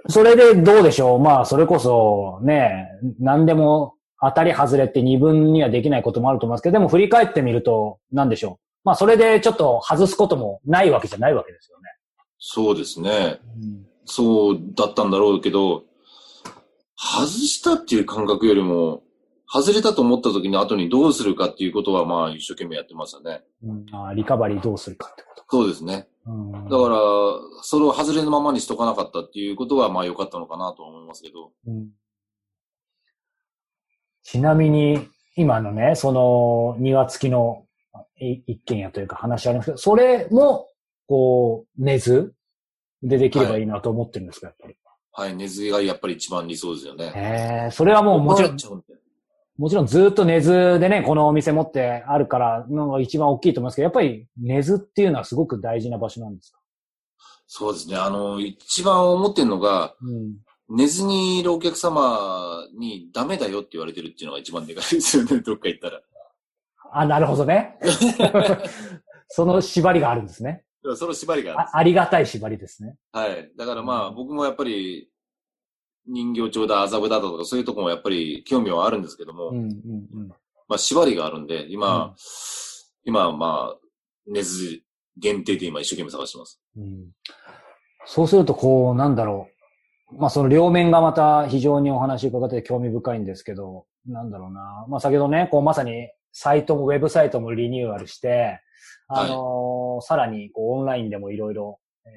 [0.10, 2.88] それでどうでしょうまあ、それこそ、ね、
[3.20, 8.68] 何でも当たり外れって二分にはできないこともあると思いますけど、でも振り返ってみると、何でしょう。
[8.84, 11.90] まあ、それでちょっと外すこともないわけじゃないわけですよね。
[12.40, 13.40] そうですね。
[13.62, 15.84] うん、そうだったんだろうけど、
[16.96, 19.04] 外したっていう感覚よりも、
[19.50, 23.44] 外れたと思った時に後にどうするかっていうことは、まあ、一生懸命やってましたね。
[23.64, 26.08] うん、あリカバリーどうするかってことそうですね。
[26.26, 26.98] うん、だから、
[27.62, 31.52] それを外れのままにしとかなかったっていうことは、まあ良かったのかなと思いますけど。
[31.66, 31.90] うん、
[34.30, 37.66] ちなみに、今のね、その、庭付きの
[38.20, 40.68] 一軒家というか話ありますけど、それも、
[41.08, 42.34] こう、根津
[43.02, 44.78] でできればいいなと思ってるんですか、はい、やっぱり。
[45.14, 47.06] はい、根津がやっぱり一番理想ですよね。
[47.16, 48.58] へえ、それはもうもちろん、
[49.58, 56.60] もちろんずっと根津でね、このお店持ってあるからのが一番大きいと思いますけど、やっぱり根津っていうのはすごく大事な場所なんですか？
[57.48, 57.96] そうですね。
[57.96, 60.36] あの、一番思ってるのが、うん、
[60.70, 66.02] 寝ずにいるお客様にダメだよって言われてるっていうのが一番でかいですよね、 どっか行ったら。
[66.92, 67.78] あ、なるほどね。
[69.30, 70.64] その縛りがあるんですね。
[70.96, 71.78] その縛りがあるあ。
[71.78, 72.98] ありがたい縛りですね。
[73.12, 73.52] はい。
[73.58, 75.10] だからまあ、僕もやっぱり、
[76.06, 80.28] 人形町だ、麻布だとか、そういうとこもやっぱり興味はあるんですけども、うんうんうん、
[80.68, 82.16] まあ、縛りがあるんで、今、うん、
[83.04, 83.78] 今、まあ、
[84.26, 84.82] 根津
[85.18, 86.62] 限定で今一生懸命探してます。
[86.78, 87.12] うん、
[88.06, 89.57] そうすると、こう、なんだろう。
[90.12, 94.86] まあ、その両面がまた非常にお話伺って興味深いんですけど、なんだろうな。
[94.88, 98.62] まあ、先ほどね、こう、まさにサイトも、ウェブサイトもリニューアルして、
[99.10, 102.12] あのーはい、さらに、こう、オンラインでもいろいろ、えー、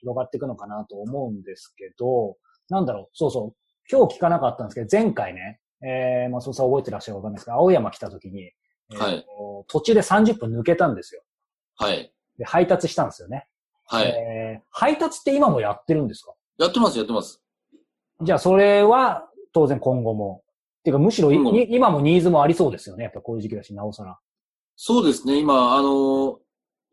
[0.00, 2.36] 広がっていくのかなと思うんですけど、
[2.68, 3.56] なんだろう、そうそう。
[3.90, 9.26] 今日聞かなかったんですけど、前回ね、えー、松本さん覚えてらっしゃるかわかんないですけど、青山来た時に、えー、はい、
[9.68, 11.22] 途中で30分抜けたんですよ。
[11.76, 12.12] はい。
[12.38, 13.46] で、配達したんですよね。
[13.86, 14.08] はい。
[14.08, 16.32] えー、配達って今もやってるんですか？
[16.58, 17.42] やってます、やってます。
[18.22, 20.42] じゃあ、それは、当然今後も。
[20.80, 23.04] っていうか、むしろ今もニーズもありそうですよね。
[23.04, 24.18] やっぱこういう時期だし、なおさら。
[24.76, 25.38] そうですね。
[25.38, 26.38] 今、あの、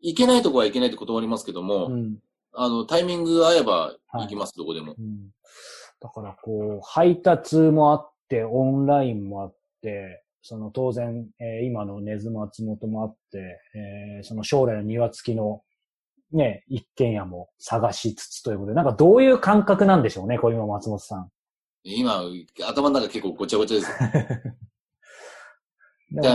[0.00, 2.18] いけないとこはいけないって断りますけども、うん、
[2.52, 4.94] あの、タイミング合えば行きます、はい、どこでも。
[4.98, 5.30] うん
[6.04, 15.62] だからこう、配達もあって、オンラインもあって、その当然、えー、今の根津松本もあって、えー、その将来の庭付きの
[16.32, 21.30] ね、一軒家も探しつつということで、なんかどういう感覚なんでしょうね、こう今松本さん。
[21.84, 22.22] 今、
[22.66, 23.90] 頭の中結構ごちゃごちゃです。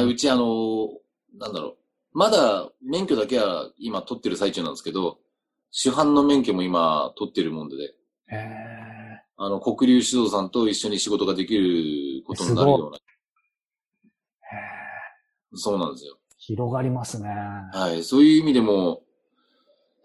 [0.05, 0.89] うちあの、
[1.37, 1.77] なんだろう。
[2.11, 5.19] まだ免許だけは今取ってる最中なんですけど、
[5.71, 7.83] 主犯の免許も今取ってるもんで、ね。
[8.31, 8.99] へ
[9.37, 12.97] あの、国流指導さんと一緒に仕事ができることになるような。
[15.53, 16.17] そうなんですよ。
[16.37, 17.29] 広がりますね。
[17.73, 18.03] はい。
[18.03, 19.01] そういう意味でも、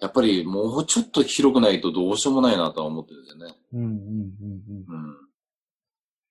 [0.04, 3.54] やっぱりもうちょっと広くないとどうしようもないなとは思ってるんですよね。
[3.72, 3.96] うんうんうん
[4.90, 5.06] うん。
[5.08, 5.16] うん、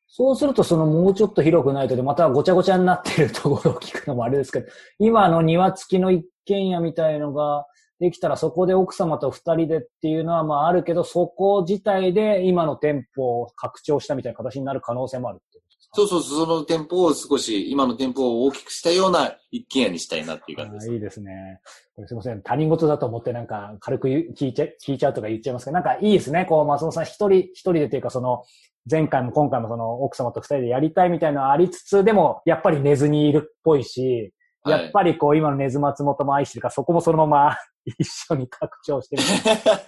[0.05, 4.67] そうすると、そのもうちょっと広くないとで、またごちゃごちゃになってるところを聞くのもあれですけど、
[4.99, 7.65] 今の庭付きの一軒家みたいのが、
[7.99, 15.62] できたらそこで奥様と二人でっていうのはまああるけど、そこ自体で今の店舗を拡張したみたいな形になる可能性もあるって
[15.95, 20.91] そうそうその店舗を少し、今の店舗を大きくしたような一軒家にしたいなっていう感じです。
[20.91, 21.59] いいですね。
[21.95, 22.41] これすいません。
[22.41, 26.45] 他人事だと思ってなんか軽く聞いちゃ聞いちゃうとか言っちゃいますけど、なんかいいですね。
[26.45, 28.43] こう、松本さん一人、一人でっていうかその、
[28.89, 34.33] 前回も今回もその奥様と二人でやりたいみたいなのはありつつ、でもやっぱり寝ずにいるっぽいし、
[34.65, 37.57] やっぱりこう今の根津松本も愛してるから、そこもそのまま
[37.99, 39.23] 一緒に拡張してる。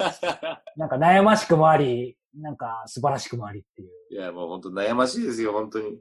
[0.77, 3.90] なんか悩ましくもあり、なんか素晴らしくもありっていう。
[4.12, 5.88] いや、もう本当悩ましいですよ、本当に。
[5.88, 5.99] うん、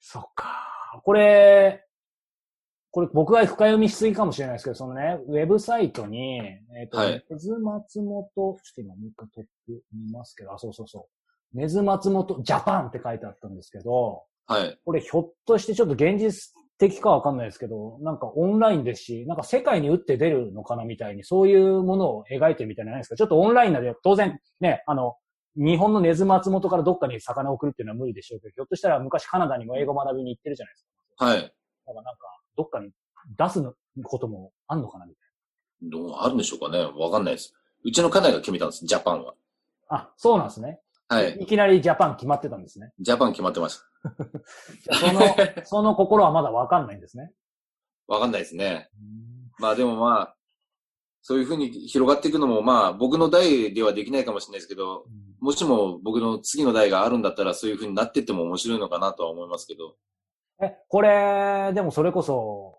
[0.00, 1.00] そっか。
[1.04, 1.84] これ、
[2.90, 11.06] これ僕が深読みしすぎかもしれないですけど、そのね、ウェブサイトに、えっ、ー、と、はい、根津松本、ちょっと今もう一回トップ見ますけど、あ、そうそうそ
[11.54, 11.58] う。
[11.58, 14.78] 根津松本ジャパンって書いてあったんですけど、はい。
[14.84, 23.16] これひょっとしてちょっと現実的かわかんないですけど、なんかオンラインですし、なんか世界に打って出るのかなみたいに、そういうものを描いてるみたいなないですか？
[23.16, 25.16] ちょっとオンラインなので、当然ね、あの、
[25.56, 30.86] 日本の根津松本からどっかに魚を送るっていうのは無理でしょうけど、ひょっとしたら昔カナダにも英語学びに行ってるじゃないです
[31.16, 31.24] か。
[31.24, 31.36] はい。
[31.40, 31.52] だか
[31.86, 32.10] らなんか、
[32.56, 32.90] どっかに
[33.38, 33.62] 出す
[34.04, 35.98] こともあんのかなみたいな。
[35.98, 36.78] どうあるんでしょうかね？
[36.78, 37.54] わかんないです。
[37.84, 39.34] うちの家内が決めたんです、ジャパンは。
[39.88, 40.80] あ、そうなんですね。
[41.08, 41.36] はい。
[41.40, 42.92] いきなりジャパン決まってたんですね。
[42.98, 43.84] ジャパン決まってました。
[44.90, 45.20] その、
[45.64, 47.32] その心はまだわかんないんですね。
[48.06, 48.88] わかんないですね。
[49.58, 50.36] まあでもまあ、
[51.22, 55.06] そういうふうに広がっていくのもまあ僕の代ではできないかもしれないですけど、
[55.40, 59.96] もしも僕の次の代があるんだったらそういうふうになっていっても面白いのかなとは思いますけど。
[60.62, 62.78] え、これ、でもそれこそ、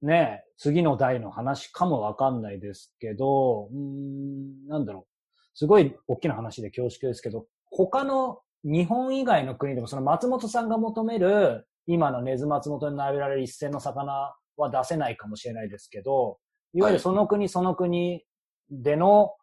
[0.00, 5.12] ね、次の代の話かもわかんないですけど、うん、なんだろう。
[5.54, 16.38] すごい大きな話で恐縮ですけど、他の日本以外の国でもその松本さんが求める今の根津松本に並べられる一線の魚は出せないかもしれないですけど、
[16.74, 18.22] いわゆるその国その国
[18.70, 19.34] での、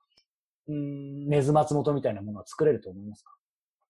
[0.68, 3.32] うん、根津松本みたいなものは作れると思いますか？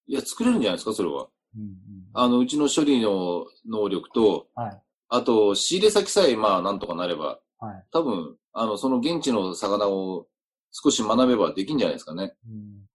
[0.07, 1.27] いや、作れるんじゃないですか、それは。
[1.55, 1.69] うんうん、
[2.13, 10.25] あの、うちの処理の能力と、はい、あと、仕入れ先さえ、まあ、なんとかなれば、はい、多分、あの、その現地の魚を
[10.71, 12.33] 少し学べばできんじゃないですかね。
[12.47, 12.87] うん、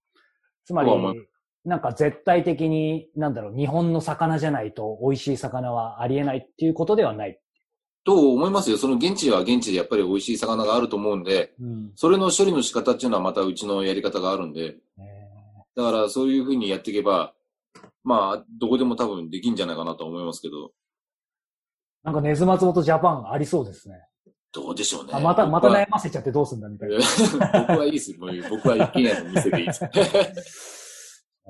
[0.65, 0.89] つまり、
[1.65, 7.39] なんか絶対的に、なんだろう、日本の魚じゃないと美味しい魚はありえないっていうことではない。
[8.05, 8.77] と思いますよ。
[8.77, 14.77] その現地は現地でやっぱり美味しい魚があると思うんで、うん、それの処理の仕方っていうのはまたうちのやり方があるんで、
[15.75, 17.33] だからそういうふうにやっていけば、
[18.03, 20.71] まあ、どこでも多分できんじゃないかなと思いますけど。
[22.03, 23.95] なんかネズ松本ジャパンありそうですね。
[24.53, 25.09] どうでしょうね。
[25.13, 26.97] あまた、また悩ませちゃってどうすんだみたいな。
[27.67, 28.13] 僕はいいです。
[28.13, 30.81] 僕は一軒家の店でいいです。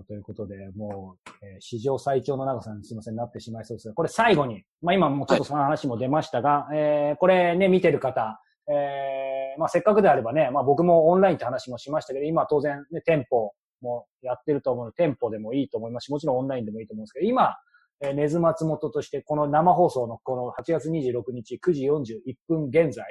[0.03, 17.55] ということで、もう、えー、史上最長の長さにすみません、なってしまいそうですが、これ最後に、まあ今もちょっとその話も出ましたが、はい、えー、これね、見てる方、えー、まあせっかくであればね、まあ僕もオンラインって話もしましたけど、今当然ね、店舗もやってると思うので、店舗でもいいと思いますし、もちろんオンラインでもいいと思うんですけど、今、
[18.01, 23.05] えー、根津松本としてこの生放送のこの8月26日9時41分現在、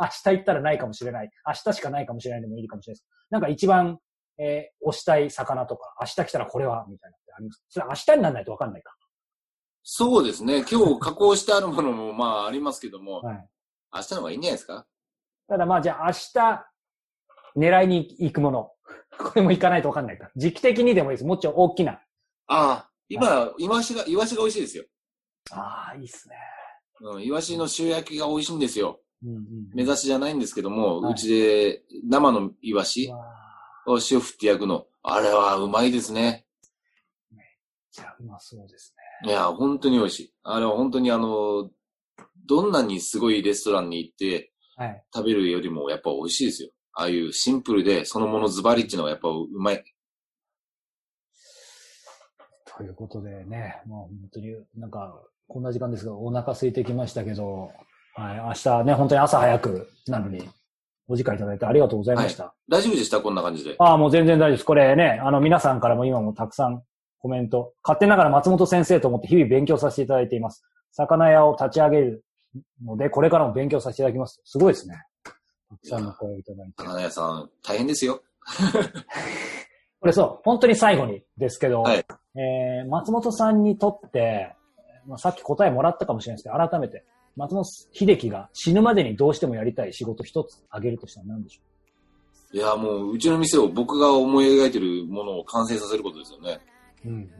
[0.00, 1.30] 明日行ったらないかもしれない。
[1.46, 3.06] 明日しかないかもしれないでもいいかもしれないです。
[3.30, 3.98] なんか一番
[4.38, 8.94] えー、押したい魚とか、明日来たらこれは、みたいなってありますそれ明日にならないとわかんないか。
[9.82, 10.64] そうですね。
[10.70, 13.48] 今日加工してあるものもまあありますけども、はい、
[13.94, 14.86] 明日の方がいいんじゃないですか？
[15.46, 16.64] ただまあじゃあ明日
[17.56, 18.70] 狙いに行くもの。
[19.18, 20.30] これも行かないとわかんないか。
[20.34, 21.24] 時期的にでもいいです。
[21.24, 21.92] もうちょい大きな。
[21.92, 21.98] あ
[22.48, 24.84] あ、今、はい、イワシが、イワシが美味しいですよ。
[25.52, 26.36] ああ、いいっすね。
[27.00, 29.00] うん、イワシの塩焼きが美味しいんですよ。
[29.22, 29.44] うんうん、
[29.74, 33.16] 目指しじゃないんですけども、はい、うちで生のイワシ、を
[33.86, 34.86] 塩振って焼くの。
[35.02, 36.46] あれはうまいですね。
[37.30, 37.46] めっ
[37.92, 39.30] ちゃうまそうですね。
[39.30, 40.34] いや、本当に美味しい。
[40.42, 41.70] あれは本当にあの、
[42.46, 44.52] どんなにすごいレストランに行って、
[45.14, 46.70] 食べるよりもやっぱ美味しいですよ。
[46.94, 49.84] ああいうシンプルで、そのものズバリっていうのはやっぱうまい。
[52.76, 57.70] ということでね、まあ本当になんか、こんな時間ですが、お腹空いてきましたけど、
[58.14, 60.48] はい、明日ね、本当に朝早くなのに、
[61.08, 62.44] お時間いただいてありがとうございました。
[62.44, 63.20] はい、大丈夫でした？
[63.20, 63.76] こんな感じで。
[63.78, 64.64] ああ、もう全然大丈夫です。
[64.64, 66.82] これね、あの皆さんからも今もたくさん
[67.18, 70.62] コメント、勝手ながら松本先生と思って日々勉強させていただいています。
[70.92, 72.24] 魚屋を立ち上げる
[72.84, 74.40] ので、これからも勉強させていただきます。
[74.44, 75.02] すごいですね。
[75.24, 76.74] たくさんの声をいただいて。
[76.78, 78.22] 魚屋さん、大変ですよ。
[80.00, 82.04] これそう、本当に最後にですけど、はい、
[82.36, 84.54] えー、松本さんにとって、
[85.06, 87.04] まあ、さっき答えもらったかもしれないですけど、改めて、
[87.36, 91.60] 松本秀樹が死ぬまでにどうしてもやりたい仕事一つあげるとしたら何でしょ
[92.52, 92.56] う？
[92.56, 96.60] いや、もう、うちの店を僕が思い描いてるものを完成させることですよね。
[97.04, 97.30] うんうんうんうん。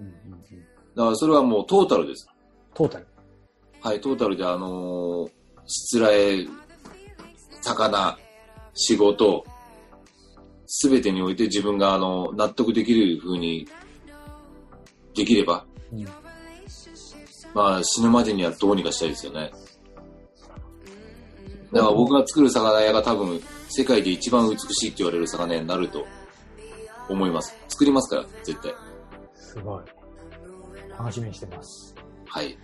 [0.96, 2.26] だからそれはもうトータルです。
[2.74, 3.06] トータル
[3.80, 5.30] はい、トータルであのー、
[5.66, 6.44] しつらえ、
[7.62, 8.18] 魚、
[8.74, 9.44] 仕事、
[10.66, 13.68] すべてにおいて自分があの、納得できる風に
[15.14, 16.04] できれば、うん、
[17.54, 19.52] まあ死ぬまでにはどうにかしたいですよね。
[21.74, 26.06] だから僕が作る魚屋が多分世界で一番美しいって言われる魚屋になると
[27.08, 27.54] 思います。
[27.68, 28.72] 作りますから、絶対。
[29.34, 29.82] すごい。
[30.96, 31.94] 楽しみにしてます。
[32.26, 32.56] はい。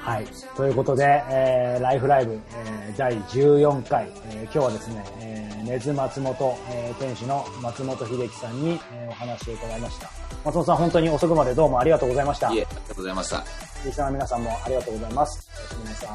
[0.00, 0.26] はい。
[0.56, 10.10] ということで、えー、ライフライブ、えー、第14回、えー、今日はですね、えー、根津松本、えー、店主の松本秀樹さんに、えー、お話を伺いました。
[10.46, 12.50] 松本さん、本当に遅くまでどうもありがとうございました。
[12.50, 13.44] いえ、ありがとうございました。
[13.84, 15.48] リスナーの皆さんもありがとうございます。
[15.54, 16.10] おやすみなさい。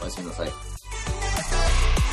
[0.00, 0.73] おやすみなさい。